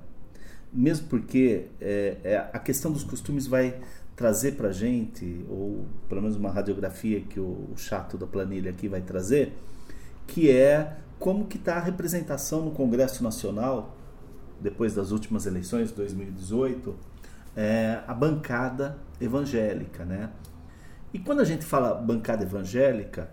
mesmo 0.74 1.08
porque 1.08 1.68
é, 1.80 2.18
é, 2.24 2.38
a 2.52 2.60
questão 2.60 2.92
dos 2.92 3.04
costumes 3.04 3.46
vai 3.46 3.80
trazer 4.16 4.54
para 4.54 4.70
a 4.70 4.72
gente, 4.72 5.46
ou 5.50 5.86
pelo 6.10 6.22
menos 6.22 6.38
uma 6.38 6.50
radiografia 6.50 7.22
que 7.22 7.40
o, 7.40 7.70
o 7.72 7.78
chato 7.78 8.18
da 8.18 8.26
planilha 8.26 8.72
aqui 8.72 8.88
vai 8.88 9.02
trazer, 9.02 9.54
que 10.26 10.50
é 10.50 10.98
como 11.20 11.46
que 11.46 11.58
está 11.58 11.76
a 11.76 11.80
representação 11.80 12.64
no 12.64 12.72
Congresso 12.72 13.24
Nacional, 13.24 13.96
depois 14.60 14.96
das 14.96 15.12
últimas 15.12 15.46
eleições, 15.46 15.92
2018, 15.92 16.96
é, 17.56 18.02
a 18.08 18.14
bancada 18.14 18.98
evangélica, 19.20 20.04
né? 20.04 20.30
E 21.14 21.20
quando 21.20 21.42
a 21.42 21.46
gente 21.46 21.64
fala 21.64 21.94
bancada 21.94 22.44
evangélica, 22.44 23.30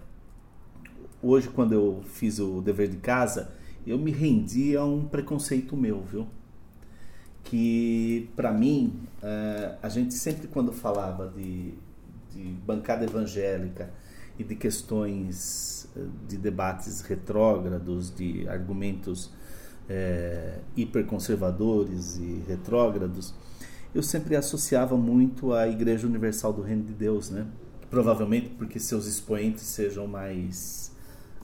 hoje 1.23 1.49
quando 1.49 1.73
eu 1.73 2.03
fiz 2.05 2.39
o 2.39 2.61
dever 2.61 2.89
de 2.89 2.97
casa, 2.97 3.53
eu 3.87 3.99
me 3.99 4.11
rendi 4.11 4.77
a 4.77 4.85
um 4.85 5.05
preconceito 5.05 5.77
meu, 5.77 6.03
viu? 6.03 6.27
Que 7.45 8.31
para 8.37 8.53
mim, 8.53 9.01
é, 9.23 9.77
a 9.83 9.89
gente 9.89 10.15
sempre 10.15 10.49
quando 10.49 10.73
falava 10.73 11.29
de, 11.29 11.75
de 12.31 12.43
bancada 12.65 13.05
evangélica 13.05 13.91
e 14.39 14.45
de 14.45 14.55
questões 14.55 15.89
eh, 15.97 16.01
de 16.27 16.37
debates 16.39 17.03
retrógrados, 17.03 18.15
de 18.15 18.49
argumentos 18.49 19.31
é, 19.89 20.61
hiperconservadores 20.77 22.17
e 22.17 22.43
retrógrados, 22.49 23.35
eu 23.95 24.03
sempre 24.03 24.37
associava 24.37 24.97
muito 24.97 25.53
à 25.53 25.69
Igreja 25.69 26.07
Universal 26.07 26.53
do 26.53 26.63
Reino 26.63 26.85
de 26.85 26.95
Deus, 26.95 27.29
né? 27.29 27.47
Provavelmente 27.91 28.49
porque 28.51 28.81
seus 28.81 29.07
expoentes 29.07 29.65
sejam 29.65 30.07
mais 30.07 30.92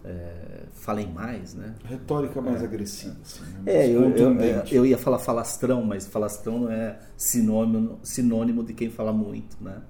é, 0.08 0.62
falem 0.72 1.12
mais, 1.12 1.54
né? 1.54 1.74
Retórica 1.84 2.40
mais 2.40 2.62
é. 2.62 2.64
agressiva. 2.64 3.16
Assim, 3.22 3.44
né? 3.44 3.62
É, 3.66 3.86
eu, 3.86 4.08
eu, 4.16 4.36
eu, 4.70 4.86
ia 4.86 4.96
falar 4.96 5.18
falastrão, 5.18 5.84
mas 5.84 6.06
falastrão 6.06 6.60
não 6.60 6.72
é 6.72 6.98
sinônimo, 7.14 7.98
sinônimo 8.02 8.64
de 8.64 8.72
quem 8.72 8.90
fala 8.90 9.12
muito, 9.12 9.62
né? 9.62 9.82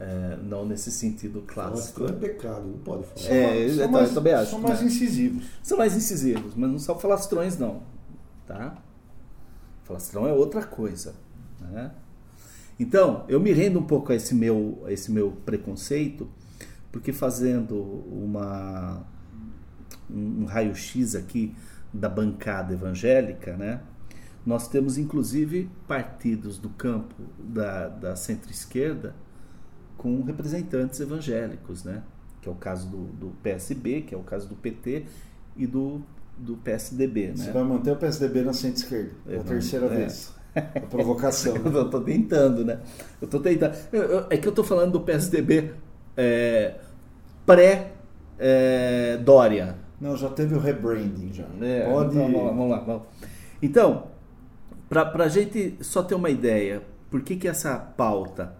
É, 0.00 0.38
não 0.42 0.64
nesse 0.64 0.90
sentido 0.90 1.42
clássico. 1.46 2.00
Falastrão 2.00 2.06
é 2.08 2.12
pecado, 2.12 2.66
não 2.66 2.78
pode 2.78 3.04
falar. 3.04 3.36
É, 3.36 3.68
são, 3.68 3.88
mais, 3.90 4.08
eu 4.08 4.14
também 4.14 4.32
acho. 4.32 4.50
São 4.50 4.60
mais 4.60 4.80
né? 4.80 4.86
incisivos. 4.86 5.44
São 5.62 5.78
mais 5.78 5.94
incisivos, 5.94 6.54
mas 6.56 6.70
não 6.70 6.78
são 6.78 6.98
falastrões, 6.98 7.58
não. 7.58 7.82
Tá? 8.46 8.78
Falastrão 9.84 10.26
é 10.26 10.32
outra 10.32 10.64
coisa. 10.64 11.14
Né? 11.60 11.90
Então, 12.80 13.24
eu 13.28 13.38
me 13.38 13.52
rendo 13.52 13.78
um 13.78 13.84
pouco 13.86 14.10
a 14.10 14.14
esse 14.16 14.34
meu, 14.34 14.82
a 14.86 14.92
esse 14.92 15.12
meu 15.12 15.32
preconceito, 15.44 16.28
porque 16.90 17.12
fazendo 17.12 17.76
uma 18.10 19.06
um, 20.10 20.44
raio-x 20.44 21.14
aqui 21.14 21.54
da 21.92 22.08
bancada 22.08 22.72
evangélica, 22.74 23.56
né? 23.56 23.80
Nós 24.44 24.68
temos 24.68 24.98
inclusive 24.98 25.70
partidos 25.88 26.58
do 26.58 26.68
campo 26.68 27.14
da, 27.38 27.88
da 27.88 28.16
centro-esquerda 28.16 29.14
com 29.96 30.22
representantes 30.22 31.00
evangélicos, 31.00 31.84
né? 31.84 32.02
Que 32.42 32.48
é 32.48 32.52
o 32.52 32.54
caso 32.54 32.88
do, 32.88 33.04
do 33.04 33.30
PSB, 33.42 34.02
que 34.02 34.14
é 34.14 34.18
o 34.18 34.22
caso 34.22 34.48
do 34.48 34.54
PT 34.54 35.06
e 35.56 35.66
do, 35.66 36.02
do 36.36 36.56
PSDB, 36.56 37.28
né? 37.28 37.36
Você 37.36 37.52
vai 37.52 37.62
manter 37.62 37.92
o 37.92 37.96
PSDB 37.96 38.42
na 38.42 38.52
centro-esquerda, 38.52 39.12
é 39.28 39.36
a 39.38 39.42
terceira 39.42 39.86
é. 39.86 39.96
vez. 39.96 40.34
A 40.54 40.80
provocação. 40.80 41.54
Né? 41.64 41.78
eu 41.78 41.90
tô 41.90 42.00
tentando, 42.00 42.64
né? 42.64 42.80
Eu 43.20 43.26
tô 43.26 43.40
tentando. 43.40 43.76
Eu, 43.92 44.02
eu, 44.02 44.26
é 44.30 44.36
que 44.36 44.46
eu 44.46 44.52
tô 44.52 44.62
falando 44.62 44.92
do 44.92 45.00
PSDB 45.00 45.72
é, 46.16 46.74
pré-Dória. 47.44 47.93
É, 48.38 49.18
Não, 50.00 50.16
já 50.16 50.28
teve 50.28 50.54
o 50.54 50.58
rebranding 50.58 51.32
já. 51.32 51.46
É, 51.60 51.90
Pode... 51.90 52.16
Então, 52.16 52.30
vamos 52.30 52.42
lá, 52.44 52.50
vamos 52.50 52.70
lá. 52.70 52.78
Vamos. 52.80 53.02
Então, 53.62 54.08
para 54.88 55.24
a 55.24 55.28
gente 55.28 55.76
só 55.80 56.02
ter 56.02 56.14
uma 56.14 56.30
ideia, 56.30 56.82
por 57.10 57.22
que, 57.22 57.36
que 57.36 57.48
essa 57.48 57.78
pauta 57.78 58.54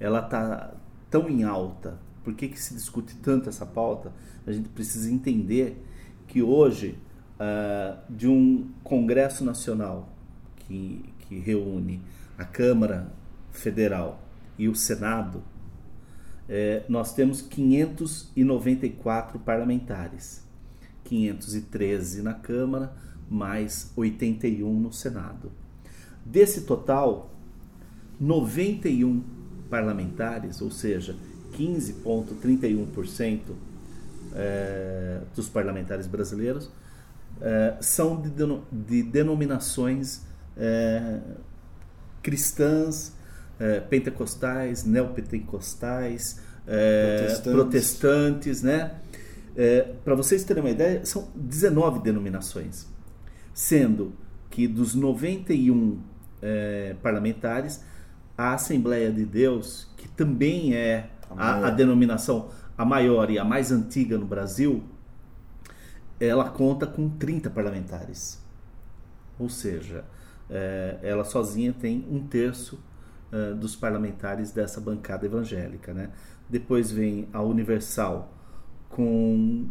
ela 0.00 0.22
tá 0.22 0.74
tão 1.10 1.28
em 1.28 1.44
alta? 1.44 1.98
Por 2.24 2.34
que, 2.34 2.48
que 2.48 2.60
se 2.60 2.74
discute 2.74 3.16
tanto 3.16 3.48
essa 3.48 3.64
pauta? 3.64 4.12
A 4.46 4.52
gente 4.52 4.68
precisa 4.68 5.10
entender 5.10 5.84
que 6.26 6.42
hoje, 6.42 6.98
uh, 7.34 7.98
de 8.08 8.28
um 8.28 8.70
Congresso 8.82 9.44
Nacional 9.44 10.08
que, 10.56 11.04
que 11.20 11.38
reúne 11.38 12.02
a 12.36 12.44
Câmara 12.44 13.12
Federal 13.50 14.20
e 14.58 14.68
o 14.68 14.74
Senado, 14.74 15.42
é, 16.48 16.82
nós 16.88 17.12
temos 17.14 17.42
594 17.42 19.38
parlamentares, 19.40 20.42
513 21.04 22.22
na 22.22 22.32
Câmara, 22.34 22.96
mais 23.28 23.92
81 23.94 24.72
no 24.80 24.92
Senado. 24.92 25.52
Desse 26.24 26.62
total, 26.62 27.30
91 28.18 29.22
parlamentares, 29.68 30.62
ou 30.62 30.70
seja, 30.70 31.14
15,31% 31.52 33.40
é, 34.34 35.20
dos 35.34 35.48
parlamentares 35.48 36.06
brasileiros, 36.06 36.70
é, 37.40 37.76
são 37.80 38.20
de, 38.20 38.30
de 38.72 39.02
denominações 39.02 40.22
é, 40.56 41.20
cristãs, 42.22 43.12
é, 43.58 43.80
pentecostais, 43.80 44.84
neopentecostais, 44.84 46.40
é, 46.66 47.18
protestantes. 47.18 47.52
protestantes, 47.52 48.62
né? 48.62 48.94
É, 49.56 49.92
Para 50.04 50.14
vocês 50.14 50.44
terem 50.44 50.62
uma 50.62 50.70
ideia, 50.70 51.04
são 51.04 51.28
19 51.34 52.00
denominações, 52.00 52.86
sendo 53.52 54.12
que 54.50 54.68
dos 54.68 54.94
91 54.94 55.98
é, 56.40 56.94
parlamentares, 57.02 57.84
a 58.36 58.54
Assembleia 58.54 59.10
de 59.10 59.24
Deus, 59.24 59.88
que 59.96 60.06
também 60.08 60.74
é 60.74 61.10
a, 61.36 61.66
a, 61.66 61.70
denominação 61.70 62.50
a 62.76 62.84
maior 62.84 63.30
e 63.30 63.38
a 63.38 63.44
mais 63.44 63.72
antiga 63.72 64.16
no 64.16 64.26
Brasil, 64.26 64.84
ela 66.20 66.48
conta 66.48 66.86
com 66.86 67.08
30 67.08 67.50
parlamentares. 67.50 68.40
Ou 69.38 69.48
seja, 69.48 70.04
é, 70.48 70.98
ela 71.02 71.24
sozinha 71.24 71.72
tem 71.72 72.06
um 72.10 72.26
terço 72.26 72.78
é, 73.32 73.52
dos 73.54 73.76
parlamentares 73.76 74.50
dessa 74.50 74.80
bancada 74.80 75.26
evangélica. 75.26 75.92
Né? 75.92 76.10
Depois 76.48 76.90
vem 76.90 77.28
a 77.32 77.42
Universal 77.42 78.32
com 78.88 79.66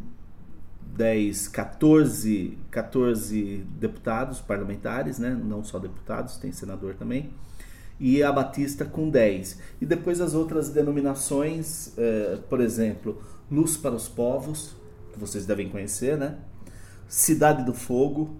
10, 0.95 1.47
14, 1.47 2.57
14 2.71 3.65
deputados 3.79 4.39
parlamentares, 4.39 5.19
né? 5.19 5.29
não 5.29 5.63
só 5.63 5.79
deputados, 5.79 6.37
tem 6.37 6.51
senador 6.51 6.95
também, 6.95 7.31
e 7.99 8.21
a 8.21 8.31
Batista 8.31 8.85
com 8.85 9.09
10. 9.09 9.59
E 9.81 9.85
depois 9.85 10.21
as 10.21 10.33
outras 10.35 10.69
denominações, 10.69 11.95
por 12.47 12.61
exemplo, 12.61 13.19
Luz 13.49 13.75
para 13.75 13.95
os 13.95 14.07
Povos, 14.07 14.75
que 15.17 15.19
vocês 15.19 15.45
devem 15.45 15.67
conhecer, 15.67 16.15
né? 16.15 16.37
Cidade 17.07 17.63
do 17.63 17.73
Fogo, 17.73 18.37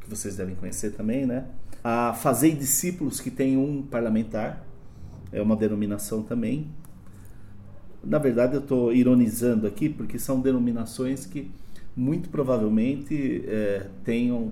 que 0.00 0.10
vocês 0.10 0.36
devem 0.36 0.56
conhecer 0.56 0.90
também, 0.90 1.24
né? 1.24 1.46
A 1.88 2.12
Fazei 2.12 2.50
Discípulos, 2.50 3.20
que 3.20 3.30
tem 3.30 3.56
um 3.56 3.80
parlamentar, 3.80 4.66
é 5.30 5.40
uma 5.40 5.54
denominação 5.54 6.20
também. 6.20 6.66
Na 8.02 8.18
verdade, 8.18 8.54
eu 8.54 8.60
estou 8.60 8.92
ironizando 8.92 9.68
aqui, 9.68 9.88
porque 9.88 10.18
são 10.18 10.40
denominações 10.40 11.26
que 11.26 11.48
muito 11.94 12.28
provavelmente 12.28 13.44
é, 13.46 13.86
tenham 14.02 14.50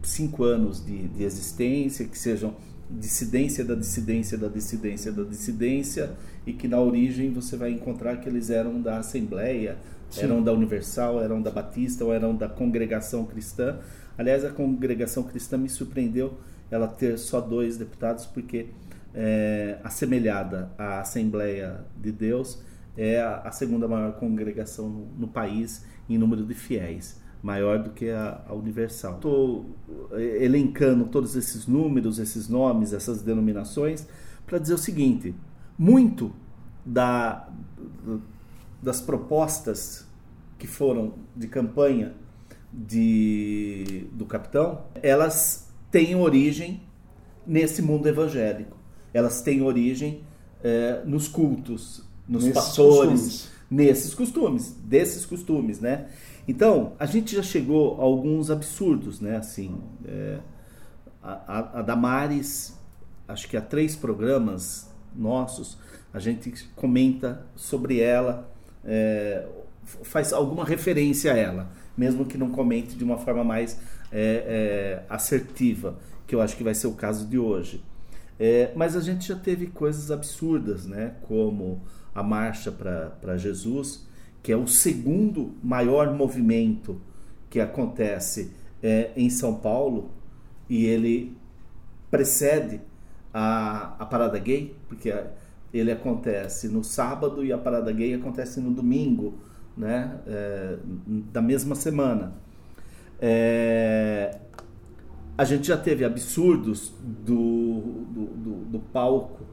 cinco 0.00 0.44
anos 0.44 0.86
de, 0.86 1.08
de 1.08 1.24
existência, 1.24 2.06
que 2.06 2.16
sejam 2.16 2.54
dissidência 2.88 3.64
da 3.64 3.74
dissidência 3.74 4.38
da 4.38 4.46
dissidência 4.46 5.10
da 5.10 5.24
dissidência 5.24 6.12
e 6.46 6.52
que 6.52 6.68
na 6.68 6.78
origem 6.78 7.32
você 7.32 7.56
vai 7.56 7.72
encontrar 7.72 8.18
que 8.18 8.28
eles 8.28 8.48
eram 8.48 8.80
da 8.80 8.98
Assembleia, 8.98 9.76
Sim. 10.08 10.26
eram 10.26 10.40
da 10.40 10.52
Universal, 10.52 11.20
eram 11.20 11.42
da 11.42 11.50
Batista 11.50 12.04
ou 12.04 12.14
eram 12.14 12.32
da 12.36 12.48
Congregação 12.48 13.24
Cristã. 13.24 13.80
Aliás, 14.16 14.44
a 14.44 14.50
Congregação 14.50 15.22
Cristã 15.24 15.58
me 15.58 15.68
surpreendeu 15.68 16.38
ela 16.70 16.88
ter 16.88 17.18
só 17.18 17.40
dois 17.40 17.76
deputados 17.76 18.26
porque 18.26 18.68
é, 19.14 19.78
assemelhada 19.84 20.70
à 20.76 21.00
Assembleia 21.00 21.84
de 21.96 22.10
Deus 22.10 22.60
é 22.96 23.20
a, 23.20 23.50
segunda 23.50 23.88
maior 23.88 24.12
congregação 24.12 24.88
no, 25.18 25.26
país 25.26 25.84
em 26.08 26.16
número 26.16 26.44
de 26.44 26.54
fiéis, 26.54 27.20
maior 27.42 27.82
do 27.82 27.90
que 27.90 28.10
a, 28.10 28.42
a 28.48 28.54
Universal. 28.54 29.16
Estou 29.16 29.76
eh, 30.12 30.44
elencando 30.44 31.06
todos 31.06 31.34
esses 31.34 31.66
números, 31.66 32.20
esses 32.20 32.48
nomes, 32.48 32.92
essas 32.92 33.20
denominações, 33.20 34.06
para 34.46 34.58
dizer 34.58 34.74
o 34.74 34.78
seguinte: 34.78 35.34
muito 35.76 36.32
da, 36.86 37.48
das 38.80 39.00
propostas 39.00 40.06
que 40.56 40.66
foram 40.68 41.14
de 41.34 41.48
campanha 41.48 42.14
de, 42.74 44.06
do 44.12 44.26
capitão, 44.26 44.84
elas 45.02 45.68
têm 45.90 46.16
origem 46.16 46.82
nesse 47.46 47.80
mundo 47.80 48.08
evangélico. 48.08 48.76
Elas 49.12 49.42
têm 49.42 49.62
origem 49.62 50.22
é, 50.62 51.02
nos 51.04 51.28
cultos, 51.28 52.02
nos 52.28 52.44
Nesses 52.44 52.54
pastores, 52.54 53.10
costumes 53.10 53.54
nesses 53.70 54.14
costumes, 54.14 54.76
desses 54.84 55.26
costumes, 55.26 55.80
né? 55.80 56.06
Então, 56.46 56.92
a 56.98 57.06
gente 57.06 57.34
já 57.34 57.42
chegou 57.42 58.00
a 58.00 58.04
alguns 58.04 58.50
absurdos, 58.50 59.20
né? 59.20 59.36
Assim, 59.36 59.80
é, 60.06 60.38
a, 61.22 61.78
a, 61.80 61.82
Damares, 61.82 62.78
acho 63.26 63.48
que 63.48 63.56
há 63.56 63.60
três 63.60 63.96
programas 63.96 64.90
nossos, 65.14 65.78
a 66.12 66.18
gente 66.18 66.68
comenta 66.76 67.46
sobre 67.56 68.00
ela, 68.00 68.48
é, 68.84 69.46
faz 70.02 70.32
alguma 70.32 70.64
referência 70.64 71.32
a 71.32 71.36
ela, 71.36 71.70
mesmo 71.96 72.24
que 72.24 72.36
não 72.38 72.50
comente 72.50 72.96
de 72.96 73.04
uma 73.04 73.18
forma 73.18 73.44
mais 73.44 73.78
é, 74.10 75.02
é 75.08 75.12
assertiva, 75.12 75.98
que 76.26 76.34
eu 76.34 76.40
acho 76.40 76.56
que 76.56 76.64
vai 76.64 76.74
ser 76.74 76.86
o 76.86 76.92
caso 76.92 77.26
de 77.26 77.38
hoje. 77.38 77.82
É, 78.38 78.72
mas 78.74 78.96
a 78.96 79.00
gente 79.00 79.28
já 79.28 79.36
teve 79.36 79.68
coisas 79.68 80.10
absurdas, 80.10 80.86
né? 80.86 81.14
Como 81.22 81.80
a 82.14 82.22
Marcha 82.22 82.72
para 82.72 83.36
Jesus, 83.36 84.06
que 84.42 84.52
é 84.52 84.56
o 84.56 84.66
segundo 84.66 85.54
maior 85.62 86.12
movimento 86.12 87.00
que 87.48 87.60
acontece 87.60 88.52
é, 88.82 89.10
em 89.16 89.30
São 89.30 89.54
Paulo 89.56 90.10
e 90.68 90.84
ele 90.84 91.36
precede 92.10 92.80
a, 93.32 93.96
a 93.98 94.06
Parada 94.06 94.38
Gay, 94.38 94.76
porque 94.88 95.12
ele 95.72 95.90
acontece 95.90 96.68
no 96.68 96.84
sábado 96.84 97.44
e 97.44 97.52
a 97.52 97.58
Parada 97.58 97.90
Gay 97.90 98.14
acontece 98.14 98.60
no 98.60 98.70
domingo, 98.70 99.38
né, 99.76 100.18
é, 100.26 100.78
da 101.32 101.42
mesma 101.42 101.74
semana. 101.74 102.34
É, 103.20 104.38
a 105.36 105.44
gente 105.44 105.66
já 105.66 105.76
teve 105.76 106.04
absurdos 106.04 106.92
do, 107.02 108.04
do, 108.10 108.24
do, 108.26 108.64
do 108.66 108.78
palco 108.78 109.44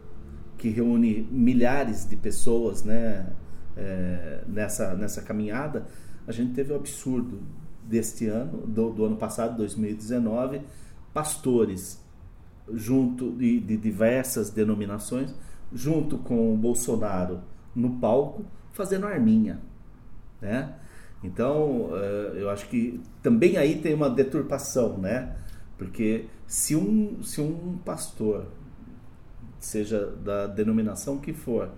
que 0.57 0.69
reúne 0.69 1.28
milhares 1.32 2.07
de 2.07 2.15
pessoas 2.15 2.84
né, 2.84 3.28
é, 3.76 4.43
nessa, 4.47 4.93
nessa 4.95 5.22
caminhada, 5.22 5.88
a 6.28 6.32
gente 6.32 6.53
teve 6.53 6.72
o 6.72 6.76
absurdo 6.76 7.41
deste 7.84 8.28
ano, 8.28 8.59
do, 8.67 8.91
do 8.91 9.05
ano 9.05 9.15
passado, 9.15 9.57
2019, 9.57 10.61
pastores 11.13 11.99
junto 12.72 13.32
de, 13.32 13.59
de 13.59 13.76
diversas 13.76 14.49
denominações, 14.49 15.34
junto 15.74 16.17
com 16.17 16.53
o 16.53 16.57
Bolsonaro 16.57 17.41
no 17.76 17.97
palco, 17.97 18.45
fazendo 18.72 19.07
arminha, 19.07 19.59
né? 20.41 20.73
Então, 21.23 21.91
é, 21.93 22.41
eu 22.41 22.49
acho 22.49 22.67
que 22.67 22.99
também 23.21 23.57
aí 23.57 23.75
tem 23.79 23.93
uma 23.93 24.09
deturpação, 24.09 24.97
né? 24.97 25.35
Porque 25.77 26.25
se 26.47 26.75
um, 26.75 27.21
se 27.23 27.39
um 27.39 27.77
pastor 27.85 28.47
seja 29.59 30.07
da 30.23 30.47
denominação 30.47 31.19
que 31.19 31.31
for, 31.31 31.69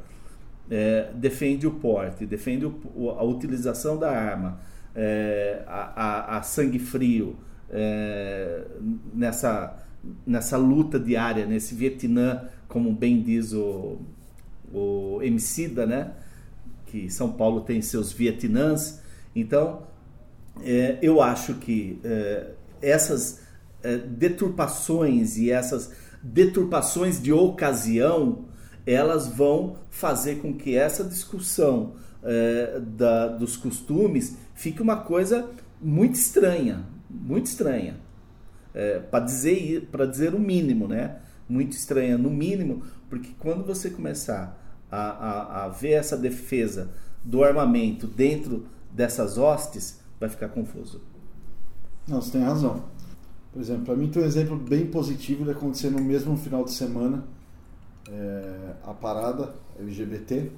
é, 0.70 1.11
defende 1.14 1.68
o 1.68 1.72
porte, 1.72 2.26
defende 2.26 2.66
o, 2.66 3.09
a 3.09 3.24
utilização 3.24 3.97
da 3.97 4.09
arma, 4.09 4.59
é, 4.95 5.64
a, 5.68 6.03
a, 6.03 6.38
a, 6.38 6.41
sangue 6.41 6.80
frio 6.80 7.36
é, 7.70 8.66
nessa, 9.14 9.78
nessa 10.26 10.57
luta 10.57 10.99
diária, 10.99 11.45
nesse 11.45 11.76
Vietnã, 11.76 12.47
como 12.68 12.93
bem 12.93 13.22
diz 13.22 13.53
o, 13.53 13.99
o 14.74 15.20
Emicida, 15.22 15.86
né? 15.86 16.14
Que 16.94 17.10
São 17.10 17.32
Paulo 17.32 17.62
tem 17.62 17.82
seus 17.82 18.12
Vietnãs. 18.12 19.02
Então, 19.36 19.82
é, 20.62 21.00
eu 21.02 21.24
acho 21.24 21.56
que 21.56 22.00
é, 22.04 22.52
essas 22.84 23.41
é, 23.82 23.98
deturpações 23.98 25.36
e 25.36 25.50
essas 25.50 25.91
deturpações 26.22 27.20
de 27.20 27.34
ocasião, 27.34 28.46
elas 28.86 29.28
vão 29.28 29.78
fazer 29.89 30.36
com 30.36 30.54
que 30.54 30.78
essa 30.78 31.04
discussão 31.04 31.96
é, 32.22 32.80
da, 32.80 33.28
dos 33.28 33.58
costumes 33.58 34.38
fique 34.54 34.80
uma 34.80 34.98
coisa 34.98 35.50
muito 35.82 36.14
estranha, 36.14 36.86
muito 37.10 37.48
estranha, 37.48 37.98
é, 38.72 39.00
para 39.00 39.26
dizer 39.26 39.89
para 39.91 40.06
dizer 40.06 40.36
o 40.36 40.39
mínimo, 40.39 40.88
né? 40.88 41.18
Muito 41.50 41.72
estranha 41.72 42.20
no 42.20 42.30
mínimo, 42.30 42.84
porque 43.10 43.32
quando 43.39 43.66
você 43.66 43.89
começar 43.89 44.62
a, 44.94 45.10
a, 45.12 45.66
a 45.66 45.70
ver 45.70 45.94
essa 45.94 46.16
defesa 46.16 46.91
do 47.24 47.44
armamento 47.44 48.06
dentro 48.06 48.68
dessas 48.91 49.38
hostes, 49.38 50.00
vai 50.20 50.30
ficar 50.30 50.50
confuso. 50.50 51.02
Não, 52.08 52.22
você 52.22 52.32
tem 52.32 52.44
razão. 52.44 52.84
Por 53.52 53.62
exemplo, 53.62 53.86
para 53.86 53.96
mim 53.96 54.10
tem 54.10 54.22
um 54.22 54.26
exemplo 54.26 54.56
bem 54.56 54.86
positivo 54.88 55.46
de 55.46 55.52
acontecer 55.52 55.89
no 55.89 56.02
mesmo 56.02 56.38
final 56.38 56.64
de 56.64 56.72
semana 56.72 57.24
é, 58.10 58.74
a 58.84 58.94
parada 58.94 59.56
LGBT 59.80 60.52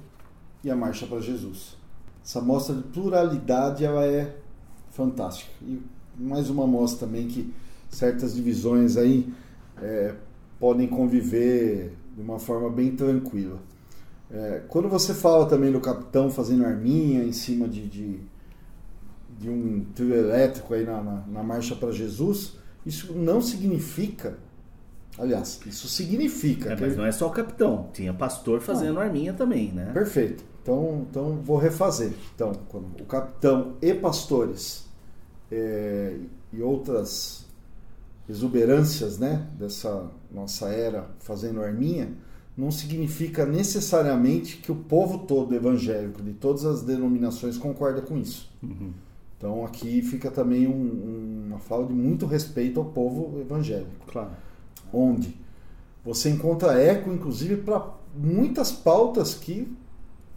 e 0.64 0.70
a 0.70 0.76
Marcha 0.76 1.06
para 1.06 1.20
Jesus. 1.20 1.76
Essa 2.24 2.40
mostra 2.40 2.74
de 2.74 2.82
pluralidade 2.82 3.84
ela 3.84 4.04
é 4.04 4.36
fantástica. 4.90 5.50
E 5.62 5.80
mais 6.18 6.50
uma 6.50 6.66
mostra 6.66 7.06
também 7.06 7.28
que 7.28 7.54
certas 7.88 8.34
divisões 8.34 8.96
aí 8.96 9.32
é, 9.80 10.14
podem 10.58 10.88
conviver 10.88 11.92
de 12.14 12.20
uma 12.20 12.38
forma 12.38 12.68
bem 12.70 12.96
tranquila. 12.96 13.60
É, 14.30 14.62
quando 14.68 14.88
você 14.88 15.14
fala 15.14 15.46
também 15.46 15.70
do 15.70 15.80
capitão 15.80 16.30
fazendo 16.30 16.64
arminha 16.64 17.22
em 17.22 17.32
cima 17.32 17.68
de, 17.68 17.86
de, 17.86 18.20
de 19.38 19.48
um 19.48 19.84
trio 19.94 20.14
elétrico 20.14 20.74
aí 20.74 20.84
na, 20.84 21.02
na, 21.02 21.24
na 21.26 21.42
marcha 21.42 21.76
para 21.76 21.92
Jesus, 21.92 22.56
isso 22.84 23.12
não 23.12 23.40
significa 23.40 24.36
Aliás, 25.18 25.60
isso 25.66 25.88
significa. 25.88 26.72
É, 26.72 26.76
mas 26.78 26.96
não 26.96 27.06
é 27.06 27.12
só 27.12 27.26
o 27.26 27.30
capitão, 27.30 27.88
tinha 27.92 28.12
pastor 28.12 28.60
fazendo 28.60 28.94
não. 28.94 29.00
arminha 29.00 29.32
também, 29.32 29.72
né? 29.72 29.90
Perfeito. 29.92 30.44
Então, 30.62 31.06
então 31.08 31.36
vou 31.42 31.56
refazer. 31.56 32.12
Então, 32.34 32.52
quando 32.68 33.00
o 33.00 33.04
capitão 33.06 33.76
e 33.80 33.94
pastores 33.94 34.86
é, 35.50 36.16
e 36.52 36.60
outras 36.60 37.46
exuberâncias, 38.28 39.18
né, 39.18 39.46
dessa 39.58 40.10
nossa 40.30 40.68
era 40.68 41.08
fazendo 41.20 41.62
arminha, 41.62 42.12
não 42.56 42.70
significa 42.70 43.44
necessariamente 43.44 44.56
que 44.56 44.72
o 44.72 44.76
povo 44.76 45.18
todo 45.18 45.54
evangélico 45.54 46.22
de 46.22 46.32
todas 46.32 46.64
as 46.64 46.82
denominações 46.82 47.58
concorda 47.58 48.00
com 48.00 48.16
isso. 48.16 48.50
Uhum. 48.62 48.92
Então 49.36 49.64
aqui 49.64 50.00
fica 50.00 50.30
também 50.30 50.66
um, 50.66 50.72
um, 50.72 51.44
uma 51.48 51.58
fala 51.58 51.86
de 51.86 51.92
muito 51.92 52.24
respeito 52.24 52.80
ao 52.80 52.86
povo 52.86 53.38
evangélico. 53.40 54.06
Claro. 54.06 54.30
Onde 54.92 55.36
você 56.04 56.30
encontra 56.30 56.80
eco, 56.80 57.10
inclusive, 57.10 57.56
para 57.56 57.90
muitas 58.16 58.72
pautas 58.72 59.34
que 59.34 59.76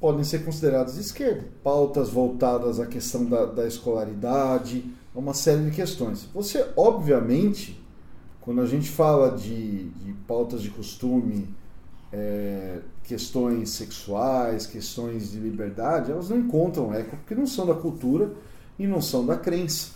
podem 0.01 0.23
ser 0.23 0.43
consideradas 0.43 0.95
de 0.95 1.01
esquerda. 1.01 1.45
Pautas 1.63 2.09
voltadas 2.09 2.79
à 2.79 2.85
questão 2.85 3.25
da, 3.25 3.45
da 3.45 3.67
escolaridade, 3.67 4.83
uma 5.13 5.33
série 5.33 5.65
de 5.65 5.71
questões. 5.71 6.27
Você, 6.33 6.65
obviamente, 6.75 7.79
quando 8.41 8.61
a 8.61 8.65
gente 8.65 8.89
fala 8.89 9.37
de, 9.37 9.89
de 9.89 10.13
pautas 10.27 10.61
de 10.61 10.69
costume, 10.69 11.47
é, 12.11 12.79
questões 13.03 13.69
sexuais, 13.71 14.65
questões 14.65 15.31
de 15.31 15.39
liberdade, 15.39 16.11
elas 16.11 16.29
não 16.29 16.37
encontram 16.37 16.93
eco 16.93 17.15
porque 17.17 17.35
não 17.35 17.45
são 17.45 17.65
da 17.65 17.73
cultura 17.73 18.31
e 18.77 18.87
não 18.87 19.01
são 19.01 19.25
da 19.25 19.37
crença. 19.37 19.91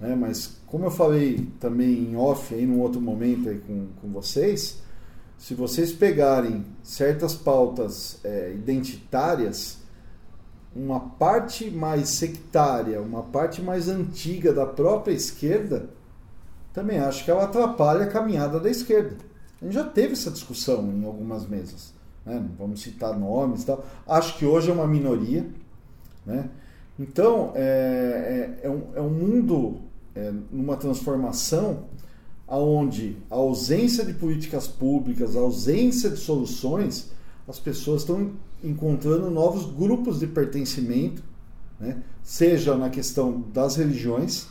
Né? 0.00 0.14
Mas, 0.14 0.58
como 0.66 0.84
eu 0.84 0.90
falei 0.90 1.48
também 1.58 2.10
em 2.10 2.16
off, 2.16 2.54
aí 2.54 2.66
num 2.66 2.80
outro 2.80 3.00
momento 3.00 3.48
aí 3.48 3.58
com, 3.58 3.88
com 4.00 4.08
vocês, 4.08 4.80
se 5.36 5.54
vocês 5.54 5.92
pegarem 5.92 6.64
certas 6.82 7.34
pautas 7.34 8.18
é, 8.24 8.52
identitárias, 8.52 9.78
uma 10.74 11.00
parte 11.00 11.70
mais 11.70 12.08
sectária, 12.10 13.00
uma 13.00 13.22
parte 13.22 13.62
mais 13.62 13.88
antiga 13.88 14.52
da 14.52 14.66
própria 14.66 15.12
esquerda, 15.12 15.88
também 16.72 16.98
acho 16.98 17.24
que 17.24 17.30
ela 17.30 17.44
atrapalha 17.44 18.04
a 18.04 18.08
caminhada 18.08 18.60
da 18.60 18.70
esquerda. 18.70 19.27
A 19.60 19.64
gente 19.64 19.74
já 19.74 19.84
teve 19.84 20.12
essa 20.12 20.30
discussão 20.30 20.90
em 20.92 21.04
algumas 21.04 21.46
mesas. 21.46 21.92
Né? 22.24 22.44
Vamos 22.58 22.80
citar 22.80 23.18
nomes 23.18 23.62
e 23.62 23.66
tal. 23.66 23.84
Acho 24.06 24.38
que 24.38 24.44
hoje 24.44 24.70
é 24.70 24.72
uma 24.72 24.86
minoria. 24.86 25.46
Né? 26.24 26.48
Então, 26.98 27.52
é, 27.54 28.58
é, 28.62 28.66
é, 28.66 28.70
um, 28.70 28.82
é 28.94 29.00
um 29.00 29.10
mundo 29.10 29.80
é, 30.14 30.32
numa 30.50 30.76
transformação 30.76 31.84
aonde 32.46 33.16
a 33.30 33.34
ausência 33.34 34.04
de 34.04 34.14
políticas 34.14 34.66
públicas, 34.66 35.36
a 35.36 35.40
ausência 35.40 36.08
de 36.08 36.16
soluções, 36.16 37.10
as 37.46 37.58
pessoas 37.58 38.02
estão 38.02 38.32
encontrando 38.64 39.30
novos 39.30 39.70
grupos 39.70 40.18
de 40.18 40.26
pertencimento, 40.26 41.22
né? 41.78 42.02
seja 42.22 42.74
na 42.74 42.88
questão 42.88 43.44
das 43.52 43.76
religiões, 43.76 44.48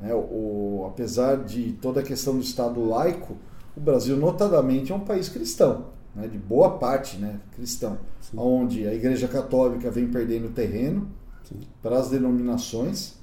né? 0.00 0.12
o, 0.12 0.84
apesar 0.88 1.44
de 1.44 1.72
toda 1.80 2.00
a 2.00 2.02
questão 2.02 2.34
do 2.34 2.42
Estado 2.42 2.84
laico, 2.84 3.36
o 3.76 3.80
Brasil 3.80 4.16
notadamente 4.16 4.92
é 4.92 4.94
um 4.94 5.00
país 5.00 5.28
cristão, 5.28 5.86
né? 6.14 6.28
de 6.28 6.38
boa 6.38 6.78
parte 6.78 7.16
né? 7.16 7.40
cristão, 7.54 7.98
Sim. 8.20 8.38
onde 8.38 8.86
a 8.86 8.94
Igreja 8.94 9.28
Católica 9.28 9.90
vem 9.90 10.08
perdendo 10.08 10.50
terreno 10.50 11.08
Sim. 11.44 11.60
para 11.82 11.98
as 11.98 12.10
denominações, 12.10 13.14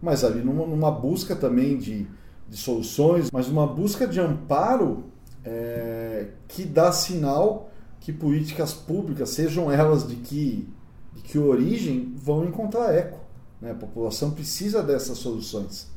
mas 0.00 0.24
ali 0.24 0.42
numa, 0.42 0.66
numa 0.66 0.90
busca 0.90 1.36
também 1.36 1.78
de 1.78 2.06
de 2.52 2.58
soluções, 2.58 3.30
mas 3.32 3.48
uma 3.48 3.66
busca 3.66 4.06
de 4.06 4.20
amparo 4.20 5.04
é, 5.42 6.28
que 6.46 6.64
dá 6.64 6.92
sinal 6.92 7.70
que 7.98 8.12
políticas 8.12 8.74
públicas, 8.74 9.30
sejam 9.30 9.72
elas 9.72 10.06
de 10.06 10.16
que, 10.16 10.68
de 11.14 11.22
que 11.22 11.38
origem, 11.38 12.12
vão 12.14 12.44
encontrar 12.44 12.92
eco. 12.92 13.20
Né? 13.58 13.70
A 13.70 13.74
população 13.74 14.32
precisa 14.32 14.82
dessas 14.82 15.16
soluções. 15.16 15.88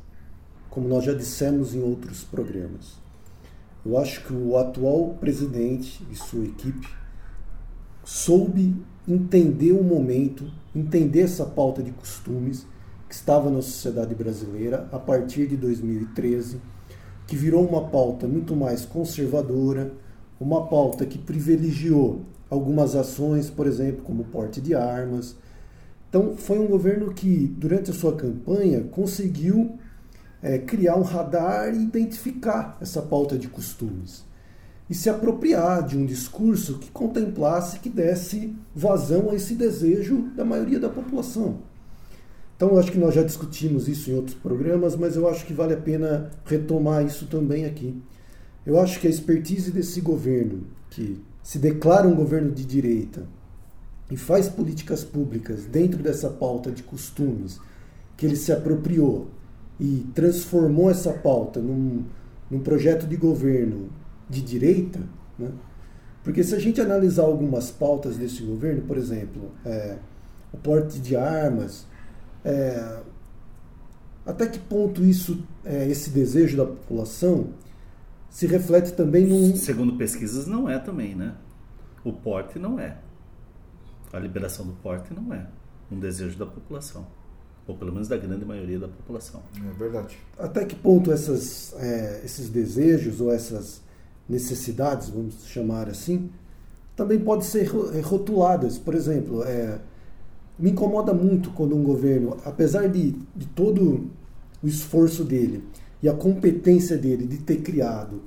Como 0.69 0.87
nós 0.87 1.03
já 1.03 1.13
dissemos 1.13 1.75
em 1.75 1.81
outros 1.81 2.23
programas, 2.23 2.93
eu 3.85 3.97
acho 3.97 4.25
que 4.25 4.33
o 4.33 4.57
atual 4.57 5.15
presidente 5.19 6.03
e 6.11 6.15
sua 6.15 6.43
equipe 6.43 6.87
soube 8.03 8.75
entender 9.07 9.73
o 9.73 9.83
momento, 9.83 10.51
entender 10.75 11.21
essa 11.21 11.45
pauta 11.45 11.83
de 11.83 11.91
costumes 11.91 12.65
que 13.07 13.13
estava 13.13 13.49
na 13.51 13.61
sociedade 13.61 14.15
brasileira 14.15 14.89
a 14.91 14.97
partir 14.97 15.47
de 15.47 15.55
2013, 15.55 16.59
que 17.27 17.35
virou 17.35 17.63
uma 17.67 17.87
pauta 17.89 18.27
muito 18.27 18.55
mais 18.55 18.85
conservadora, 18.85 19.93
uma 20.39 20.65
pauta 20.65 21.05
que 21.05 21.19
privilegiou 21.19 22.21
algumas 22.49 22.95
ações, 22.95 23.49
por 23.49 23.67
exemplo, 23.67 24.03
como 24.03 24.25
porte 24.25 24.59
de 24.59 24.73
armas. 24.73 25.35
Então, 26.09 26.35
foi 26.35 26.57
um 26.57 26.67
governo 26.67 27.13
que, 27.13 27.47
durante 27.57 27.91
a 27.91 27.93
sua 27.93 28.15
campanha, 28.15 28.81
conseguiu 28.81 29.77
é, 30.45 30.59
criar 30.59 30.95
um 30.95 31.01
radar 31.01 31.73
e 31.73 31.81
identificar 31.81 32.77
essa 32.79 33.01
pauta 33.01 33.35
de 33.35 33.47
costumes 33.47 34.23
e 34.87 34.93
se 34.93 35.09
apropriar 35.09 35.83
de 35.83 35.97
um 35.97 36.05
discurso 36.05 36.77
que 36.77 36.91
contemplasse, 36.91 37.79
que 37.79 37.89
desse 37.89 38.55
vazão 38.75 39.31
a 39.31 39.35
esse 39.35 39.55
desejo 39.55 40.29
da 40.35 40.45
maioria 40.45 40.79
da 40.79 40.87
população. 40.87 41.57
Então, 42.55 42.69
eu 42.69 42.79
acho 42.79 42.91
que 42.91 42.99
nós 42.99 43.15
já 43.15 43.23
discutimos 43.23 43.87
isso 43.87 44.11
em 44.11 44.13
outros 44.13 44.35
programas, 44.35 44.95
mas 44.95 45.15
eu 45.15 45.27
acho 45.27 45.43
que 45.47 45.53
vale 45.53 45.73
a 45.73 45.77
pena 45.77 46.29
retomar 46.45 47.03
isso 47.03 47.25
também 47.25 47.65
aqui. 47.65 47.99
Eu 48.63 48.79
acho 48.79 48.99
que 48.99 49.07
a 49.07 49.09
expertise 49.09 49.71
desse 49.71 49.99
governo, 49.99 50.67
que 50.91 51.19
se 51.41 51.57
declara 51.57 52.07
um 52.07 52.15
governo 52.15 52.51
de 52.51 52.63
direita 52.63 53.23
e 54.11 54.15
faz 54.15 54.47
políticas 54.47 55.03
públicas 55.03 55.65
dentro 55.65 56.03
dessa 56.03 56.29
pauta 56.29 56.71
de 56.71 56.83
costumes, 56.83 57.59
que 58.15 58.27
ele 58.27 58.35
se 58.35 58.51
apropriou 58.51 59.27
e 59.79 60.05
transformou 60.13 60.89
essa 60.89 61.11
pauta 61.11 61.59
num, 61.59 62.03
num 62.49 62.59
projeto 62.59 63.05
de 63.07 63.15
governo 63.15 63.89
de 64.29 64.41
direita, 64.41 64.99
né? 65.37 65.51
porque 66.23 66.43
se 66.43 66.55
a 66.55 66.59
gente 66.59 66.81
analisar 66.81 67.23
algumas 67.23 67.69
pautas 67.69 68.17
desse 68.17 68.41
governo, 68.43 68.81
por 68.83 68.97
exemplo, 68.97 69.51
é, 69.65 69.97
o 70.51 70.57
porte 70.57 70.99
de 70.99 71.15
armas, 71.15 71.85
é, 72.43 73.01
até 74.25 74.47
que 74.47 74.57
ponto 74.57 75.03
isso, 75.03 75.43
é, 75.63 75.87
esse 75.87 76.09
desejo 76.09 76.57
da 76.57 76.65
população, 76.65 77.49
se 78.29 78.47
reflete 78.47 78.93
também 78.93 79.25
num. 79.25 79.55
Segundo 79.55 79.95
pesquisas, 79.97 80.47
não 80.47 80.69
é 80.69 80.79
também, 80.79 81.15
né? 81.15 81.35
O 82.03 82.11
porte 82.11 82.57
não 82.57 82.79
é. 82.79 82.97
A 84.11 84.19
liberação 84.19 84.65
do 84.65 84.73
porte 84.73 85.13
não 85.13 85.33
é 85.33 85.45
um 85.91 85.99
desejo 85.99 86.37
da 86.37 86.45
população. 86.45 87.05
Ou 87.67 87.75
pelo 87.75 87.91
menos 87.91 88.07
da 88.07 88.17
grande 88.17 88.45
maioria 88.45 88.79
da 88.79 88.87
população. 88.87 89.41
É 89.57 89.73
verdade. 89.77 90.17
Até 90.37 90.65
que 90.65 90.75
ponto 90.75 91.11
essas, 91.11 91.73
é, 91.79 92.21
esses 92.23 92.49
desejos 92.49 93.19
ou 93.19 93.31
essas 93.31 93.81
necessidades, 94.29 95.09
vamos 95.09 95.45
chamar 95.45 95.89
assim, 95.89 96.29
também 96.95 97.19
podem 97.19 97.45
ser 97.45 97.69
é, 97.93 97.99
rotuladas? 98.01 98.77
Por 98.77 98.93
exemplo, 98.93 99.43
é, 99.43 99.79
me 100.57 100.71
incomoda 100.71 101.13
muito 101.13 101.49
quando 101.51 101.75
um 101.75 101.83
governo, 101.83 102.37
apesar 102.45 102.87
de, 102.87 103.15
de 103.35 103.45
todo 103.47 104.09
o 104.63 104.67
esforço 104.67 105.23
dele 105.23 105.63
e 106.01 106.07
a 106.09 106.13
competência 106.13 106.97
dele 106.97 107.25
de 107.25 107.37
ter 107.37 107.57
criado 107.57 108.21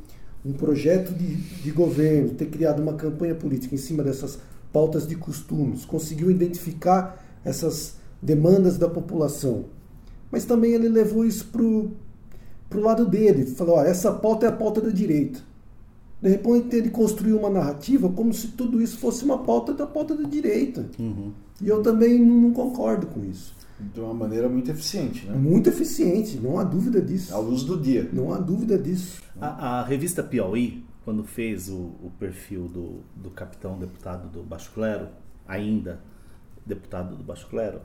um 0.45 0.53
projeto 0.53 1.12
de, 1.12 1.36
de 1.36 1.70
governo, 1.70 2.30
ter 2.30 2.47
criado 2.47 2.80
uma 2.80 2.95
campanha 2.95 3.34
política 3.34 3.74
em 3.74 3.78
cima 3.78 4.03
dessas 4.03 4.39
pautas 4.72 5.07
de 5.07 5.14
costumes, 5.14 5.84
conseguiu 5.84 6.30
identificar 6.30 7.24
essas 7.45 7.97
demandas 8.21 8.79
da 8.79 8.89
população, 8.89 9.66
mas 10.31 10.45
também 10.45 10.73
ele 10.73 10.89
levou 10.89 11.25
isso 11.25 11.47
pro 11.47 11.91
pro 12.69 12.83
lado 12.83 13.07
dele, 13.07 13.47
falou, 13.47 13.77
ó, 13.77 13.83
essa 13.83 14.12
pauta 14.12 14.47
é 14.47 14.49
a 14.49 14.53
pauta 14.53 14.81
da 14.81 14.91
direita. 14.91 15.41
De 16.21 16.29
repente 16.29 16.75
ele 16.75 16.91
construiu 16.91 17.39
uma 17.39 17.49
narrativa 17.49 18.09
como 18.11 18.35
se 18.35 18.49
tudo 18.49 18.83
isso 18.83 18.99
fosse 18.99 19.25
uma 19.25 19.39
pauta 19.39 19.73
da 19.73 19.87
pauta 19.87 20.14
da 20.14 20.29
direita. 20.29 20.87
E 21.61 21.69
eu 21.69 21.83
também 21.83 22.19
não 22.19 22.53
concordo 22.53 23.07
com 23.07 23.25
isso. 23.25 23.57
De 23.95 24.01
uma 24.01 24.12
maneira 24.12 24.49
muito 24.49 24.71
eficiente, 24.71 25.25
né? 25.27 25.37
muito 25.37 25.69
eficiente, 25.69 26.37
não 26.37 26.59
há 26.59 26.64
dúvida 26.64 27.01
disso. 27.01 27.33
À 27.33 27.39
luz 27.39 27.62
do 27.62 27.81
dia. 27.81 28.09
Não 28.12 28.33
há 28.35 28.39
dúvida 28.39 28.77
disso. 28.77 29.23
A, 29.41 29.79
a 29.79 29.85
revista 29.85 30.21
Piauí, 30.21 30.85
quando 31.05 31.23
fez 31.23 31.69
o, 31.69 31.93
o 32.03 32.11
perfil 32.19 32.66
do, 32.66 33.01
do 33.14 33.31
capitão 33.31 33.79
deputado 33.79 34.29
do 34.29 34.43
Baixo 34.43 34.73
Clero, 34.75 35.07
ainda 35.47 36.01
deputado 36.66 37.14
do 37.14 37.23
Baixo 37.23 37.47
Clero, 37.49 37.81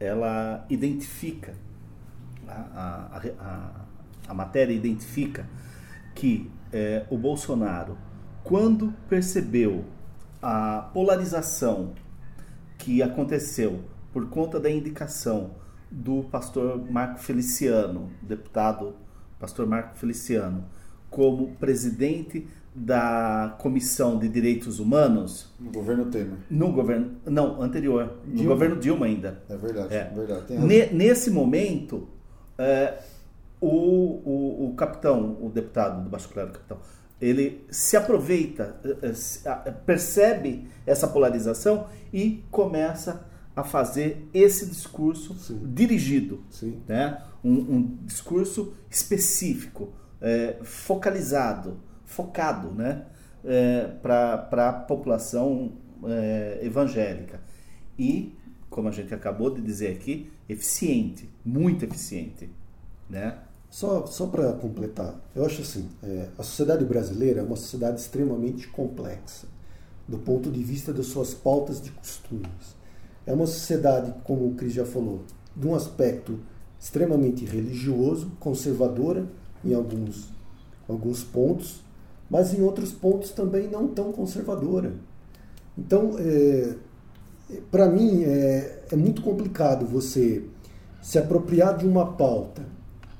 ela 0.00 0.64
identifica, 0.68 1.54
a, 2.46 2.52
a, 2.52 3.22
a, 3.38 3.70
a 4.28 4.34
matéria 4.34 4.72
identifica 4.72 5.46
que 6.14 6.50
eh, 6.72 7.04
o 7.10 7.16
Bolsonaro, 7.16 7.96
quando 8.44 8.94
percebeu 9.08 9.84
a 10.40 10.90
polarização 10.92 11.94
que 12.78 13.02
aconteceu 13.02 13.84
por 14.12 14.28
conta 14.28 14.58
da 14.60 14.70
indicação 14.70 15.52
do 15.90 16.24
pastor 16.24 16.90
Marco 16.90 17.18
Feliciano, 17.18 18.10
deputado 18.22 18.94
pastor 19.38 19.66
Marco 19.66 19.96
Feliciano, 19.96 20.64
como 21.10 21.54
presidente 21.56 22.46
da 22.74 23.56
Comissão 23.60 24.18
de 24.18 24.28
Direitos 24.28 24.78
Humanos 24.78 25.52
No 25.58 25.70
governo 25.72 26.06
Temer. 26.06 26.38
no 26.50 26.72
governo, 26.72 27.12
não, 27.26 27.60
anterior, 27.60 28.18
no 28.26 28.34
Dilma. 28.34 28.48
governo 28.54 28.76
Dilma 28.76 29.06
ainda. 29.06 29.42
É 29.48 29.56
verdade, 29.56 29.94
É. 29.94 30.04
verdade. 30.14 30.58
Ne- 30.58 30.86
nesse 30.92 31.30
momento, 31.30 32.08
é, 32.56 32.98
o, 33.60 33.68
o, 33.68 34.68
o 34.70 34.74
capitão, 34.74 35.36
o 35.40 35.50
deputado 35.50 36.04
do 36.04 36.10
Baixo 36.10 36.28
Clero, 36.28 36.52
capitão, 36.52 36.78
ele 37.20 37.64
se 37.70 37.96
aproveita, 37.96 38.76
eh, 39.02 39.12
se- 39.12 39.48
a- 39.48 39.56
percebe 39.84 40.68
essa 40.86 41.08
polarização 41.08 41.88
e 42.12 42.44
começa 42.50 43.26
a 43.56 43.64
fazer 43.64 44.28
esse 44.32 44.66
discurso 44.66 45.34
Sim. 45.34 45.60
dirigido, 45.74 46.44
Sim. 46.48 46.80
né? 46.86 47.20
um, 47.42 47.52
um 47.52 47.98
discurso 48.04 48.72
específico, 48.88 49.92
eh, 50.20 50.58
focalizado, 50.62 51.78
focado 52.18 52.72
né? 52.72 53.04
para 54.02 54.68
a 54.68 54.72
população 54.72 55.72
eh, 56.04 56.58
evangélica. 56.62 57.40
E, 57.96 58.34
como 58.68 58.88
a 58.88 58.90
gente 58.90 59.14
acabou 59.14 59.54
de 59.54 59.62
dizer 59.62 59.92
aqui, 59.92 60.28
eficiente, 60.48 61.30
muito 61.44 61.84
eficiente. 61.84 62.50
Né? 63.08 63.38
Só, 63.70 64.06
só 64.06 64.26
para 64.26 64.52
completar, 64.54 65.14
eu 65.34 65.44
acho 65.44 65.62
assim, 65.62 65.88
é, 66.02 66.28
a 66.36 66.42
sociedade 66.42 66.84
brasileira 66.84 67.40
é 67.40 67.42
uma 67.42 67.56
sociedade 67.56 68.00
extremamente 68.00 68.66
complexa, 68.66 69.46
do 70.06 70.18
ponto 70.18 70.50
de 70.50 70.62
vista 70.62 70.92
das 70.92 71.06
suas 71.06 71.34
pautas 71.34 71.80
de 71.80 71.90
costumes. 71.90 72.76
É 73.26 73.32
uma 73.32 73.46
sociedade, 73.46 74.14
como 74.24 74.48
o 74.48 74.54
Cris 74.54 74.72
já 74.72 74.86
falou, 74.86 75.24
de 75.54 75.66
um 75.66 75.74
aspecto 75.74 76.40
extremamente 76.80 77.44
religioso, 77.44 78.32
conservadora 78.40 79.28
em 79.62 79.74
alguns, 79.74 80.30
alguns 80.88 81.22
pontos, 81.22 81.82
mas 82.30 82.52
em 82.52 82.62
outros 82.62 82.92
pontos 82.92 83.30
também 83.30 83.68
não 83.68 83.88
tão 83.88 84.12
conservadora. 84.12 84.94
Então, 85.76 86.16
é, 86.18 86.74
para 87.70 87.88
mim, 87.88 88.24
é, 88.24 88.82
é 88.90 88.96
muito 88.96 89.22
complicado 89.22 89.86
você 89.86 90.44
se 91.00 91.18
apropriar 91.18 91.76
de 91.76 91.86
uma 91.86 92.12
pauta, 92.12 92.62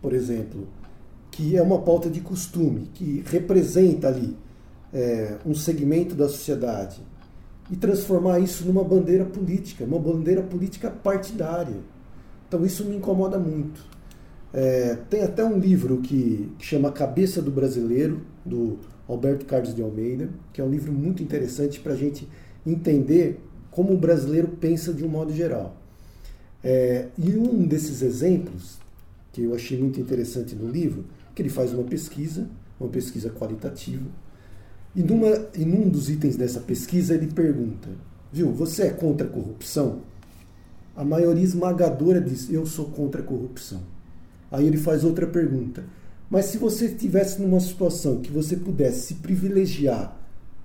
por 0.03 0.13
exemplo, 0.13 0.67
que 1.31 1.57
é 1.57 1.63
uma 1.63 1.81
pauta 1.81 2.11
de 2.11 2.21
costume, 2.21 2.91
que 2.95 3.23
representa 3.27 4.09
ali 4.09 4.37
é, 4.93 5.37
um 5.47 5.55
segmento 5.55 6.15
da 6.15 6.29
sociedade, 6.29 7.01
e 7.71 7.77
transformar 7.77 8.39
isso 8.41 8.65
numa 8.65 8.83
bandeira 8.83 9.25
política, 9.25 9.85
uma 9.85 9.99
bandeira 9.99 10.43
política 10.43 10.91
partidária. 10.91 11.77
Então 12.47 12.65
isso 12.65 12.85
me 12.85 12.97
incomoda 12.97 13.39
muito. 13.39 13.85
É, 14.53 14.97
tem 15.11 15.23
até 15.23 15.45
um 15.45 15.59
livro 15.59 15.99
que, 15.99 16.51
que 16.59 16.65
chama 16.65 16.91
Cabeça 16.91 17.43
do 17.43 17.51
Brasileiro, 17.51 18.23
do 18.45 18.79
Alberto 19.09 19.47
Carlos 19.47 19.75
de 19.75 19.83
Almeida, 19.83 20.29
que 20.53 20.61
é 20.61 20.65
um 20.65 20.71
livro 20.71 20.93
muito 20.93 21.23
interessante 21.23 21.81
para 21.81 21.95
a 21.95 21.97
gente 21.97 22.29
entender 22.67 23.41
como 23.71 23.95
o 23.95 23.99
brasileiro 23.99 24.49
pensa 24.49 24.93
de 24.93 25.03
um 25.03 25.09
modo 25.09 25.33
geral. 25.33 25.77
É, 26.63 27.07
e 27.17 27.37
um 27.37 27.67
desses 27.67 28.03
exemplos, 28.03 28.79
que 29.33 29.43
eu 29.43 29.55
achei 29.55 29.79
muito 29.79 30.01
interessante 30.01 30.55
no 30.55 30.69
livro, 30.69 31.05
que 31.35 31.41
ele 31.41 31.49
faz 31.49 31.73
uma 31.73 31.85
pesquisa, 31.85 32.49
uma 32.79 32.89
pesquisa 32.89 33.31
qualitativa, 33.31 34.07
e 34.95 35.03
numa, 35.03 35.29
em 35.55 35.73
um 35.73 35.89
dos 35.89 36.11
itens 36.11 36.37
dessa 36.37 36.61
pesquisa 36.61 37.15
ele 37.15 37.29
pergunta, 37.29 37.89
viu, 38.33 38.51
você 38.53 38.85
é 38.85 38.91
contra 38.91 39.27
a 39.27 39.31
corrupção? 39.31 40.01
A 40.97 41.05
maioria 41.05 41.45
esmagadora 41.45 42.21
diz, 42.21 42.51
eu 42.51 42.67
sou 42.67 42.87
contra 42.87 43.23
a 43.23 43.25
corrupção. 43.25 43.81
Aí 44.51 44.67
ele 44.67 44.77
faz 44.77 45.05
outra 45.05 45.27
pergunta, 45.27 45.85
mas 46.31 46.47
se 46.47 46.59
você 46.59 46.87
estivesse 46.87 47.41
numa 47.41 47.61
situação 47.61 48.21
que 48.21 48.31
você 48.31 48.57
pudesse 48.57 49.07
se 49.07 49.15
privilegiar 49.15 50.17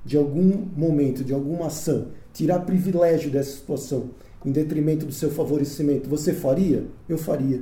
de 0.06 0.18
algum 0.18 0.66
momento, 0.76 1.24
de 1.24 1.34
alguma 1.34 1.68
ação, 1.68 2.10
tirar 2.34 2.60
privilégio 2.62 3.32
dessa 3.32 3.52
situação 3.52 4.10
em 4.46 4.52
detrimento 4.52 5.06
do 5.06 5.14
seu 5.14 5.32
favorecimento, 5.32 6.10
você 6.10 6.34
faria? 6.34 6.86
Eu 7.08 7.18
faria. 7.18 7.62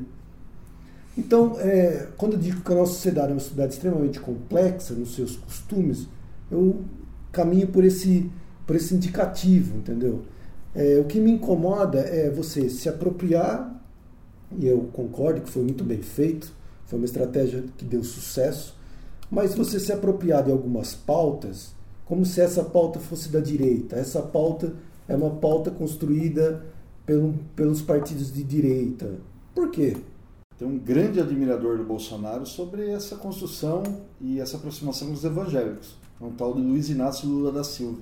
Então, 1.16 1.60
é, 1.60 2.08
quando 2.18 2.34
eu 2.34 2.40
digo 2.40 2.62
que 2.62 2.72
a 2.72 2.76
nossa 2.76 2.94
sociedade 2.94 3.30
é 3.30 3.34
uma 3.34 3.40
sociedade 3.40 3.74
extremamente 3.74 4.20
complexa 4.20 4.94
nos 4.94 5.14
seus 5.14 5.36
costumes, 5.36 6.08
eu 6.50 6.82
caminho 7.32 7.68
por 7.68 7.84
esse, 7.84 8.32
por 8.66 8.76
esse 8.76 8.96
indicativo, 8.96 9.78
entendeu? 9.78 10.24
É, 10.74 11.00
o 11.00 11.06
que 11.06 11.20
me 11.20 11.32
incomoda 11.32 12.00
é 12.00 12.30
você 12.30 12.70
se 12.70 12.90
apropriar, 12.90 13.80
e 14.58 14.66
eu 14.66 14.90
concordo 14.94 15.42
que 15.42 15.50
foi 15.50 15.64
muito 15.64 15.84
bem 15.84 16.02
feito, 16.02 16.54
foi 16.92 17.00
uma 17.00 17.06
estratégia 17.06 17.64
que 17.78 17.86
deu 17.86 18.04
sucesso, 18.04 18.76
mas 19.32 19.56
você 19.56 19.80
se 19.80 19.94
apropriar 19.94 20.44
de 20.44 20.52
algumas 20.52 20.94
pautas, 20.94 21.74
como 22.04 22.26
se 22.26 22.42
essa 22.42 22.66
pauta 22.66 23.00
fosse 23.00 23.30
da 23.30 23.40
direita. 23.40 23.96
Essa 23.96 24.22
pauta 24.22 24.74
é 25.08 25.16
uma 25.16 25.30
pauta 25.30 25.72
construída 25.72 26.66
pelo, 27.06 27.34
pelos 27.56 27.82
partidos 27.82 28.34
de 28.34 28.44
direita. 28.44 29.10
Por 29.56 29.72
quê? 29.72 29.96
Tem 30.58 30.68
um 30.68 30.78
grande 30.78 31.22
admirador 31.22 31.78
do 31.78 31.86
Bolsonaro 31.86 32.46
sobre 32.46 32.90
essa 32.90 33.16
construção 33.16 33.84
e 34.20 34.42
essa 34.42 34.58
aproximação 34.58 35.08
com 35.08 35.14
os 35.14 35.24
evangélicos. 35.24 35.96
É 36.20 36.26
um 36.26 36.32
tal 36.32 36.54
de 36.54 36.60
Luiz 36.60 36.90
Inácio 36.90 37.26
Lula 37.26 37.54
da 37.54 37.64
Silva, 37.64 38.02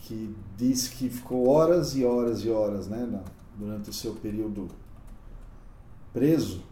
que 0.00 0.34
diz 0.54 0.86
que 0.86 1.08
ficou 1.08 1.48
horas 1.48 1.96
e 1.96 2.04
horas 2.04 2.44
e 2.44 2.50
horas, 2.50 2.88
né, 2.88 3.08
durante 3.58 3.88
o 3.88 3.92
seu 3.92 4.12
período 4.16 4.68
preso, 6.12 6.62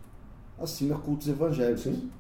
assistindo 0.61 0.95
a 0.95 0.99
cultos 0.99 1.29
evangélicos. 1.29 1.83
Sim. 1.83 2.11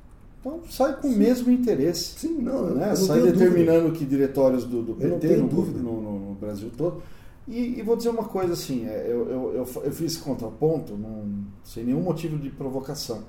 Então 0.40 0.60
sai 0.70 0.96
com 1.00 1.08
o 1.08 1.12
mesmo 1.12 1.50
interesse. 1.50 2.18
Sim, 2.18 2.38
não, 2.38 2.74
né? 2.74 2.88
não 2.88 2.96
Sai 2.96 3.20
determinando 3.22 3.90
que 3.92 4.04
diretórios 4.04 4.64
do, 4.64 4.82
do 4.82 4.94
PT 4.94 5.36
no, 5.36 5.48
dúvida. 5.48 5.78
no- 5.80 6.00
no- 6.02 6.34
Brasil 6.36 6.70
todo. 6.76 7.02
E, 7.48 7.78
e 7.78 7.82
vou 7.82 7.96
dizer 7.96 8.10
uma 8.10 8.24
coisa 8.24 8.52
assim, 8.52 8.86
é, 8.86 9.06
eu, 9.08 9.28
eu, 9.28 9.54
eu, 9.54 9.82
eu 9.84 9.92
fiz 9.92 10.12
esse 10.12 10.18
contraponto 10.18 10.92
sem 11.64 11.82
nenhum 11.84 12.00
motivo 12.02 12.36
de 12.38 12.50
provocação, 12.50 13.22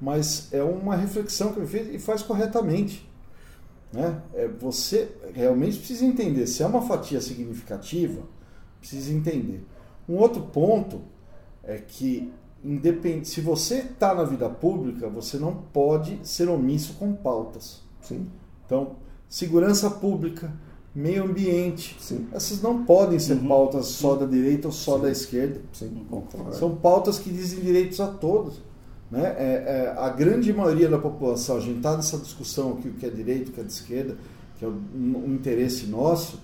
mas 0.00 0.48
é 0.52 0.62
uma 0.62 0.94
reflexão 0.94 1.52
que 1.52 1.60
eu 1.60 1.66
fiz 1.66 1.88
e 1.94 1.98
faz 1.98 2.22
corretamente. 2.22 3.08
Né? 3.92 4.20
É, 4.34 4.46
você 4.48 5.08
realmente 5.32 5.78
precisa 5.78 6.04
entender, 6.04 6.46
se 6.46 6.62
é 6.62 6.66
uma 6.66 6.82
fatia 6.82 7.20
significativa, 7.20 8.22
precisa 8.78 9.12
entender. 9.12 9.64
Um 10.08 10.16
outro 10.16 10.42
ponto 10.42 11.00
é 11.62 11.78
que 11.78 12.30
independ... 12.64 13.24
se 13.26 13.40
você 13.40 13.76
está 13.78 14.14
na 14.14 14.24
vida 14.24 14.48
pública, 14.48 15.08
você 15.08 15.36
não 15.38 15.54
pode 15.54 16.18
ser 16.22 16.48
omisso 16.48 16.94
com 16.94 17.12
pautas. 17.12 17.82
Sim. 18.00 18.26
Então, 18.64 18.96
segurança 19.28 19.90
pública, 19.90 20.52
meio 20.94 21.24
ambiente. 21.24 21.96
Sim. 22.00 22.26
Essas 22.32 22.62
não 22.62 22.84
podem 22.84 23.18
ser 23.18 23.34
Uhum. 23.34 23.48
pautas 23.48 23.86
só 23.86 24.14
da 24.14 24.26
direita 24.26 24.68
ou 24.68 24.72
só 24.72 24.96
da 24.96 25.10
esquerda. 25.10 25.60
Sim. 25.72 26.06
São 26.52 26.74
pautas 26.76 27.18
que 27.18 27.30
dizem 27.30 27.60
direitos 27.60 28.00
a 28.00 28.06
todos. 28.06 28.62
Né? 29.10 29.22
É, 29.36 29.64
é, 29.66 29.94
a 29.96 30.08
grande 30.08 30.52
maioria 30.52 30.88
da 30.88 30.98
população, 30.98 31.56
a 31.58 31.60
gente 31.60 31.76
está 31.76 31.96
nessa 31.96 32.18
discussão 32.18 32.72
aqui, 32.72 32.88
o 32.88 32.94
que 32.94 33.06
é 33.06 33.10
direito, 33.10 33.50
o 33.50 33.52
que 33.52 33.60
é 33.60 33.64
de 33.64 33.72
esquerda, 33.72 34.16
que 34.58 34.64
é 34.64 34.68
um, 34.68 35.24
um 35.26 35.34
interesse 35.34 35.86
nosso, 35.86 36.40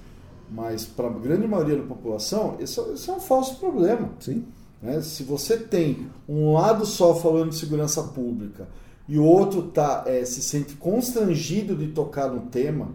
mas 0.50 0.84
para 0.84 1.06
a 1.06 1.10
grande 1.10 1.46
maioria 1.48 1.76
da 1.76 1.82
população, 1.82 2.56
isso, 2.60 2.92
isso 2.94 3.10
é 3.10 3.14
um 3.14 3.20
falso 3.20 3.56
problema. 3.58 4.10
Sim. 4.20 4.44
Né? 4.82 5.00
Se 5.02 5.22
você 5.22 5.56
tem 5.56 6.08
um 6.28 6.52
lado 6.52 6.86
só 6.86 7.14
falando 7.14 7.50
de 7.50 7.56
segurança 7.56 8.02
pública 8.02 8.68
e 9.08 9.18
o 9.18 9.24
outro 9.24 9.62
tá, 9.62 10.04
é, 10.06 10.24
se 10.24 10.42
sente 10.42 10.74
constrangido 10.74 11.76
de 11.76 11.88
tocar 11.88 12.30
no 12.30 12.42
tema, 12.42 12.88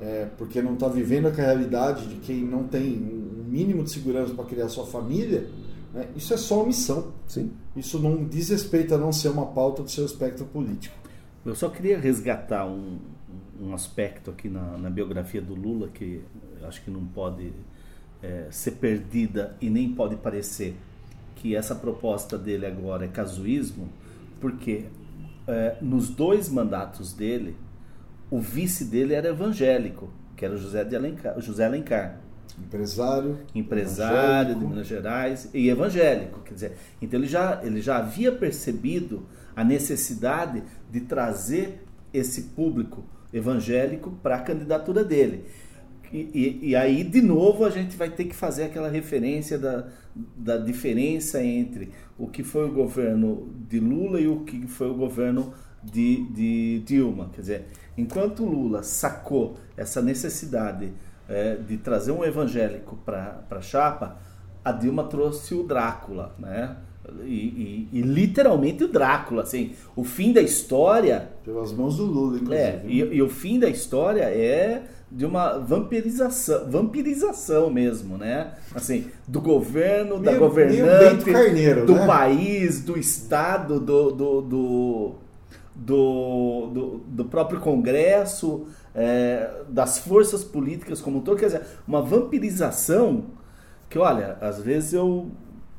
é, 0.00 0.28
porque 0.36 0.62
não 0.62 0.74
está 0.74 0.86
vivendo 0.86 1.26
a 1.26 1.30
realidade 1.30 2.06
de 2.06 2.16
quem 2.16 2.44
não 2.44 2.64
tem 2.64 2.92
um 2.94 3.44
mínimo 3.48 3.82
de 3.82 3.90
segurança 3.90 4.32
para 4.34 4.44
criar 4.44 4.68
sua 4.68 4.86
família, 4.86 5.48
né? 5.92 6.06
isso 6.14 6.32
é 6.32 6.36
só 6.36 6.62
omissão. 6.62 7.12
Sim. 7.26 7.50
Isso 7.74 7.98
não 7.98 8.24
diz 8.24 8.50
respeito 8.50 8.94
a 8.94 8.98
não 8.98 9.12
ser 9.12 9.28
uma 9.28 9.46
pauta 9.46 9.82
do 9.82 9.90
seu 9.90 10.04
espectro 10.04 10.44
político. 10.44 10.94
Eu 11.44 11.54
só 11.54 11.68
queria 11.68 11.98
resgatar 11.98 12.66
um, 12.66 12.98
um 13.60 13.72
aspecto 13.72 14.30
aqui 14.30 14.48
na, 14.48 14.76
na 14.76 14.90
biografia 14.90 15.40
do 15.40 15.54
Lula 15.54 15.88
que 15.88 16.22
eu 16.60 16.68
acho 16.68 16.82
que 16.84 16.90
não 16.90 17.04
pode 17.06 17.52
é, 18.22 18.48
ser 18.50 18.72
perdida 18.72 19.56
e 19.60 19.70
nem 19.70 19.92
pode 19.92 20.16
parecer 20.16 20.76
que 21.40 21.54
essa 21.54 21.74
proposta 21.74 22.36
dele 22.36 22.66
agora 22.66 23.04
é 23.04 23.08
casuísmo, 23.08 23.88
porque 24.40 24.86
é, 25.46 25.76
nos 25.80 26.08
dois 26.08 26.48
mandatos 26.48 27.12
dele, 27.12 27.56
o 28.30 28.40
vice 28.40 28.84
dele 28.84 29.14
era 29.14 29.28
evangélico, 29.28 30.10
que 30.36 30.44
era 30.44 30.56
José, 30.56 30.84
de 30.84 30.94
Alencar, 30.94 31.40
José 31.40 31.64
Alencar 31.64 32.20
Empresário, 32.58 33.38
empresário 33.54 34.54
de 34.56 34.64
evangélico. 34.64 34.68
Minas 34.68 34.86
Gerais 34.86 35.50
e 35.54 35.68
evangélico, 35.68 36.40
quer 36.40 36.54
dizer, 36.54 36.72
então 37.00 37.20
ele 37.20 37.28
já, 37.28 37.60
ele 37.62 37.80
já 37.80 37.98
havia 37.98 38.32
percebido 38.32 39.26
a 39.54 39.62
necessidade 39.62 40.62
de 40.90 41.00
trazer 41.02 41.84
esse 42.12 42.42
público 42.42 43.04
evangélico 43.32 44.10
para 44.22 44.36
a 44.36 44.40
candidatura 44.40 45.04
dele. 45.04 45.44
E, 46.12 46.18
e- 46.62 46.68
e 46.70 46.76
aí, 46.76 47.04
de 47.04 47.20
novo, 47.20 47.64
a 47.64 47.70
gente 47.70 47.96
vai 47.96 48.08
ter 48.10 48.24
que 48.24 48.34
fazer 48.34 48.64
aquela 48.64 48.88
referência 48.88 49.58
da, 49.58 49.86
da 50.36 50.56
diferença 50.56 51.42
entre 51.42 51.90
o 52.18 52.26
que 52.26 52.42
foi 52.42 52.64
o 52.68 52.72
governo 52.72 53.48
de 53.68 53.78
Lula 53.78 54.20
e 54.20 54.26
o 54.26 54.40
que 54.40 54.66
foi 54.66 54.90
o 54.90 54.94
governo 54.94 55.52
de, 55.82 56.24
de 56.32 56.80
Dilma. 56.86 57.30
Quer 57.34 57.40
dizer, 57.40 57.64
enquanto 57.96 58.44
Lula 58.44 58.82
sacou 58.82 59.56
essa 59.76 60.00
necessidade 60.02 60.92
eh, 61.28 61.56
de 61.68 61.76
trazer 61.76 62.10
um 62.12 62.24
evangélico 62.24 62.96
para 63.04 63.44
a 63.50 63.60
chapa, 63.60 64.16
a 64.64 64.72
Dilma 64.72 65.04
trouxe 65.04 65.54
o 65.54 65.62
Drácula, 65.62 66.34
né? 66.38 66.76
E, 67.24 67.88
e- 67.92 67.98
e 67.98 68.00
literalmente 68.02 68.84
o 68.84 68.88
Drácula, 68.88 69.42
assim, 69.42 69.72
o 69.96 70.04
fim 70.04 70.32
da 70.32 70.42
história 70.42 71.30
pelas 71.44 71.72
mãos 71.72 71.96
do 71.96 72.04
Lula, 72.04 72.36
inclusive. 72.36 72.58
é, 72.58 72.82
e, 72.86 72.98
e 72.98 73.22
o 73.22 73.28
fim 73.30 73.58
da 73.58 73.68
história 73.68 74.24
é 74.24 74.82
de 75.10 75.24
uma 75.24 75.58
vampirização, 75.58 76.70
vampirização 76.70 77.70
mesmo, 77.70 78.18
né? 78.18 78.52
Assim, 78.74 79.06
do 79.26 79.40
governo, 79.40 80.16
da 80.18 80.32
Meio- 80.32 80.38
governante, 80.38 81.30
Carneiro, 81.30 81.86
do 81.86 81.94
né? 81.94 82.06
país, 82.06 82.80
do 82.82 82.98
estado, 82.98 83.80
do, 83.80 84.10
do, 84.12 84.40
do, 84.42 85.14
do, 85.74 86.70
do- 86.72 86.98
do 87.06 87.24
próprio 87.24 87.60
Congresso, 87.60 88.66
é, 88.94 89.50
das 89.68 89.98
forças 89.98 90.44
políticas 90.44 91.00
como 91.00 91.18
um 91.18 91.20
todo. 91.20 91.38
Quer 91.38 91.46
dizer, 91.46 91.62
uma 91.86 92.02
vampirização 92.02 93.24
que, 93.88 93.98
olha, 93.98 94.36
às 94.40 94.60
vezes 94.60 94.92
eu 94.92 95.28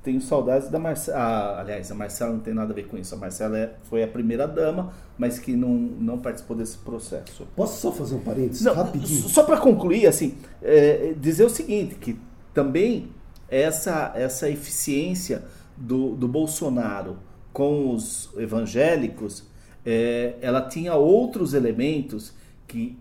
tenho 0.03 0.21
saudades 0.21 0.69
da 0.69 0.79
Marcela. 0.79 1.59
aliás, 1.59 1.91
a 1.91 1.95
Marcela 1.95 2.31
não 2.31 2.39
tem 2.39 2.53
nada 2.53 2.71
a 2.71 2.75
ver 2.75 2.87
com 2.87 2.97
isso. 2.97 3.13
A 3.13 3.17
Marcela 3.17 3.57
é- 3.57 3.73
foi 3.83 4.03
a 4.03 4.07
primeira 4.07 4.47
dama, 4.47 4.93
mas 5.17 5.39
que 5.39 5.55
não, 5.55 5.69
não 5.69 6.17
participou 6.19 6.55
desse 6.55 6.77
processo. 6.77 7.45
Posso 7.55 7.81
só 7.81 7.91
fazer 7.91 8.15
um 8.15 8.19
parênteses 8.19 8.63
Não, 8.63 8.73
rapidinho? 8.73 9.27
Só 9.29 9.43
para 9.43 9.57
concluir, 9.57 10.07
assim, 10.07 10.35
é, 10.61 11.13
dizer 11.19 11.43
o 11.43 11.49
seguinte, 11.49 11.95
que 11.95 12.17
também 12.53 13.09
essa, 13.49 14.13
essa 14.15 14.49
eficiência 14.49 15.43
do, 15.75 16.15
do 16.15 16.27
Bolsonaro 16.27 17.17
com 17.51 17.93
os 17.93 18.29
evangélicos, 18.37 19.43
é, 19.85 20.35
ela 20.41 20.61
tinha 20.61 20.95
outros 20.95 21.53
elementos 21.53 22.33
que, 22.67 22.97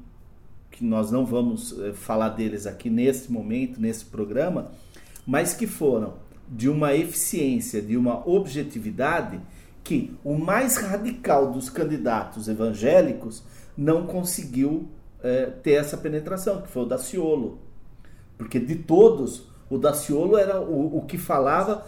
que 0.70 0.84
nós 0.84 1.10
não 1.10 1.24
vamos 1.24 1.78
é, 1.78 1.92
falar 1.92 2.30
deles 2.30 2.66
aqui 2.66 2.90
nesse 2.90 3.30
momento, 3.30 3.80
nesse 3.80 4.04
programa, 4.04 4.70
mas 5.26 5.54
que 5.54 5.66
foram 5.66 6.14
de 6.48 6.68
uma 6.68 6.94
eficiência, 6.94 7.82
de 7.82 7.96
uma 7.96 8.28
objetividade 8.28 9.40
que 9.84 10.14
o 10.24 10.34
mais 10.34 10.76
radical 10.76 11.50
dos 11.50 11.70
candidatos 11.70 12.48
evangélicos 12.48 13.42
não 13.76 14.06
conseguiu 14.06 14.88
eh, 15.22 15.52
ter 15.62 15.72
essa 15.72 15.96
penetração, 15.96 16.60
que 16.62 16.68
foi 16.68 16.82
o 16.82 16.86
Daciolo. 16.86 17.58
Porque 18.36 18.58
de 18.58 18.76
todos, 18.76 19.48
o 19.70 19.78
Daciolo 19.78 20.36
era 20.36 20.60
o, 20.60 20.98
o 20.98 21.02
que 21.02 21.16
falava 21.16 21.86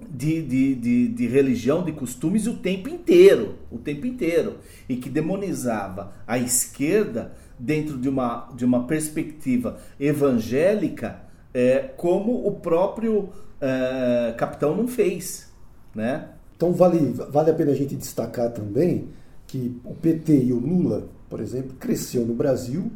de, 0.00 0.42
de, 0.42 0.74
de, 0.74 1.08
de 1.08 1.26
religião, 1.26 1.84
de 1.84 1.92
costumes 1.92 2.46
o 2.46 2.54
tempo 2.54 2.88
inteiro, 2.88 3.56
o 3.70 3.78
tempo 3.78 4.06
inteiro, 4.06 4.56
e 4.88 4.96
que 4.96 5.08
demonizava 5.08 6.12
a 6.26 6.38
esquerda 6.38 7.32
dentro 7.58 7.96
de 7.96 8.08
uma, 8.08 8.48
de 8.54 8.64
uma 8.64 8.86
perspectiva 8.86 9.78
evangélica, 9.98 11.20
eh, 11.52 11.90
como 11.96 12.46
o 12.46 12.52
próprio 12.52 13.30
eh, 13.66 14.34
capitão 14.36 14.76
não 14.76 14.86
fez, 14.86 15.48
né? 15.94 16.28
Então 16.54 16.72
vale, 16.72 17.14
vale 17.30 17.50
a 17.50 17.54
pena 17.54 17.72
a 17.72 17.74
gente 17.74 17.96
destacar 17.96 18.50
também 18.50 19.08
que 19.46 19.80
o 19.84 19.94
PT 19.94 20.44
e 20.44 20.52
o 20.52 20.58
Lula, 20.58 21.08
por 21.30 21.40
exemplo, 21.40 21.74
cresceu 21.78 22.26
no 22.26 22.34
Brasil 22.34 22.90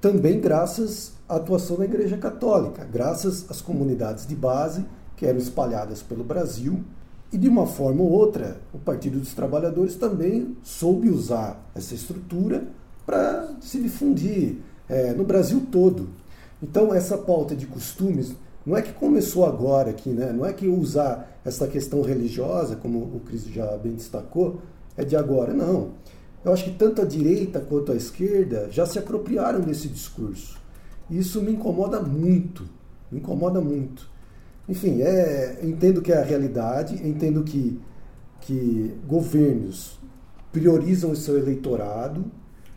também 0.00 0.40
graças 0.40 1.12
à 1.28 1.36
atuação 1.36 1.76
da 1.76 1.84
Igreja 1.84 2.16
Católica, 2.16 2.82
graças 2.90 3.44
às 3.50 3.60
comunidades 3.60 4.26
de 4.26 4.34
base 4.34 4.86
que 5.14 5.26
eram 5.26 5.38
espalhadas 5.38 6.02
pelo 6.02 6.24
Brasil. 6.24 6.82
E 7.30 7.36
de 7.36 7.48
uma 7.48 7.66
forma 7.66 8.02
ou 8.02 8.10
outra, 8.10 8.56
o 8.72 8.78
Partido 8.78 9.20
dos 9.20 9.34
Trabalhadores 9.34 9.94
também 9.96 10.56
soube 10.62 11.10
usar 11.10 11.70
essa 11.74 11.94
estrutura 11.94 12.64
para 13.04 13.50
se 13.60 13.78
difundir 13.78 14.56
eh, 14.88 15.12
no 15.12 15.22
Brasil 15.22 15.66
todo. 15.70 16.08
Então, 16.62 16.94
essa 16.94 17.18
pauta 17.18 17.54
de 17.54 17.66
costumes 17.66 18.34
não 18.64 18.76
é 18.76 18.82
que 18.82 18.92
começou 18.92 19.46
agora 19.46 19.90
aqui, 19.90 20.10
né? 20.10 20.32
não 20.32 20.44
é 20.44 20.52
que 20.52 20.68
usar 20.68 21.40
essa 21.44 21.66
questão 21.66 22.02
religiosa, 22.02 22.76
como 22.76 22.98
o 22.98 23.20
Cris 23.20 23.44
já 23.46 23.76
bem 23.78 23.94
destacou, 23.94 24.60
é 24.96 25.04
de 25.04 25.16
agora. 25.16 25.52
Não. 25.54 25.92
Eu 26.44 26.52
acho 26.52 26.64
que 26.64 26.70
tanto 26.70 27.02
a 27.02 27.04
direita 27.04 27.60
quanto 27.60 27.92
a 27.92 27.96
esquerda 27.96 28.68
já 28.70 28.86
se 28.86 28.98
apropriaram 28.98 29.60
desse 29.60 29.88
discurso. 29.88 30.58
Isso 31.10 31.42
me 31.42 31.52
incomoda 31.52 32.00
muito, 32.00 32.68
me 33.10 33.18
incomoda 33.18 33.60
muito. 33.60 34.08
Enfim, 34.68 35.02
é, 35.02 35.58
entendo 35.62 36.00
que 36.00 36.12
é 36.12 36.18
a 36.18 36.24
realidade, 36.24 36.94
entendo 37.06 37.42
que, 37.42 37.80
que 38.40 38.94
governos 39.06 39.98
priorizam 40.52 41.10
o 41.10 41.16
seu 41.16 41.36
eleitorado, 41.38 42.24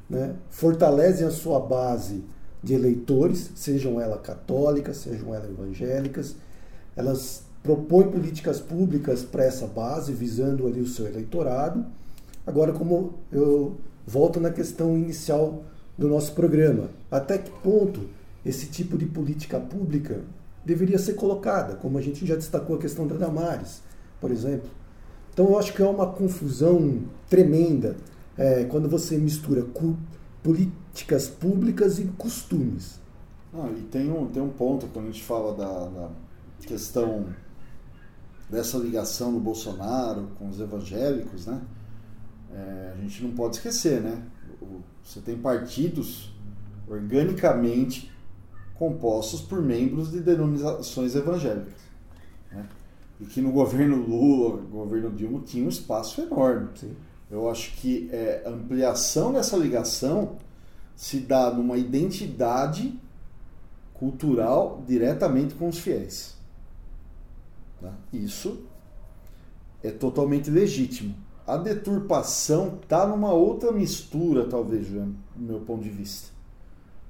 né, 0.09 0.35
fortalecem 0.49 1.25
a 1.25 1.31
sua 1.31 1.59
base 1.59 2.23
de 2.63 2.73
eleitores, 2.73 3.51
sejam 3.55 3.99
elas 3.99 4.21
católicas, 4.21 4.97
sejam 4.97 5.35
elas 5.35 5.49
evangélicas, 5.49 6.35
elas 6.95 7.43
propõem 7.61 8.09
políticas 8.09 8.59
públicas 8.59 9.23
para 9.23 9.43
essa 9.43 9.67
base, 9.67 10.13
visando 10.13 10.65
ali 10.65 10.79
o 10.79 10.87
seu 10.87 11.05
eleitorado. 11.05 11.85
Agora, 12.47 12.71
como 12.71 13.15
eu 13.31 13.75
volto 14.05 14.39
na 14.39 14.49
questão 14.49 14.97
inicial 14.97 15.63
do 15.97 16.07
nosso 16.07 16.33
programa, 16.33 16.89
até 17.11 17.37
que 17.37 17.51
ponto 17.61 18.01
esse 18.45 18.67
tipo 18.67 18.97
de 18.97 19.05
política 19.05 19.59
pública 19.59 20.21
deveria 20.65 20.99
ser 20.99 21.13
colocada, 21.13 21.75
como 21.75 21.97
a 21.97 22.01
gente 22.01 22.25
já 22.25 22.35
destacou 22.35 22.75
a 22.75 22.79
questão 22.79 23.07
da 23.07 23.15
Damares, 23.15 23.81
por 24.19 24.31
exemplo. 24.31 24.69
Então, 25.33 25.47
eu 25.47 25.57
acho 25.57 25.73
que 25.73 25.81
é 25.81 25.87
uma 25.87 26.07
confusão 26.07 27.01
tremenda 27.29 27.95
é, 28.37 28.65
quando 28.65 28.87
você 28.87 29.17
mistura 29.17 29.65
políticas 30.93 31.27
públicas 31.27 31.99
e 31.99 32.05
costumes. 32.17 32.99
Não, 33.51 33.71
e 33.75 33.81
tem 33.81 34.11
um, 34.11 34.27
tem 34.27 34.41
um 34.41 34.49
ponto 34.49 34.87
quando 34.87 35.05
a 35.05 35.11
gente 35.11 35.23
fala 35.23 35.53
da, 35.55 35.87
da 35.87 36.09
questão 36.65 37.33
dessa 38.49 38.77
ligação 38.77 39.33
do 39.33 39.39
Bolsonaro 39.39 40.29
com 40.37 40.47
os 40.47 40.59
evangélicos, 40.59 41.47
né? 41.47 41.61
É, 42.51 42.93
a 42.95 43.01
gente 43.01 43.23
não 43.23 43.31
pode 43.31 43.55
esquecer, 43.55 44.01
né? 44.01 44.21
Você 45.03 45.19
tem 45.19 45.37
partidos 45.37 46.31
organicamente 46.87 48.11
compostos 48.75 49.41
por 49.41 49.61
membros 49.61 50.11
de 50.11 50.19
denominações 50.19 51.15
evangélicas. 51.15 51.81
Né? 52.51 52.67
E 53.19 53.25
que 53.25 53.41
no 53.41 53.51
governo 53.51 53.95
Lula, 53.95 54.61
governo 54.61 55.11
Dilma, 55.11 55.41
tinha 55.41 55.65
um 55.65 55.69
espaço 55.69 56.21
enorme. 56.21 56.69
Sim. 56.75 56.95
Eu 57.31 57.49
acho 57.49 57.73
que 57.77 58.09
é, 58.11 58.43
a 58.45 58.49
ampliação 58.49 59.33
dessa 59.33 59.57
ligação 59.57 60.37
se 60.95 61.19
dá 61.19 61.51
numa 61.51 61.77
identidade 61.77 62.99
cultural 63.93 64.83
diretamente 64.87 65.53
com 65.55 65.69
os 65.69 65.79
fiéis. 65.79 66.35
Tá? 67.81 67.93
Isso 68.11 68.63
é 69.81 69.91
totalmente 69.91 70.49
legítimo. 70.49 71.15
A 71.45 71.57
deturpação 71.57 72.79
está 72.81 73.05
numa 73.05 73.33
outra 73.33 73.71
mistura, 73.71 74.47
talvez, 74.47 74.87
do 74.87 75.15
meu 75.35 75.59
ponto 75.59 75.83
de 75.83 75.89
vista. 75.89 76.29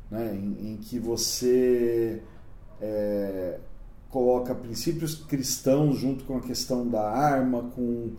Né? 0.10 0.36
Em, 0.36 0.74
em 0.74 0.78
que 0.78 0.98
você 0.98 2.24
é, 2.82 3.60
coloca 4.10 4.54
princípios 4.54 5.16
cristãos 5.16 5.98
junto 5.98 6.24
com 6.24 6.38
a 6.38 6.40
questão 6.40 6.88
da 6.88 7.10
arma, 7.10 7.72
com, 7.76 8.12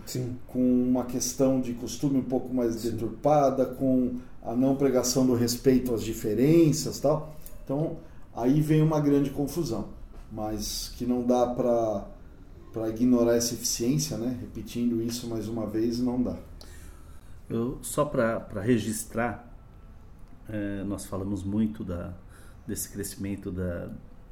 com 0.48 0.58
uma 0.60 1.04
questão 1.04 1.60
de 1.60 1.72
costume 1.74 2.18
um 2.18 2.24
pouco 2.24 2.52
mais 2.52 2.74
Sim. 2.74 2.90
deturpada, 2.90 3.64
com 3.64 4.16
a 4.44 4.54
não 4.54 4.76
pregação 4.76 5.26
do 5.26 5.34
respeito 5.34 5.94
às 5.94 6.04
diferenças 6.04 7.00
tal. 7.00 7.34
Então, 7.64 7.96
aí 8.34 8.60
vem 8.60 8.82
uma 8.82 9.00
grande 9.00 9.30
confusão, 9.30 9.88
mas 10.30 10.92
que 10.96 11.06
não 11.06 11.26
dá 11.26 11.46
para 11.46 12.06
para 12.72 12.88
ignorar 12.88 13.36
essa 13.36 13.54
eficiência, 13.54 14.18
né? 14.18 14.36
Repetindo 14.40 15.00
isso 15.00 15.28
mais 15.28 15.46
uma 15.46 15.64
vez, 15.64 16.00
não 16.00 16.20
dá. 16.20 16.36
Eu, 17.48 17.78
só 17.82 18.04
para 18.04 18.60
registrar, 18.60 19.48
é, 20.48 20.82
nós 20.82 21.04
falamos 21.04 21.44
muito 21.44 21.84
da, 21.84 22.12
desse 22.66 22.88
crescimento 22.88 23.52
da, 23.52 23.88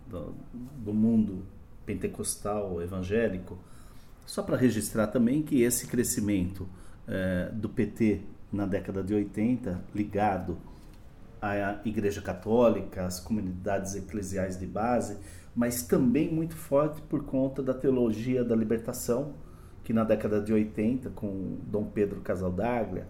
do, 0.09 0.35
do 0.53 0.93
mundo 0.93 1.45
pentecostal 1.87 2.83
evangélico, 2.83 3.57
só 4.27 4.43
para 4.43 4.57
registrar 4.57 5.07
também 5.07 5.41
que 5.41 5.63
esse 5.63 5.87
crescimento 5.87 6.69
é, 7.07 7.49
do 7.53 7.69
PT 7.69 8.23
na 8.53 8.67
década 8.67 9.03
de 9.03 9.15
80, 9.15 9.81
ligado 9.95 10.59
à 11.41 11.81
Igreja 11.85 12.21
Católica, 12.21 13.07
às 13.07 13.19
comunidades 13.19 13.95
eclesiais 13.95 14.59
de 14.59 14.67
base, 14.67 15.17
mas 15.55 15.83
também 15.83 16.33
muito 16.33 16.57
forte 16.57 17.01
por 17.03 17.25
conta 17.25 17.63
da 17.63 17.75
teologia 17.75 18.45
da 18.45 18.55
libertação, 18.55 19.35
que 19.83 19.93
na 19.93 20.05
década 20.05 20.41
de 20.41 20.53
80, 20.53 21.11
com 21.11 21.57
Dom 21.67 21.85
Pedro 21.85 22.21
Casaldaglia, 22.21 23.07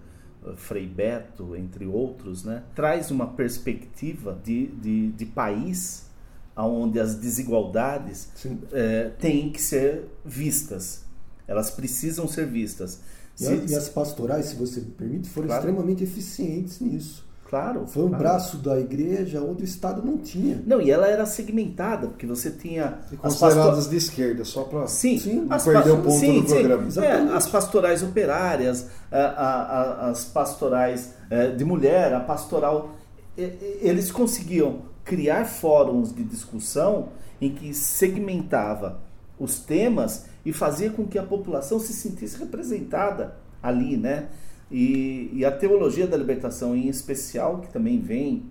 Frei 0.56 0.86
Beto, 0.86 1.54
entre 1.54 1.86
outros, 1.86 2.44
né, 2.44 2.64
traz 2.74 3.10
uma 3.10 3.26
perspectiva 3.28 4.38
de, 4.42 4.66
de, 4.68 5.12
de 5.12 5.26
país 5.26 6.10
onde 6.56 7.00
as 7.00 7.14
desigualdades 7.14 8.28
é, 8.72 9.10
têm 9.18 9.50
que 9.50 9.60
ser 9.60 10.08
vistas. 10.24 11.04
Elas 11.46 11.70
precisam 11.70 12.28
ser 12.28 12.46
vistas. 12.46 13.00
E, 13.42 13.68
se, 13.68 13.72
e 13.72 13.76
as 13.76 13.88
pastorais, 13.88 14.46
se 14.46 14.56
você 14.56 14.80
me 14.80 14.86
permite, 14.86 15.28
foram 15.28 15.48
claro. 15.48 15.68
extremamente 15.68 16.04
eficientes 16.04 16.80
nisso. 16.80 17.24
Claro. 17.52 17.86
Foi 17.86 18.04
um 18.04 18.08
claro. 18.08 18.24
braço 18.24 18.56
da 18.56 18.80
igreja 18.80 19.42
onde 19.42 19.62
o 19.62 19.64
Estado 19.64 20.02
não 20.02 20.16
tinha. 20.16 20.62
Não, 20.66 20.80
e 20.80 20.90
ela 20.90 21.06
era 21.06 21.26
segmentada, 21.26 22.06
porque 22.06 22.26
você 22.26 22.50
tinha. 22.50 23.00
E 23.12 23.16
consideradas 23.16 23.74
pastor... 23.74 23.90
de 23.90 23.96
esquerda, 23.98 24.42
só 24.42 24.62
para 24.62 24.86
sim, 24.86 25.18
sim, 25.18 25.34
não 25.42 25.58
perder 25.58 25.90
o 25.90 25.98
ponto 25.98 26.18
sim, 26.18 26.40
do 26.40 26.46
programa. 26.46 26.88
É, 27.04 27.36
as 27.36 27.46
pastorais 27.46 28.02
operárias, 28.02 28.88
a, 29.10 29.18
a, 29.18 29.62
a, 30.06 30.08
as 30.08 30.24
pastorais 30.24 31.12
é, 31.28 31.50
de 31.50 31.62
mulher, 31.62 32.14
a 32.14 32.20
pastoral. 32.20 32.96
Eles 33.36 34.10
conseguiam 34.10 34.84
criar 35.04 35.44
fóruns 35.44 36.14
de 36.14 36.24
discussão 36.24 37.10
em 37.38 37.50
que 37.54 37.74
segmentava 37.74 39.00
os 39.38 39.58
temas 39.58 40.24
e 40.44 40.52
fazia 40.52 40.90
com 40.90 41.06
que 41.06 41.18
a 41.18 41.22
população 41.22 41.78
se 41.78 41.92
sentisse 41.92 42.38
representada 42.38 43.36
ali, 43.62 43.96
né? 43.96 44.28
E, 44.70 45.30
e, 45.34 45.44
a 45.44 45.52
teologia 45.52 46.06
da 46.06 46.16
libertação 46.16 46.74
em 46.74 46.88
especial, 46.88 47.60
que 47.60 47.68
também 47.70 48.00
vem 48.00 48.44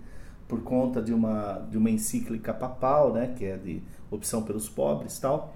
por 0.47 0.61
conta 0.61 1.01
de 1.01 1.13
uma, 1.13 1.65
de 1.69 1.77
uma 1.77 1.89
encíclica 1.89 2.53
papal, 2.53 3.11
né? 3.11 3.33
Que 3.35 3.45
é 3.45 3.57
de 3.57 3.81
opção 4.09 4.43
pelos 4.43 4.69
pobres 4.69 5.17
tal. 5.19 5.55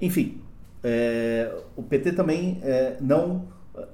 Enfim, 0.00 0.40
é, 0.82 1.54
o 1.76 1.82
PT 1.82 2.12
também 2.12 2.58
é, 2.62 2.96
não 3.00 3.48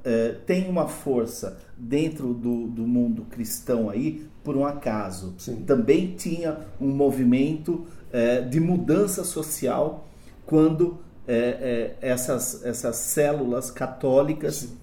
é, 0.05 0.37
tem 0.47 0.69
uma 0.69 0.87
força 0.87 1.59
dentro 1.77 2.33
do, 2.33 2.69
do 2.69 2.87
mundo 2.87 3.25
cristão 3.25 3.91
aí 3.91 4.27
por 4.43 4.57
um 4.57 4.65
acaso. 4.65 5.35
Sim. 5.39 5.65
Também 5.67 6.15
tinha 6.15 6.59
um 6.81 6.89
movimento 6.89 7.87
é, 8.13 8.41
de 8.41 8.61
mudança 8.61 9.25
social 9.25 10.07
quando 10.47 10.99
é, 11.27 11.97
é, 12.03 12.09
essas, 12.09 12.65
essas 12.65 12.97
células 12.97 13.71
católicas 13.71 14.57
Sim. 14.57 14.79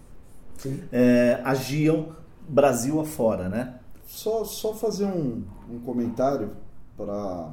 Sim. 0.57 0.83
É, 0.91 1.41
agiam 1.43 2.15
Brasil 2.47 2.99
afora, 2.99 3.49
né? 3.49 3.79
Só, 4.05 4.43
só 4.43 4.73
fazer 4.73 5.05
um, 5.05 5.43
um 5.69 5.79
comentário 5.79 6.51
para 6.97 7.49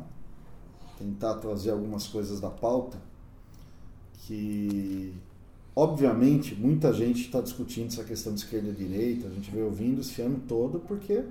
tentar 0.98 1.35
trazer 1.35 1.70
algumas 1.70 2.06
coisas 2.06 2.40
da 2.40 2.51
pauta 2.51 2.98
que 4.27 5.15
obviamente 5.74 6.55
muita 6.55 6.93
gente 6.93 7.23
está 7.23 7.40
discutindo 7.40 7.86
essa 7.86 8.02
questão 8.02 8.35
de 8.35 8.40
esquerda 8.40 8.69
e 8.69 8.73
direita, 8.73 9.28
a 9.28 9.31
gente 9.31 9.51
vem 9.51 9.62
ouvindo 9.62 10.01
esse 10.01 10.20
ano 10.20 10.43
todo 10.47 10.81
porque 10.81 11.24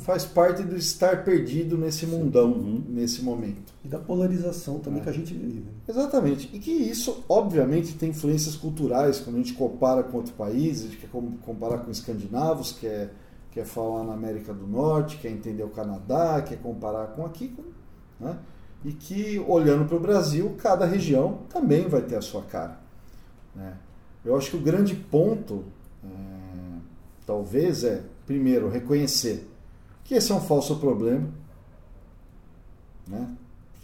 faz 0.00 0.24
parte 0.24 0.62
do 0.62 0.76
estar 0.76 1.24
perdido 1.24 1.76
nesse 1.78 2.06
mundão, 2.06 2.52
uhum. 2.52 2.84
nesse 2.88 3.22
momento. 3.22 3.72
E 3.84 3.88
da 3.88 3.98
polarização 3.98 4.78
também 4.78 5.00
é. 5.00 5.04
que 5.04 5.08
a 5.08 5.12
gente 5.12 5.32
vive. 5.32 5.64
Exatamente. 5.88 6.50
E 6.54 6.58
que 6.58 6.70
isso, 6.70 7.24
obviamente, 7.28 7.94
tem 7.94 8.10
influências 8.10 8.56
culturais, 8.56 9.18
quando 9.20 9.36
a 9.36 9.38
gente 9.38 9.54
compara 9.54 10.02
com 10.02 10.18
outros 10.18 10.34
países, 10.34 10.84
a 10.84 10.88
gente 10.88 10.98
quer 10.98 11.08
comparar 11.42 11.78
com 11.78 11.90
escandinavos, 11.90 12.72
quer, 12.72 13.12
quer 13.50 13.64
falar 13.64 14.04
na 14.04 14.12
América 14.12 14.52
do 14.52 14.66
Norte, 14.66 15.16
quer 15.16 15.30
entender 15.30 15.62
o 15.62 15.70
Canadá, 15.70 16.42
quer 16.42 16.58
comparar 16.58 17.08
com 17.08 17.24
aqui. 17.24 17.56
Né? 18.20 18.36
E 18.84 18.92
que, 18.92 19.42
olhando 19.48 19.86
para 19.86 19.96
o 19.96 20.00
Brasil, 20.00 20.54
cada 20.58 20.84
região 20.84 21.40
também 21.48 21.88
vai 21.88 22.02
ter 22.02 22.16
a 22.16 22.22
sua 22.22 22.42
cara. 22.42 22.78
Né? 23.54 23.74
Eu 24.22 24.36
acho 24.36 24.50
que 24.50 24.56
o 24.56 24.60
grande 24.60 24.94
ponto, 24.94 25.64
é, 26.04 26.08
talvez, 27.24 27.82
é, 27.82 28.02
primeiro, 28.26 28.68
reconhecer 28.68 29.55
que 30.06 30.14
esse 30.14 30.30
é 30.30 30.34
um 30.34 30.40
falso 30.40 30.76
problema. 30.76 31.28
Né? 33.06 33.28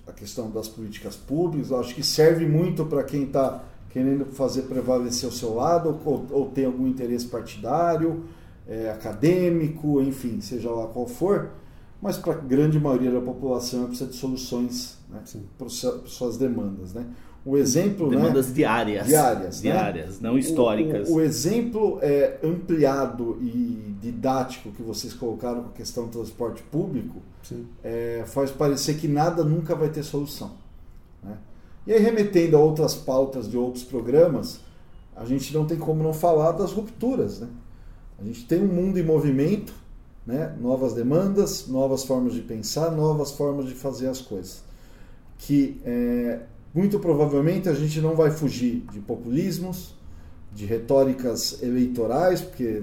A 0.06 0.12
questão 0.12 0.50
das 0.50 0.68
políticas 0.68 1.16
públicas, 1.16 1.72
acho 1.72 1.94
que 1.94 2.02
serve 2.02 2.46
muito 2.46 2.84
para 2.84 3.02
quem 3.04 3.24
está 3.24 3.64
querendo 3.90 4.24
fazer 4.26 4.62
prevalecer 4.62 5.28
o 5.28 5.32
seu 5.32 5.54
lado 5.54 6.00
ou, 6.04 6.26
ou 6.30 6.50
tem 6.50 6.64
algum 6.64 6.86
interesse 6.86 7.26
partidário, 7.26 8.24
é, 8.66 8.90
acadêmico, 8.90 10.00
enfim, 10.00 10.40
seja 10.40 10.70
lá 10.70 10.86
qual 10.86 11.06
for, 11.06 11.50
mas 12.00 12.16
para 12.16 12.32
a 12.32 12.36
grande 12.36 12.80
maioria 12.80 13.10
da 13.10 13.20
população 13.20 13.86
precisa 13.86 14.10
de 14.10 14.16
soluções 14.16 14.98
né, 15.10 15.22
para 15.58 15.68
suas 15.68 16.36
demandas. 16.36 16.94
Né? 16.94 17.06
O 17.44 17.56
exemplo. 17.56 18.08
Demandas 18.08 18.48
né, 18.48 18.54
diárias. 18.54 19.06
Diárias. 19.06 19.60
Diárias, 19.60 20.20
né? 20.20 20.28
não 20.28 20.38
históricas. 20.38 21.08
O, 21.08 21.14
o, 21.14 21.16
o, 21.16 21.20
exemplo 21.20 21.98
é, 22.00 22.38
ampliado 22.42 23.38
e 23.40 23.96
didático 24.00 24.70
que 24.70 24.82
vocês 24.82 25.12
colocaram 25.12 25.62
com 25.64 25.68
a 25.70 25.72
questão 25.72 26.04
do 26.04 26.10
transporte 26.10 26.62
público 26.62 27.20
é, 27.82 28.22
faz 28.26 28.50
parecer 28.50 28.94
que 28.94 29.08
nada 29.08 29.44
nunca 29.44 29.74
vai 29.74 29.88
ter 29.88 30.02
solução. 30.02 30.52
Né? 31.22 31.36
E 31.86 31.92
aí, 31.92 32.00
remetendo 32.00 32.56
a 32.56 32.60
outras 32.60 32.94
pautas 32.94 33.50
de 33.50 33.56
outros 33.56 33.82
programas, 33.82 34.60
a 35.16 35.24
gente 35.24 35.52
não 35.52 35.66
tem 35.66 35.78
como 35.78 36.02
não 36.02 36.12
falar 36.12 36.52
das 36.52 36.72
rupturas. 36.72 37.40
Né? 37.40 37.48
A 38.20 38.24
gente 38.24 38.46
tem 38.46 38.62
um 38.62 38.68
mundo 38.68 38.98
em 38.98 39.02
movimento, 39.02 39.74
né? 40.24 40.54
novas 40.60 40.94
demandas, 40.94 41.66
novas 41.66 42.04
formas 42.04 42.34
de 42.34 42.42
pensar, 42.42 42.92
novas 42.92 43.32
formas 43.32 43.66
de 43.66 43.74
fazer 43.74 44.06
as 44.06 44.20
coisas. 44.20 44.62
Que 45.38 45.80
é, 45.84 46.40
muito 46.74 46.98
provavelmente 46.98 47.68
a 47.68 47.74
gente 47.74 48.00
não 48.00 48.14
vai 48.14 48.30
fugir 48.30 48.84
de 48.92 49.00
populismos, 49.00 49.94
de 50.52 50.66
retóricas 50.66 51.62
eleitorais, 51.62 52.40
porque 52.40 52.82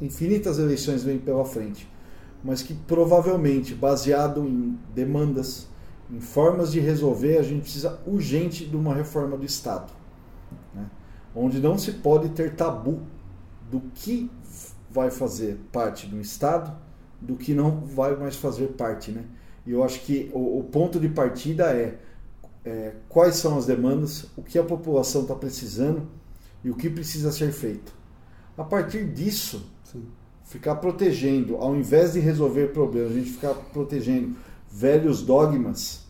infinitas 0.00 0.58
eleições 0.58 1.02
vêm 1.02 1.18
pela 1.18 1.44
frente, 1.44 1.88
mas 2.42 2.62
que 2.62 2.74
provavelmente, 2.74 3.74
baseado 3.74 4.46
em 4.46 4.78
demandas, 4.94 5.68
em 6.10 6.20
formas 6.20 6.72
de 6.72 6.80
resolver, 6.80 7.38
a 7.38 7.42
gente 7.42 7.62
precisa 7.62 8.00
urgente 8.06 8.64
de 8.64 8.76
uma 8.76 8.94
reforma 8.94 9.36
do 9.36 9.44
Estado, 9.44 9.92
né? 10.74 10.86
onde 11.34 11.60
não 11.60 11.76
se 11.76 11.92
pode 11.92 12.30
ter 12.30 12.54
tabu 12.54 13.02
do 13.70 13.80
que 13.94 14.30
vai 14.90 15.10
fazer 15.10 15.58
parte 15.70 16.06
do 16.06 16.20
Estado, 16.20 16.74
do 17.20 17.36
que 17.36 17.52
não 17.52 17.80
vai 17.80 18.16
mais 18.16 18.36
fazer 18.36 18.68
parte. 18.68 19.10
Né? 19.10 19.24
E 19.66 19.72
eu 19.72 19.84
acho 19.84 20.00
que 20.00 20.30
o, 20.32 20.60
o 20.60 20.64
ponto 20.64 20.98
de 20.98 21.08
partida 21.08 21.72
é 21.72 21.98
é, 22.68 22.94
quais 23.08 23.36
são 23.36 23.56
as 23.56 23.64
demandas, 23.66 24.26
o 24.36 24.42
que 24.42 24.58
a 24.58 24.62
população 24.64 25.22
está 25.22 25.34
precisando 25.34 26.02
e 26.62 26.70
o 26.70 26.74
que 26.74 26.90
precisa 26.90 27.32
ser 27.32 27.50
feito. 27.52 27.92
A 28.56 28.64
partir 28.64 29.04
disso, 29.12 29.70
Sim. 29.84 30.02
ficar 30.44 30.74
protegendo, 30.76 31.56
ao 31.56 31.74
invés 31.74 32.12
de 32.12 32.20
resolver 32.20 32.68
problemas, 32.72 33.12
a 33.12 33.14
gente 33.14 33.30
ficar 33.30 33.54
protegendo 33.54 34.36
velhos 34.70 35.22
dogmas. 35.22 36.06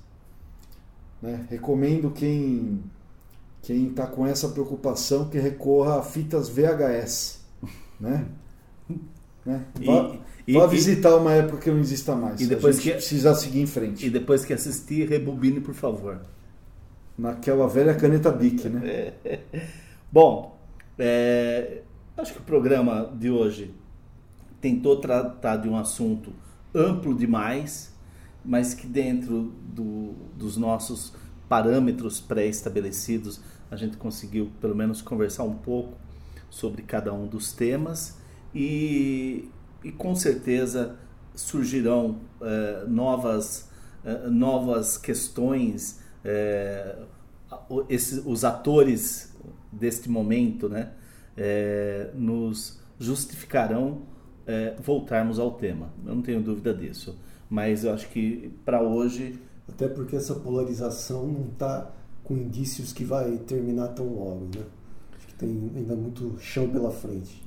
Né? 1.22 1.46
Recomendo 1.50 2.10
quem 2.10 2.82
quem 3.60 3.88
está 3.88 4.06
com 4.06 4.26
essa 4.26 4.48
preocupação 4.48 5.28
que 5.28 5.36
recorra 5.38 5.98
a 5.98 6.02
fitas 6.02 6.48
VHS, 6.48 7.40
né? 8.00 8.24
Né? 9.44 9.64
Vá, 9.84 10.16
e- 10.46 10.52
vá 10.54 10.64
e- 10.64 10.68
visitar 10.68 11.16
uma 11.16 11.32
época 11.32 11.58
que 11.58 11.70
não 11.70 11.80
exista 11.80 12.14
mais. 12.14 12.40
E 12.40 12.46
depois 12.46 12.76
a 12.76 12.80
gente 12.80 12.84
que- 12.90 12.96
precisa 12.96 13.34
seguir 13.34 13.60
em 13.60 13.66
frente. 13.66 14.06
E 14.06 14.10
depois 14.10 14.44
que 14.44 14.52
assistir, 14.54 15.08
rebobine, 15.08 15.60
por 15.60 15.74
favor. 15.74 16.20
Naquela 17.18 17.66
velha 17.68 17.94
caneta 17.96 18.30
Bic, 18.30 18.68
né? 18.68 19.12
Bom, 20.12 20.56
é, 20.98 21.82
acho 22.16 22.32
que 22.32 22.38
o 22.38 22.42
programa 22.42 23.12
de 23.18 23.28
hoje 23.28 23.74
tentou 24.60 24.96
tratar 25.00 25.56
de 25.56 25.68
um 25.68 25.76
assunto 25.76 26.32
amplo 26.74 27.14
demais, 27.14 27.92
mas 28.44 28.74
que 28.74 28.86
dentro 28.86 29.52
do- 29.74 30.14
dos 30.36 30.56
nossos 30.56 31.12
parâmetros 31.48 32.20
pré-estabelecidos 32.20 33.40
a 33.70 33.76
gente 33.76 33.96
conseguiu 33.96 34.50
pelo 34.60 34.74
menos 34.76 35.02
conversar 35.02 35.44
um 35.44 35.54
pouco 35.54 35.94
sobre 36.50 36.82
cada 36.82 37.12
um 37.12 37.26
dos 37.26 37.52
temas 37.52 38.18
e, 38.54 39.48
e 39.84 39.92
com 39.92 40.14
certeza 40.14 40.96
surgirão 41.34 42.18
eh, 42.40 42.84
novas, 42.88 43.68
eh, 44.04 44.28
novas 44.28 44.96
questões, 44.96 46.00
o- 47.68 47.84
esses- 47.88 48.22
os 48.24 48.44
atores 48.44 49.34
deste 49.72 50.08
momento 50.08 50.68
né, 50.68 50.92
eh, 51.36 52.10
nos 52.14 52.78
justificarão 52.98 54.02
eh, 54.46 54.74
voltarmos 54.82 55.38
ao 55.38 55.52
tema. 55.52 55.90
Eu 56.06 56.14
não 56.14 56.22
tenho 56.22 56.40
dúvida 56.42 56.72
disso. 56.74 57.18
Mas 57.50 57.84
eu 57.84 57.92
acho 57.92 58.08
que 58.10 58.50
para 58.64 58.82
hoje 58.82 59.38
Até 59.68 59.86
porque 59.88 60.16
essa 60.16 60.34
polarização 60.34 61.26
não 61.26 61.48
está 61.52 61.90
com 62.24 62.34
indícios 62.34 62.90
que 62.92 63.04
vai 63.04 63.36
terminar 63.46 63.88
tão 63.88 64.06
logo, 64.06 64.46
né? 64.56 64.64
Acho 65.16 65.26
que 65.26 65.34
tem 65.34 65.70
ainda 65.76 65.94
muito 65.94 66.38
chão 66.40 66.68
pela 66.70 66.90
frente. 66.90 67.42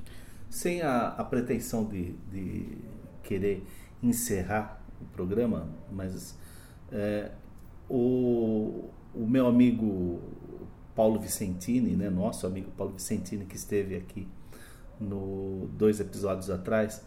sem 0.48 0.80
a, 0.82 1.08
a 1.08 1.24
pretensão 1.24 1.84
de, 1.84 2.12
de 2.32 2.78
querer 3.24 3.64
encerrar 4.02 4.80
o 5.00 5.04
programa, 5.06 5.68
mas 5.90 6.36
é, 6.92 7.30
o, 7.94 8.90
o 9.14 9.26
meu 9.26 9.46
amigo 9.46 10.18
Paulo 10.94 11.20
Vicentini, 11.20 11.94
né, 11.94 12.08
nosso 12.08 12.46
amigo 12.46 12.70
Paulo 12.70 12.94
Vicentini, 12.94 13.44
que 13.44 13.56
esteve 13.56 13.96
aqui 13.96 14.26
no 14.98 15.68
dois 15.76 16.00
episódios 16.00 16.48
atrás, 16.48 17.04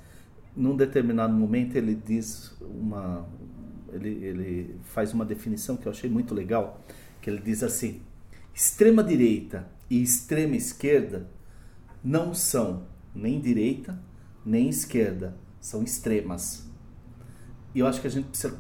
num 0.56 0.76
determinado 0.76 1.34
momento 1.34 1.76
ele 1.76 1.96
diz 1.96 2.56
uma 2.62 3.28
ele, 3.92 4.10
ele 4.10 4.80
faz 4.84 5.14
uma 5.14 5.26
definição 5.26 5.76
que 5.76 5.88
eu 5.88 5.92
achei 5.92 6.10
muito 6.10 6.34
legal, 6.34 6.82
que 7.22 7.30
ele 7.30 7.42
diz 7.42 7.64
assim: 7.64 8.02
extrema 8.54 9.04
direita 9.04 9.68
e 9.90 10.04
extrema 10.04 10.56
esquerda 10.56 11.28
não 12.04 12.34
são 12.34 12.84
nem 13.14 13.40
direita 13.40 14.00
nem 14.46 14.70
esquerda, 14.70 15.36
são 15.60 15.82
extremas. 15.82 16.70
E 17.74 17.80
eu 17.80 17.88
acho 17.88 18.00
que 18.00 18.08
a 18.08 18.10
gente 18.10 18.28
precisa 18.28 18.58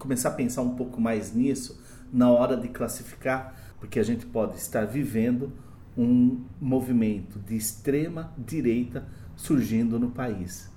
começar 0.00 0.30
a 0.30 0.32
pensar 0.32 0.62
um 0.62 0.74
pouco 0.74 1.00
mais 1.00 1.32
nisso 1.32 1.80
na 2.12 2.28
hora 2.30 2.56
de 2.56 2.68
classificar, 2.68 3.54
porque 3.78 4.00
a 4.00 4.02
gente 4.02 4.26
pode 4.26 4.56
estar 4.56 4.84
vivendo 4.84 5.52
um 5.96 6.40
movimento 6.60 7.38
de 7.38 7.56
extrema 7.56 8.32
direita 8.36 9.06
surgindo 9.36 9.98
no 9.98 10.10
país. 10.10 10.68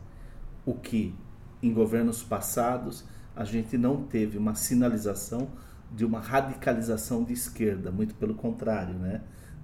O 0.66 0.74
que 0.74 1.16
em 1.62 1.74
governos 1.74 2.22
passados 2.22 3.06
a 3.36 3.44
gente 3.44 3.78
não 3.78 4.04
teve 4.04 4.38
uma 4.38 4.54
sinalização 4.54 5.48
de 5.92 6.06
uma 6.06 6.20
radicalização 6.20 7.24
de 7.24 7.34
esquerda, 7.34 7.92
muito 7.92 8.14
pelo 8.16 8.36
contrário, 8.36 8.96
né? 8.96 9.22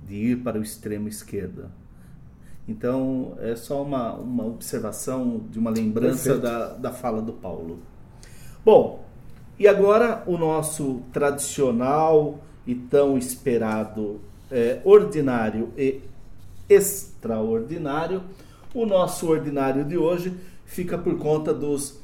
de 0.07 0.15
ir 0.15 0.43
para 0.43 0.57
o 0.57 0.63
extremo 0.63 1.07
esquerda. 1.07 1.69
Então, 2.67 3.35
é 3.39 3.55
só 3.55 3.83
uma, 3.83 4.13
uma 4.13 4.45
observação 4.45 5.43
de 5.49 5.57
uma 5.57 5.71
lembrança 5.71 6.33
Perfeito. 6.35 6.41
da, 6.41 6.73
da 6.73 6.91
fala 6.91 7.21
do 7.21 7.33
Paulo. 7.33 7.79
Bom, 8.63 9.08
e 9.59 9.67
agora 9.67 10.23
o 10.25 10.37
nosso 10.37 11.01
tradicional 11.11 12.39
e 12.65 12.73
tão 12.73 13.17
esperado 13.17 14.21
é, 14.49 14.79
ordinário 14.85 15.73
e 15.77 16.01
extraordinário. 16.69 18.23
O 18.73 18.85
nosso 18.85 19.27
ordinário 19.27 19.83
de 19.83 19.97
hoje 19.97 20.33
fica 20.65 20.97
por 20.97 21.17
conta 21.17 21.53
dos 21.53 21.99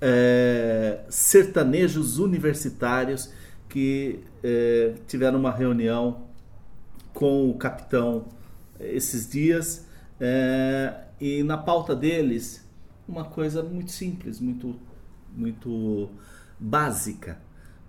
é, 0.00 1.00
sertanejos 1.08 2.18
universitários 2.18 3.32
que 3.68 4.20
é, 4.42 4.94
tiveram 5.06 5.38
uma 5.38 5.52
reunião 5.52 6.22
com 7.12 7.50
o 7.50 7.54
capitão 7.54 8.24
esses 8.80 9.28
dias 9.28 9.86
é, 10.20 10.94
e 11.20 11.42
na 11.42 11.58
pauta 11.58 11.94
deles 11.94 12.66
uma 13.06 13.24
coisa 13.24 13.62
muito 13.62 13.90
simples, 13.90 14.40
muito, 14.40 14.76
muito 15.34 16.10
básica: 16.58 17.38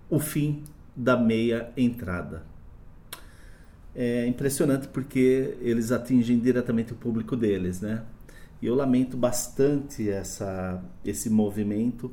o 0.08 0.18
fim 0.18 0.62
da 0.94 1.16
meia 1.16 1.72
entrada. 1.76 2.44
É 3.94 4.26
impressionante 4.26 4.86
porque 4.88 5.56
eles 5.60 5.90
atingem 5.90 6.38
diretamente 6.38 6.92
o 6.92 6.96
público 6.96 7.36
deles, 7.36 7.80
né? 7.80 8.04
E 8.62 8.66
eu 8.66 8.74
lamento 8.74 9.16
bastante 9.16 10.08
essa, 10.08 10.82
esse 11.04 11.28
movimento, 11.28 12.12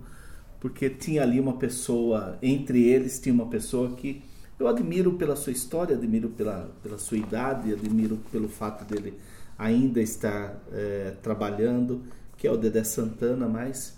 porque 0.59 0.89
tinha 0.89 1.21
ali 1.21 1.39
uma 1.39 1.57
pessoa, 1.57 2.37
entre 2.41 2.83
eles 2.83 3.19
tinha 3.19 3.33
uma 3.33 3.47
pessoa 3.47 3.95
que 3.95 4.23
eu 4.59 4.67
admiro 4.67 5.13
pela 5.13 5.35
sua 5.35 5.51
história, 5.51 5.95
admiro 5.95 6.29
pela, 6.29 6.71
pela 6.81 6.97
sua 6.97 7.17
idade, 7.17 7.73
admiro 7.73 8.17
pelo 8.31 8.49
fato 8.49 8.85
dele 8.85 9.13
ainda 9.57 10.01
estar 10.01 10.55
é, 10.71 11.13
trabalhando, 11.21 12.03
que 12.37 12.47
é 12.47 12.51
o 12.51 12.57
Dedé 12.57 12.83
Santana, 12.83 13.47
mas 13.47 13.97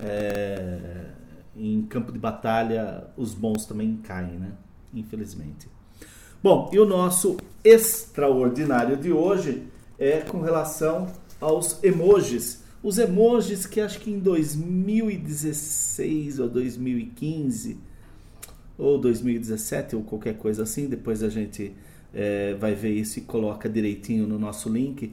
é, 0.00 1.06
em 1.58 1.82
campo 1.82 2.12
de 2.12 2.18
batalha 2.18 3.08
os 3.16 3.34
bons 3.34 3.66
também 3.66 3.96
caem, 3.96 4.38
né? 4.38 4.52
Infelizmente. 4.94 5.68
Bom, 6.42 6.70
e 6.72 6.78
o 6.78 6.86
nosso 6.86 7.36
extraordinário 7.64 8.96
de 8.96 9.12
hoje 9.12 9.64
é 9.98 10.20
com 10.20 10.40
relação 10.40 11.08
aos 11.40 11.82
emojis. 11.82 12.62
Os 12.82 12.98
emojis 12.98 13.66
que 13.66 13.80
acho 13.80 13.98
que 13.98 14.10
em 14.10 14.18
2016 14.20 16.38
ou 16.38 16.48
2015 16.48 17.78
ou 18.78 18.98
2017 18.98 19.96
ou 19.96 20.04
qualquer 20.04 20.38
coisa 20.38 20.62
assim, 20.62 20.86
depois 20.86 21.24
a 21.24 21.28
gente 21.28 21.74
é, 22.14 22.54
vai 22.54 22.74
ver 22.74 22.92
isso 22.92 23.18
e 23.18 23.22
coloca 23.22 23.68
direitinho 23.68 24.26
no 24.26 24.38
nosso 24.38 24.68
link, 24.68 25.12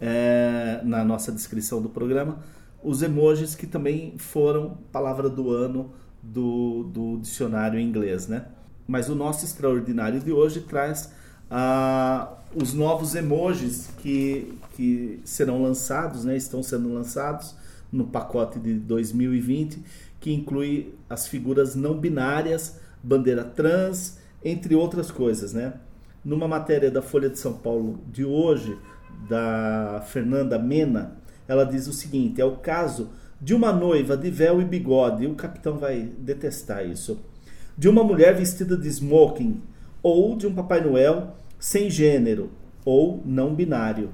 é, 0.00 0.80
na 0.84 1.04
nossa 1.04 1.32
descrição 1.32 1.80
do 1.80 1.88
programa, 1.88 2.38
os 2.82 3.02
emojis 3.02 3.54
que 3.54 3.66
também 3.66 4.14
foram 4.18 4.78
palavra 4.92 5.28
do 5.28 5.50
ano 5.50 5.90
do, 6.22 6.84
do 6.84 7.18
dicionário 7.18 7.78
inglês, 7.78 8.28
né? 8.28 8.46
Mas 8.86 9.08
o 9.08 9.14
nosso 9.14 9.44
extraordinário 9.44 10.20
de 10.20 10.32
hoje 10.32 10.60
traz 10.60 11.12
ah, 11.50 12.32
os 12.54 12.72
novos 12.72 13.14
emojis 13.14 13.90
que, 13.98 14.58
que 14.74 15.20
serão 15.24 15.62
lançados, 15.62 16.24
né? 16.24 16.36
Estão 16.36 16.62
sendo 16.62 16.92
lançados 16.92 17.54
no 17.92 18.06
pacote 18.06 18.58
de 18.58 18.74
2020, 18.74 19.82
que 20.20 20.32
inclui 20.32 20.94
as 21.08 21.26
figuras 21.26 21.74
não 21.74 21.98
binárias, 21.98 22.78
bandeira 23.02 23.44
trans, 23.44 24.18
entre 24.44 24.74
outras 24.74 25.10
coisas, 25.10 25.52
né? 25.52 25.74
Numa 26.24 26.48
matéria 26.48 26.90
da 26.90 27.00
Folha 27.00 27.28
de 27.28 27.38
São 27.38 27.54
Paulo 27.54 28.00
de 28.10 28.24
hoje, 28.24 28.76
da 29.28 30.04
Fernanda 30.06 30.58
Mena, 30.58 31.17
ela 31.48 31.64
diz 31.64 31.88
o 31.88 31.92
seguinte: 31.92 32.40
é 32.40 32.44
o 32.44 32.56
caso 32.56 33.08
de 33.40 33.54
uma 33.54 33.72
noiva 33.72 34.16
de 34.16 34.30
véu 34.30 34.60
e 34.60 34.64
bigode, 34.64 35.24
e 35.24 35.26
o 35.26 35.34
capitão 35.34 35.78
vai 35.78 36.10
detestar 36.18 36.86
isso, 36.86 37.18
de 37.76 37.88
uma 37.88 38.04
mulher 38.04 38.36
vestida 38.36 38.76
de 38.76 38.88
smoking, 38.88 39.60
ou 40.02 40.36
de 40.36 40.46
um 40.46 40.54
Papai 40.54 40.80
Noel 40.80 41.34
sem 41.58 41.90
gênero, 41.90 42.50
ou 42.84 43.22
não 43.24 43.54
binário. 43.54 44.10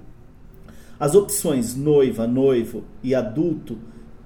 As 0.98 1.15
opções 1.15 1.74
noiva, 1.74 2.27
noivo 2.27 2.85
e 3.02 3.15
adulto 3.15 3.78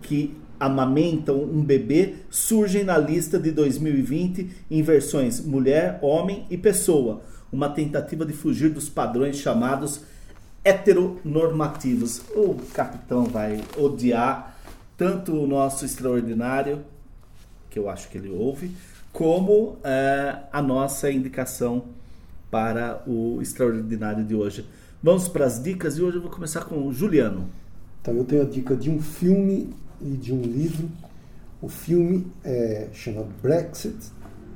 que 0.02 0.36
amamentam 0.60 1.40
um 1.43 1.62
bebê 1.62 2.16
surgem 2.28 2.85
na 2.85 2.98
lista 2.98 3.39
de 3.39 3.51
2020 3.52 4.51
em 4.70 4.82
versões 4.82 5.40
mulher, 5.40 5.98
homem 6.02 6.44
e 6.51 6.59
pessoa, 6.59 7.22
uma 7.51 7.68
tentativa 7.68 8.26
de 8.26 8.32
fugir 8.32 8.70
dos 8.70 8.89
padrões 8.89 9.36
chamados 9.36 10.02
heteronormativos. 10.69 12.23
O 12.35 12.55
capitão 12.73 13.24
vai 13.24 13.62
odiar 13.77 14.57
tanto 14.97 15.32
o 15.32 15.47
nosso 15.47 15.85
extraordinário, 15.85 16.81
que 17.70 17.78
eu 17.78 17.89
acho 17.89 18.09
que 18.09 18.19
ele 18.19 18.28
ouve, 18.31 18.70
como 19.12 19.77
eh, 19.85 20.36
a 20.53 20.61
nossa 20.61 21.11
indicação 21.11 21.85
para 22.51 23.03
o 23.07 23.40
extraordinário 23.40 24.24
de 24.24 24.35
hoje. 24.35 24.66
Vamos 25.03 25.28
para 25.28 25.47
as 25.47 25.62
dicas 25.62 25.97
e 25.97 26.03
hoje 26.03 26.16
eu 26.16 26.23
vou 26.23 26.31
começar 26.31 26.65
com 26.65 26.86
o 26.86 26.93
Juliano. 26.93 27.49
Então 28.01 28.15
eu 28.15 28.24
tenho 28.24 28.43
a 28.43 28.45
dica 28.45 28.74
de 28.74 28.90
um 28.90 29.01
filme 29.01 29.70
e 30.01 30.11
de 30.16 30.32
um 30.32 30.40
livro. 30.43 30.89
O 31.61 31.69
filme 31.69 32.27
é, 32.45 32.89
chama 32.93 33.27
Brexit, 33.43 33.97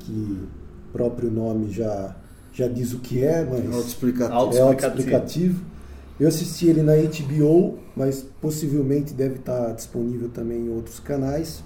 que 0.01 0.12
o 0.12 0.93
próprio 0.93 1.30
nome 1.30 1.70
já, 1.70 2.16
já 2.52 2.66
diz 2.68 2.93
o 2.93 2.98
que 2.98 3.24
é, 3.24 3.44
mas 3.44 3.64
Autoexplicativo. 3.66 4.34
Auto- 4.34 4.56
é 4.56 4.60
autoexplicativo. 4.60 5.71
Eu 6.20 6.28
assisti 6.28 6.66
ele 6.66 6.82
na 6.82 6.93
HBO, 6.94 7.78
mas 7.97 8.24
possivelmente 8.40 9.12
deve 9.14 9.36
estar 9.36 9.72
disponível 9.72 10.28
também 10.28 10.66
em 10.66 10.68
outros 10.68 11.01
canais. 11.01 11.62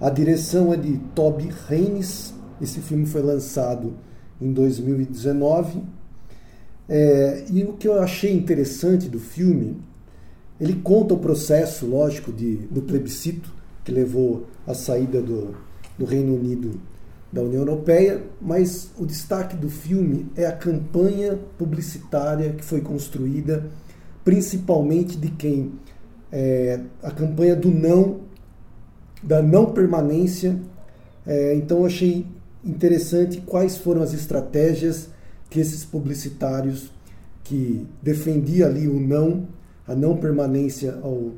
A 0.00 0.08
direção 0.08 0.72
é 0.72 0.76
de 0.76 0.98
Toby 1.14 1.50
Haynes. 1.68 2.34
Esse 2.60 2.80
filme 2.80 3.06
foi 3.06 3.22
lançado 3.22 3.94
em 4.40 4.52
2019. 4.52 5.82
É, 6.88 7.44
e 7.50 7.64
o 7.64 7.72
que 7.72 7.88
eu 7.88 8.00
achei 8.00 8.32
interessante 8.32 9.08
do 9.08 9.18
filme, 9.18 9.76
ele 10.60 10.74
conta 10.74 11.14
o 11.14 11.18
processo, 11.18 11.86
lógico, 11.86 12.32
de, 12.32 12.56
do 12.70 12.82
plebiscito 12.82 13.52
que 13.84 13.90
levou 13.90 14.46
à 14.66 14.74
saída 14.74 15.20
do, 15.20 15.54
do 15.98 16.04
Reino 16.04 16.34
Unido 16.34 16.80
da 17.36 17.42
União 17.42 17.60
Europeia, 17.60 18.22
mas 18.40 18.90
o 18.96 19.04
destaque 19.04 19.54
do 19.58 19.68
filme 19.68 20.26
é 20.34 20.46
a 20.46 20.52
campanha 20.52 21.38
publicitária 21.58 22.54
que 22.54 22.64
foi 22.64 22.80
construída, 22.80 23.66
principalmente 24.24 25.18
de 25.18 25.30
quem 25.32 25.72
é, 26.32 26.80
a 27.02 27.10
campanha 27.10 27.54
do 27.54 27.70
não, 27.70 28.20
da 29.22 29.42
não 29.42 29.66
permanência. 29.66 30.58
É, 31.26 31.54
então 31.54 31.80
eu 31.80 31.86
achei 31.86 32.26
interessante 32.64 33.42
quais 33.42 33.76
foram 33.76 34.00
as 34.00 34.14
estratégias 34.14 35.10
que 35.50 35.60
esses 35.60 35.84
publicitários 35.84 36.90
que 37.44 37.86
defendiam 38.02 38.66
ali 38.66 38.88
o 38.88 38.98
não, 38.98 39.46
a 39.86 39.94
não 39.94 40.16
permanência 40.16 40.98
ao, 41.02 41.32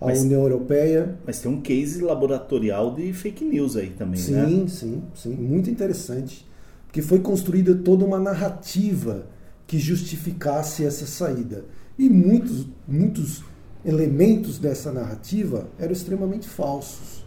à 0.00 0.06
mas, 0.06 0.22
União 0.22 0.42
Europeia. 0.42 1.18
Mas 1.26 1.40
tem 1.40 1.50
um 1.50 1.60
case 1.60 2.02
laboratorial 2.02 2.94
de 2.94 3.12
fake 3.12 3.44
news 3.44 3.76
aí 3.76 3.90
também, 3.90 4.20
sim, 4.20 4.32
né? 4.32 4.46
Sim, 4.46 4.68
sim, 4.68 5.02
sim. 5.14 5.34
Muito 5.34 5.70
interessante. 5.70 6.46
Porque 6.86 7.02
foi 7.02 7.20
construída 7.20 7.74
toda 7.74 8.04
uma 8.04 8.18
narrativa 8.18 9.26
que 9.66 9.78
justificasse 9.78 10.84
essa 10.84 11.06
saída. 11.06 11.64
E 11.98 12.08
muitos, 12.08 12.66
muitos 12.86 13.42
elementos 13.84 14.58
dessa 14.58 14.92
narrativa 14.92 15.68
eram 15.78 15.92
extremamente 15.92 16.48
falsos. 16.48 17.24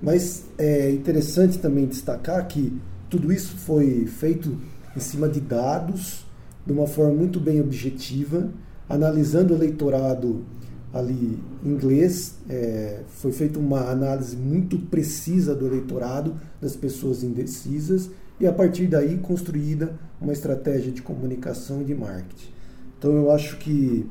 Mas 0.00 0.44
é 0.58 0.90
interessante 0.90 1.58
também 1.58 1.86
destacar 1.86 2.46
que 2.48 2.72
tudo 3.08 3.32
isso 3.32 3.56
foi 3.56 4.06
feito 4.06 4.58
em 4.96 5.00
cima 5.00 5.28
de 5.28 5.40
dados, 5.40 6.26
de 6.66 6.72
uma 6.72 6.86
forma 6.86 7.14
muito 7.14 7.38
bem 7.38 7.60
objetiva, 7.60 8.50
analisando 8.88 9.54
o 9.54 9.56
eleitorado 9.56 10.44
ali 10.92 11.38
inglês, 11.64 12.34
é, 12.48 13.00
foi 13.08 13.32
feita 13.32 13.58
uma 13.58 13.90
análise 13.90 14.36
muito 14.36 14.78
precisa 14.78 15.54
do 15.54 15.66
eleitorado, 15.66 16.34
das 16.60 16.76
pessoas 16.76 17.22
indecisas, 17.22 18.10
e 18.38 18.46
a 18.46 18.52
partir 18.52 18.86
daí 18.86 19.18
construída 19.18 19.94
uma 20.20 20.32
estratégia 20.32 20.92
de 20.92 21.00
comunicação 21.00 21.80
e 21.80 21.84
de 21.84 21.94
marketing. 21.94 22.50
Então 22.98 23.12
eu 23.12 23.30
acho 23.30 23.56
que 23.56 24.06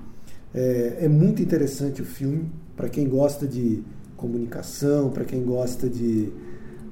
é, 0.53 0.99
é 1.01 1.07
muito 1.07 1.41
interessante 1.41 2.01
o 2.01 2.05
filme, 2.05 2.49
para 2.75 2.89
quem 2.89 3.07
gosta 3.07 3.47
de 3.47 3.83
comunicação, 4.17 5.09
para 5.09 5.23
quem 5.23 5.43
gosta 5.43 5.87
de, 5.87 6.31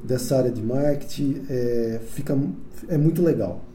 dessa 0.03 0.37
área 0.37 0.51
de 0.51 0.61
marketing, 0.61 1.41
é, 1.49 1.99
fica, 2.13 2.37
é 2.87 2.97
muito 2.97 3.21
legal. 3.21 3.65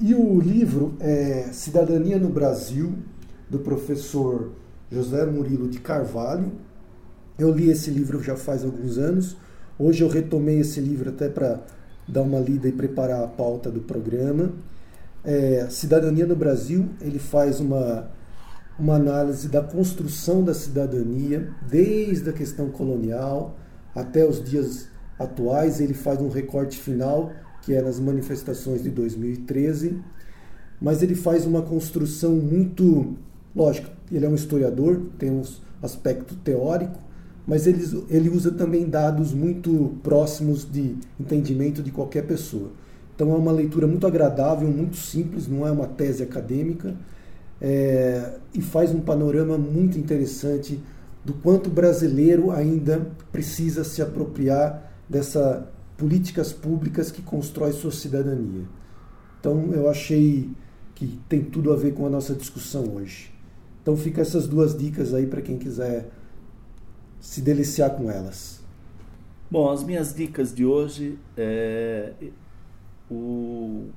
E 0.00 0.14
o 0.14 0.40
livro 0.40 0.94
é 0.98 1.50
Cidadania 1.52 2.18
no 2.18 2.30
Brasil, 2.30 2.94
do 3.48 3.58
professor 3.58 4.52
José 4.90 5.24
Murilo 5.24 5.68
de 5.68 5.78
Carvalho. 5.78 6.50
Eu 7.38 7.52
li 7.52 7.70
esse 7.70 7.90
livro 7.90 8.22
já 8.22 8.36
faz 8.36 8.64
alguns 8.64 8.98
anos. 8.98 9.36
Hoje 9.78 10.02
eu 10.02 10.08
retomei 10.08 10.60
esse 10.60 10.80
livro 10.80 11.10
até 11.10 11.28
para 11.28 11.60
dar 12.06 12.22
uma 12.22 12.40
lida 12.40 12.68
e 12.68 12.72
preparar 12.72 13.22
a 13.22 13.28
pauta 13.28 13.70
do 13.70 13.80
programa. 13.80 14.52
É, 15.24 15.68
Cidadania 15.70 16.26
no 16.26 16.34
Brasil, 16.34 16.88
ele 17.00 17.18
faz 17.18 17.60
uma, 17.60 18.10
uma 18.78 18.96
análise 18.96 19.48
da 19.48 19.62
construção 19.62 20.42
da 20.42 20.52
cidadania, 20.52 21.54
desde 21.68 22.28
a 22.28 22.32
questão 22.32 22.68
colonial 22.70 23.56
até 23.94 24.26
os 24.26 24.42
dias 24.42 24.88
atuais. 25.18 25.80
Ele 25.80 25.94
faz 25.94 26.20
um 26.20 26.28
recorte 26.28 26.78
final, 26.78 27.32
que 27.62 27.74
é 27.74 27.80
nas 27.80 28.00
manifestações 28.00 28.82
de 28.82 28.90
2013, 28.90 30.02
mas 30.80 31.02
ele 31.02 31.14
faz 31.14 31.46
uma 31.46 31.62
construção 31.62 32.34
muito 32.34 33.16
Lógico, 33.54 33.90
ele 34.16 34.26
é 34.26 34.28
um 34.28 34.34
historiador, 34.34 35.00
tem 35.18 35.30
um 35.30 35.42
aspecto 35.82 36.34
teórico, 36.36 36.98
mas 37.46 37.66
ele, 37.66 38.04
ele 38.08 38.28
usa 38.28 38.50
também 38.50 38.88
dados 38.88 39.32
muito 39.32 39.96
próximos 40.02 40.70
de 40.70 40.96
entendimento 41.18 41.82
de 41.82 41.90
qualquer 41.90 42.26
pessoa. 42.26 42.70
Então 43.14 43.32
é 43.32 43.36
uma 43.36 43.52
leitura 43.52 43.86
muito 43.86 44.06
agradável, 44.06 44.68
muito 44.68 44.96
simples, 44.96 45.46
não 45.46 45.66
é 45.66 45.70
uma 45.70 45.86
tese 45.86 46.22
acadêmica, 46.22 46.96
é, 47.60 48.38
e 48.54 48.62
faz 48.62 48.94
um 48.94 49.00
panorama 49.00 49.58
muito 49.58 49.98
interessante 49.98 50.80
do 51.24 51.34
quanto 51.34 51.66
o 51.66 51.70
brasileiro 51.70 52.50
ainda 52.50 53.10
precisa 53.30 53.84
se 53.84 54.00
apropriar 54.00 54.90
dessas 55.08 55.64
políticas 55.96 56.52
públicas 56.52 57.10
que 57.10 57.20
constrói 57.20 57.72
sua 57.72 57.90
cidadania. 57.90 58.64
Então 59.38 59.70
eu 59.72 59.88
achei 59.90 60.50
que 60.94 61.18
tem 61.28 61.42
tudo 61.42 61.72
a 61.72 61.76
ver 61.76 61.92
com 61.92 62.06
a 62.06 62.10
nossa 62.10 62.34
discussão 62.34 62.94
hoje. 62.94 63.30
Então 63.82 63.96
fica 63.96 64.20
essas 64.20 64.46
duas 64.46 64.76
dicas 64.76 65.14
aí 65.14 65.26
para 65.26 65.40
quem 65.40 65.58
quiser 65.58 66.10
se 67.18 67.40
deliciar 67.40 67.90
com 67.90 68.10
elas. 68.10 68.60
Bom, 69.50 69.70
as 69.70 69.82
minhas 69.82 70.14
dicas 70.14 70.54
de 70.54 70.64
hoje 70.64 71.18
é 71.36 72.12
o 73.10 73.88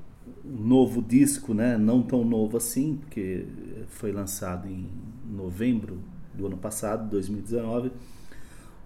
novo 0.43 1.01
disco, 1.01 1.53
né? 1.53 1.77
Não 1.77 2.01
tão 2.01 2.23
novo 2.23 2.57
assim, 2.57 2.97
porque 2.97 3.45
foi 3.87 4.11
lançado 4.11 4.67
em 4.67 4.89
novembro 5.29 5.99
do 6.33 6.47
ano 6.47 6.57
passado, 6.57 7.09
2019, 7.09 7.91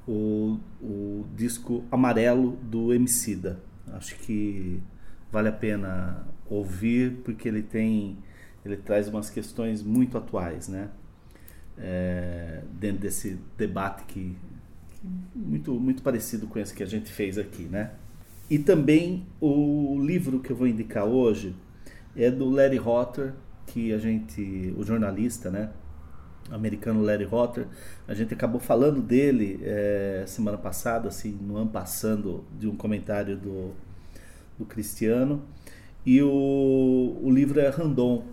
o, 0.07 0.57
o 0.82 1.26
disco 1.36 1.84
Amarelo 1.91 2.57
do 2.64 2.94
Emicida. 2.94 3.60
Acho 3.94 4.18
que 4.19 4.82
vale 5.32 5.48
a 5.48 5.53
pena 5.53 6.28
ouvir 6.49 7.22
porque 7.24 7.48
ele 7.48 7.61
tem 7.61 8.18
ele 8.68 8.77
traz 8.77 9.07
umas 9.07 9.30
questões 9.30 9.81
muito 9.84 10.18
atuais, 10.18 10.68
né? 10.68 10.89
É, 11.77 12.61
dentro 12.72 13.02
desse 13.02 13.38
debate 13.57 14.03
que, 14.06 14.35
muito 15.35 15.73
muito 15.73 16.02
parecido 16.02 16.48
com 16.48 16.57
esse 16.57 16.73
que 16.73 16.81
a 16.81 16.88
gente 16.88 17.11
fez 17.11 17.38
aqui, 17.38 17.64
né? 17.64 17.91
E 18.49 18.57
também 18.57 19.26
o 19.41 19.99
livro 20.02 20.39
que 20.39 20.52
eu 20.52 20.56
vou 20.56 20.68
indicar 20.68 21.06
hoje 21.06 21.56
é 22.15 22.31
do 22.31 22.49
Larry 22.49 22.80
Hotter, 22.80 23.34
que 23.68 23.94
a 23.94 23.98
gente, 23.98 24.73
o 24.77 24.84
jornalista, 24.84 25.52
né? 25.52 25.69
americano 26.52 27.02
Larry 27.02 27.27
Hotter, 27.30 27.68
a 28.07 28.14
gente 28.14 28.34
acabou 28.34 28.60
falando 28.60 29.02
dele 29.02 29.60
é, 29.64 30.23
semana 30.27 30.57
passada, 30.57 31.07
assim, 31.07 31.31
no 31.31 31.57
ano 31.57 31.69
passando 31.69 32.45
de 32.57 32.68
um 32.68 32.76
comentário 32.76 33.38
do, 33.38 33.72
do 34.57 34.65
Cristiano. 34.65 35.44
E 36.06 36.22
o, 36.22 37.19
o 37.22 37.30
livro 37.30 37.60
é 37.60 37.68
Randon, 37.69 38.23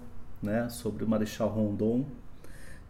né, 0.45 0.69
sobre 0.69 1.05
o 1.05 1.09
Marechal 1.09 1.49
Rondon. 1.49 2.05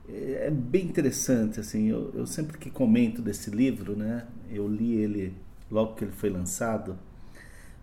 É 0.08 0.50
bem 0.50 0.84
interessante, 0.84 1.58
assim, 1.60 1.88
eu, 1.88 2.10
eu, 2.14 2.26
sempre 2.26 2.58
que 2.58 2.70
comento 2.70 3.22
desse 3.22 3.50
livro, 3.50 3.96
né, 3.96 4.26
eu 4.50 4.68
li 4.68 4.96
ele 4.96 5.32
logo 5.70 5.94
que 5.94 6.04
ele 6.04 6.12
foi 6.12 6.28
lançado. 6.28 6.98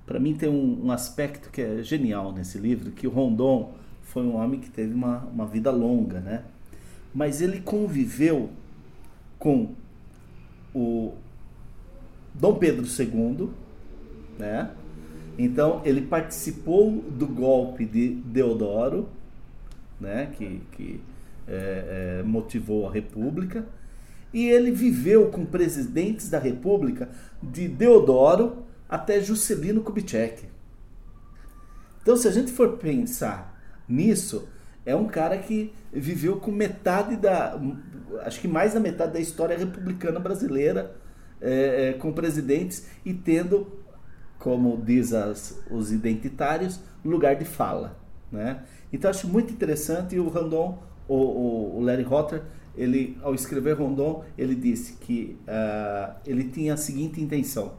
Para 0.06 0.20
mim 0.20 0.36
tem 0.36 0.50
um, 0.50 0.86
um, 0.86 0.92
aspecto 0.92 1.50
que 1.50 1.62
é 1.62 1.82
genial 1.82 2.32
nesse 2.32 2.60
livro, 2.60 2.92
que 2.92 3.08
o 3.08 3.10
Rondon 3.10 3.74
foi 4.04 4.24
um 4.24 4.36
homem 4.36 4.60
que 4.60 4.70
teve 4.70 4.94
uma, 4.94 5.20
uma 5.26 5.48
vida 5.48 5.72
longa, 5.72 6.20
né, 6.20 6.44
mas 7.14 7.42
ele 7.42 7.60
conviveu 7.60 8.50
com 9.40 9.74
o 10.74 11.14
Dom 12.34 12.56
Pedro 12.56 12.86
II, 12.86 13.50
né? 14.38 14.72
Então 15.38 15.82
ele 15.84 16.02
participou 16.02 16.92
do 16.92 17.28
golpe 17.28 17.86
de 17.86 18.10
Deodoro, 18.10 19.10
né, 20.02 20.34
que, 20.36 20.62
que 20.72 21.02
é, 21.48 22.20
é, 22.20 22.24
motivou 22.24 22.88
a 22.88 22.92
República, 22.92 23.66
e 24.34 24.50
ele 24.50 24.72
viveu 24.72 25.30
com 25.30 25.46
presidentes 25.46 26.30
da 26.30 26.40
República 26.40 27.10
de 27.42 27.68
Deodoro 27.68 28.66
até 28.90 29.22
Juscelino 29.22 29.82
Kubitschek. 29.82 30.46
Então, 32.02 32.18
se 32.18 32.28
a 32.28 32.32
gente 32.32 32.52
for 32.52 32.78
pensar 32.78 33.62
nisso, 33.88 34.48
é 34.86 34.96
um 34.96 35.08
cara 35.08 35.38
que 35.38 35.72
viveu 35.94 36.38
com 36.38 36.52
metade 36.52 37.16
da, 37.16 37.60
acho 38.22 38.40
que 38.40 38.48
mais 38.48 38.74
da 38.74 38.80
metade 38.80 39.14
da 39.14 39.20
história 39.20 39.58
republicana 39.58 40.20
brasileira, 40.20 40.96
é, 41.40 41.90
é, 41.90 41.94
com 41.94 42.12
presidentes 42.12 42.88
e 43.04 43.14
tendo, 43.14 43.80
como 44.40 44.78
diz 44.78 45.12
os 45.70 45.92
identitários, 45.92 46.80
lugar 47.04 47.36
de 47.36 47.46
fala, 47.46 47.98
né? 48.32 48.64
Então 48.92 49.10
acho 49.10 49.28
muito 49.28 49.54
interessante 49.54 50.16
e 50.16 50.20
o 50.20 50.30
Randon, 50.30 50.82
o, 51.08 51.16
o, 51.16 51.78
o 51.78 51.82
Larry 51.82 52.06
Hotter, 52.06 52.44
ele 52.76 53.18
ao 53.22 53.36
escrever 53.36 53.74
Rondon, 53.74 54.24
ele 54.38 54.56
disse 54.56 54.94
que 54.94 55.38
uh, 55.42 56.16
ele 56.26 56.46
tinha 56.46 56.74
a 56.74 56.78
seguinte 56.78 57.22
intenção: 57.22 57.74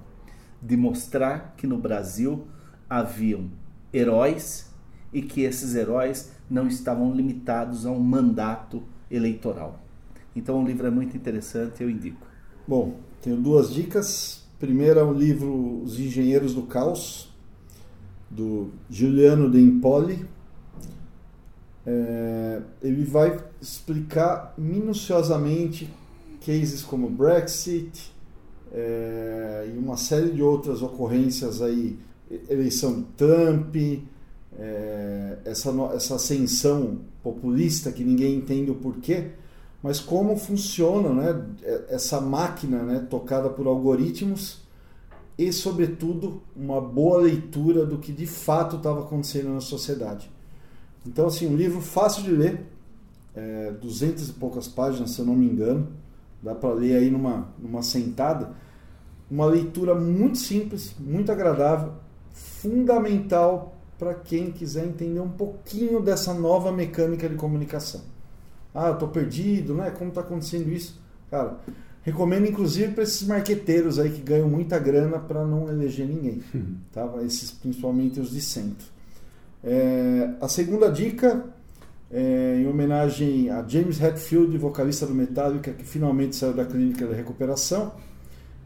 de 0.61 0.77
mostrar 0.77 1.55
que 1.57 1.67
no 1.67 1.79
Brasil 1.79 2.47
haviam 2.89 3.51
heróis 3.93 4.71
e 5.13 5.23
que 5.23 5.43
esses 5.43 5.75
heróis 5.75 6.33
não 6.49 6.67
estavam 6.67 7.15
limitados 7.15 7.87
a 7.87 7.91
um 7.91 8.01
mandato 8.01 8.83
eleitoral. 9.11 9.81
Então 10.35 10.63
o 10.63 10.67
livro 10.67 10.87
é 10.87 10.91
muito 10.91 11.17
interessante, 11.17 11.83
eu 11.83 11.91
indico. 11.91 12.27
Bom, 12.67 12.97
tenho 13.21 13.37
duas 13.37 13.73
dicas. 13.73 14.43
Primeiro 14.59 15.01
é 15.01 15.03
o 15.03 15.13
livro 15.13 15.83
Os 15.83 15.99
Engenheiros 15.99 16.55
do 16.55 16.63
Caos, 16.63 17.29
do 18.31 18.71
Giuliano 18.89 19.51
De 19.51 19.61
Impoli. 19.61 20.25
É, 21.87 22.61
ele 22.83 23.05
vai 23.05 23.41
explicar 23.61 24.55
minuciosamente 24.57 25.91
cases 26.45 26.83
como 26.83 27.09
Brexit 27.09 28.13
é, 28.73 29.71
e 29.75 29.79
uma 29.79 29.97
série 29.97 30.31
de 30.31 30.43
outras 30.43 30.83
ocorrências 30.83 31.61
aí, 31.61 31.99
eleição 32.49 33.01
de 33.01 33.07
Trump, 33.17 33.77
é, 34.59 35.39
essa, 35.45 35.71
essa 35.95 36.15
ascensão 36.17 37.01
populista 37.23 37.93
que 37.93 38.05
ninguém 38.05 38.37
entende 38.37 38.71
o 38.71 38.75
porquê, 38.75 39.31
mas 39.83 40.01
como 40.01 40.37
funciona 40.37 41.11
né, 41.11 41.45
essa 41.89 42.21
máquina 42.21 42.83
né, 42.83 43.07
tocada 43.11 43.51
por 43.51 43.67
algoritmos 43.67 44.63
e, 45.37 45.53
sobretudo, 45.53 46.43
uma 46.55 46.81
boa 46.81 47.19
leitura 47.21 47.85
do 47.85 47.99
que 47.99 48.13
de 48.13 48.27
fato 48.27 48.77
estava 48.77 49.01
acontecendo 49.01 49.51
na 49.51 49.61
sociedade. 49.61 50.31
Então, 51.07 51.27
assim, 51.27 51.47
um 51.47 51.57
livro 51.57 51.81
fácil 51.81 52.23
de 52.23 52.31
ler, 52.31 52.67
é, 53.35 53.73
200 53.73 54.29
e 54.29 54.33
poucas 54.35 54.69
páginas, 54.69 55.11
se 55.11 55.21
eu 55.21 55.27
não 55.27 55.35
me 55.35 55.47
engano, 55.47 55.89
dá 56.43 56.55
para 56.55 56.73
ler 56.73 56.97
aí 56.97 57.11
numa, 57.11 57.49
numa 57.59 57.83
sentada. 57.83 58.53
Uma 59.31 59.47
leitura 59.47 59.95
muito 59.95 60.39
simples, 60.39 60.95
muito 60.99 61.33
agradável, 61.33 61.95
fundamental 62.31 63.75
para 63.99 64.15
quem 64.15 64.51
quiser 64.51 64.87
entender 64.87 65.21
um 65.21 65.31
pouquinho 65.31 66.01
dessa 66.01 66.35
nova 66.35 66.73
mecânica 66.73 67.29
de 67.29 67.37
comunicação. 67.37 68.01
Ah, 68.75 68.89
eu 68.89 68.99
tô 68.99 69.09
perdido, 69.09 69.75
né? 69.75 69.91
Como 69.91 70.11
tá 70.11 70.23
acontecendo 70.23 70.71
isso? 70.71 71.01
Cara, 71.31 71.59
recomendo 72.03 72.47
inclusive 72.47 72.93
para 72.93 73.05
esses 73.05 73.27
marqueteiros 73.27 73.99
aí 73.99 74.11
que 74.11 74.21
ganham 74.21 74.49
muita 74.49 74.79
grana 74.79 75.19
para 75.19 75.47
não 75.47 75.69
eleger 75.69 76.07
ninguém, 76.07 76.43
uhum. 76.55 76.77
tá? 76.93 77.09
Esses 77.25 77.51
principalmente 77.51 78.19
os 78.19 78.31
de 78.31 78.41
centro. 78.41 78.92
É, 79.65 80.31
a 80.41 80.49
segunda 80.49 80.91
dica 80.91 81.45
é 82.11 82.59
em 82.61 82.67
homenagem 82.67 83.49
a 83.49 83.67
James 83.67 84.01
Hetfield, 84.01 84.57
vocalista 84.59 85.07
do 85.07 85.15
Metallica, 85.15 85.73
que 85.73 85.85
finalmente 85.85 86.37
saiu 86.37 86.53
da 86.53 86.65
clínica 86.65 87.07
de 87.07 87.15
recuperação. 87.15 87.93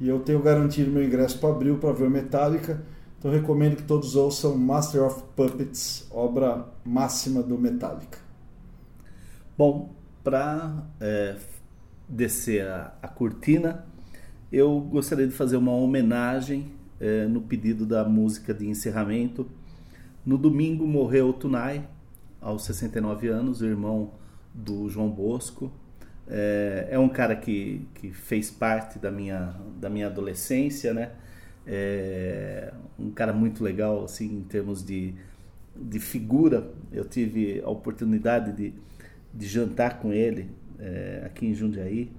E 0.00 0.08
eu 0.08 0.18
tenho 0.20 0.42
garantido 0.42 0.90
meu 0.90 1.02
ingresso 1.02 1.38
para 1.38 1.50
abril 1.50 1.78
para 1.78 1.92
ver 1.92 2.04
o 2.04 2.10
Metallica. 2.10 2.82
Então 3.18 3.30
recomendo 3.30 3.76
que 3.76 3.82
todos 3.82 4.14
ouçam 4.14 4.56
Master 4.56 5.02
of 5.02 5.22
Puppets, 5.34 6.06
obra 6.10 6.66
máxima 6.84 7.42
do 7.42 7.56
Metallica. 7.56 8.18
Bom, 9.56 9.94
para 10.22 10.84
é, 11.00 11.36
descer 12.08 12.66
a, 12.66 12.94
a, 13.00 13.08
cortina, 13.08 13.86
eu 14.52 14.78
gostaria 14.80 15.26
de 15.26 15.32
fazer 15.32 15.56
uma 15.56 15.72
homenagem 15.72 16.72
é, 17.00 17.26
no 17.26 17.40
pedido 17.40 17.86
da 17.86 18.04
música 18.04 18.52
de 18.52 18.68
encerramento. 18.68 19.46
No 20.26 20.36
domingo 20.36 20.86
morreu 20.86 21.32
Tunai, 21.32 21.88
aos 22.40 22.64
69 22.64 23.28
anos, 23.28 23.62
o 23.62 23.66
irmão 23.66 24.12
do 24.52 24.88
João 24.90 25.08
Bosco. 25.08 25.72
É, 26.28 26.88
é 26.90 26.98
um 26.98 27.08
cara 27.08 27.34
que, 27.36 27.86
que 27.94 28.10
fez 28.10 28.50
parte 28.50 28.98
da 28.98 29.10
minha, 29.10 29.54
da 29.80 29.88
minha 29.88 30.08
adolescência, 30.08 30.92
né? 30.92 31.12
É 31.66 32.72
um 32.98 33.10
cara 33.10 33.32
muito 33.32 33.62
legal, 33.62 34.04
assim, 34.04 34.26
em 34.38 34.42
termos 34.42 34.84
de, 34.84 35.14
de 35.76 36.00
figura. 36.00 36.70
Eu 36.92 37.04
tive 37.04 37.62
a 37.64 37.70
oportunidade 37.70 38.52
de 38.52 38.74
de 39.36 39.46
jantar 39.46 39.98
com 40.00 40.12
ele 40.12 40.50
é, 40.78 41.22
aqui 41.26 41.46
em 41.46 41.54
Jundiaí 41.54 42.10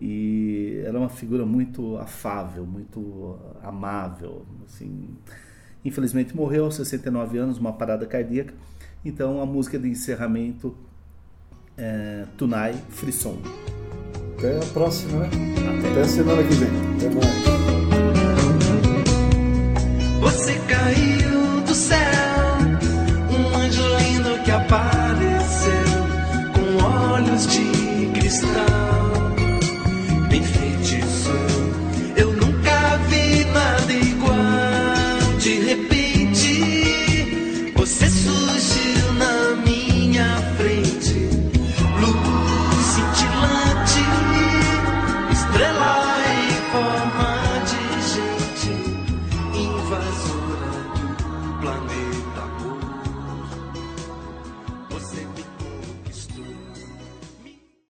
e 0.00 0.82
era 0.84 0.98
uma 0.98 1.08
figura 1.08 1.46
muito 1.46 1.96
afável, 1.96 2.66
muito 2.66 3.38
amável, 3.62 4.44
assim. 4.66 5.08
Infelizmente 5.84 6.34
morreu 6.34 6.64
aos 6.64 6.76
69 6.76 7.38
anos, 7.38 7.58
uma 7.58 7.72
parada 7.72 8.06
cardíaca. 8.06 8.54
Então 9.04 9.40
a 9.40 9.46
música 9.46 9.78
de 9.78 9.88
encerramento 9.88 10.74
é 11.76 12.24
Tunai 12.36 12.74
Frisson. 12.90 13.38
Até 14.38 14.56
a 14.58 14.72
próxima, 14.72 15.20
né? 15.20 15.30
Até, 15.78 15.90
Até 15.90 16.00
a 16.00 16.08
semana 16.08 16.42
que 16.42 16.54
vem. 16.54 16.68
Até 16.96 17.10
mais. 17.10 17.42
Você 20.20 20.58
caiu 20.68 21.60
do 21.66 21.74
céu 21.74 22.11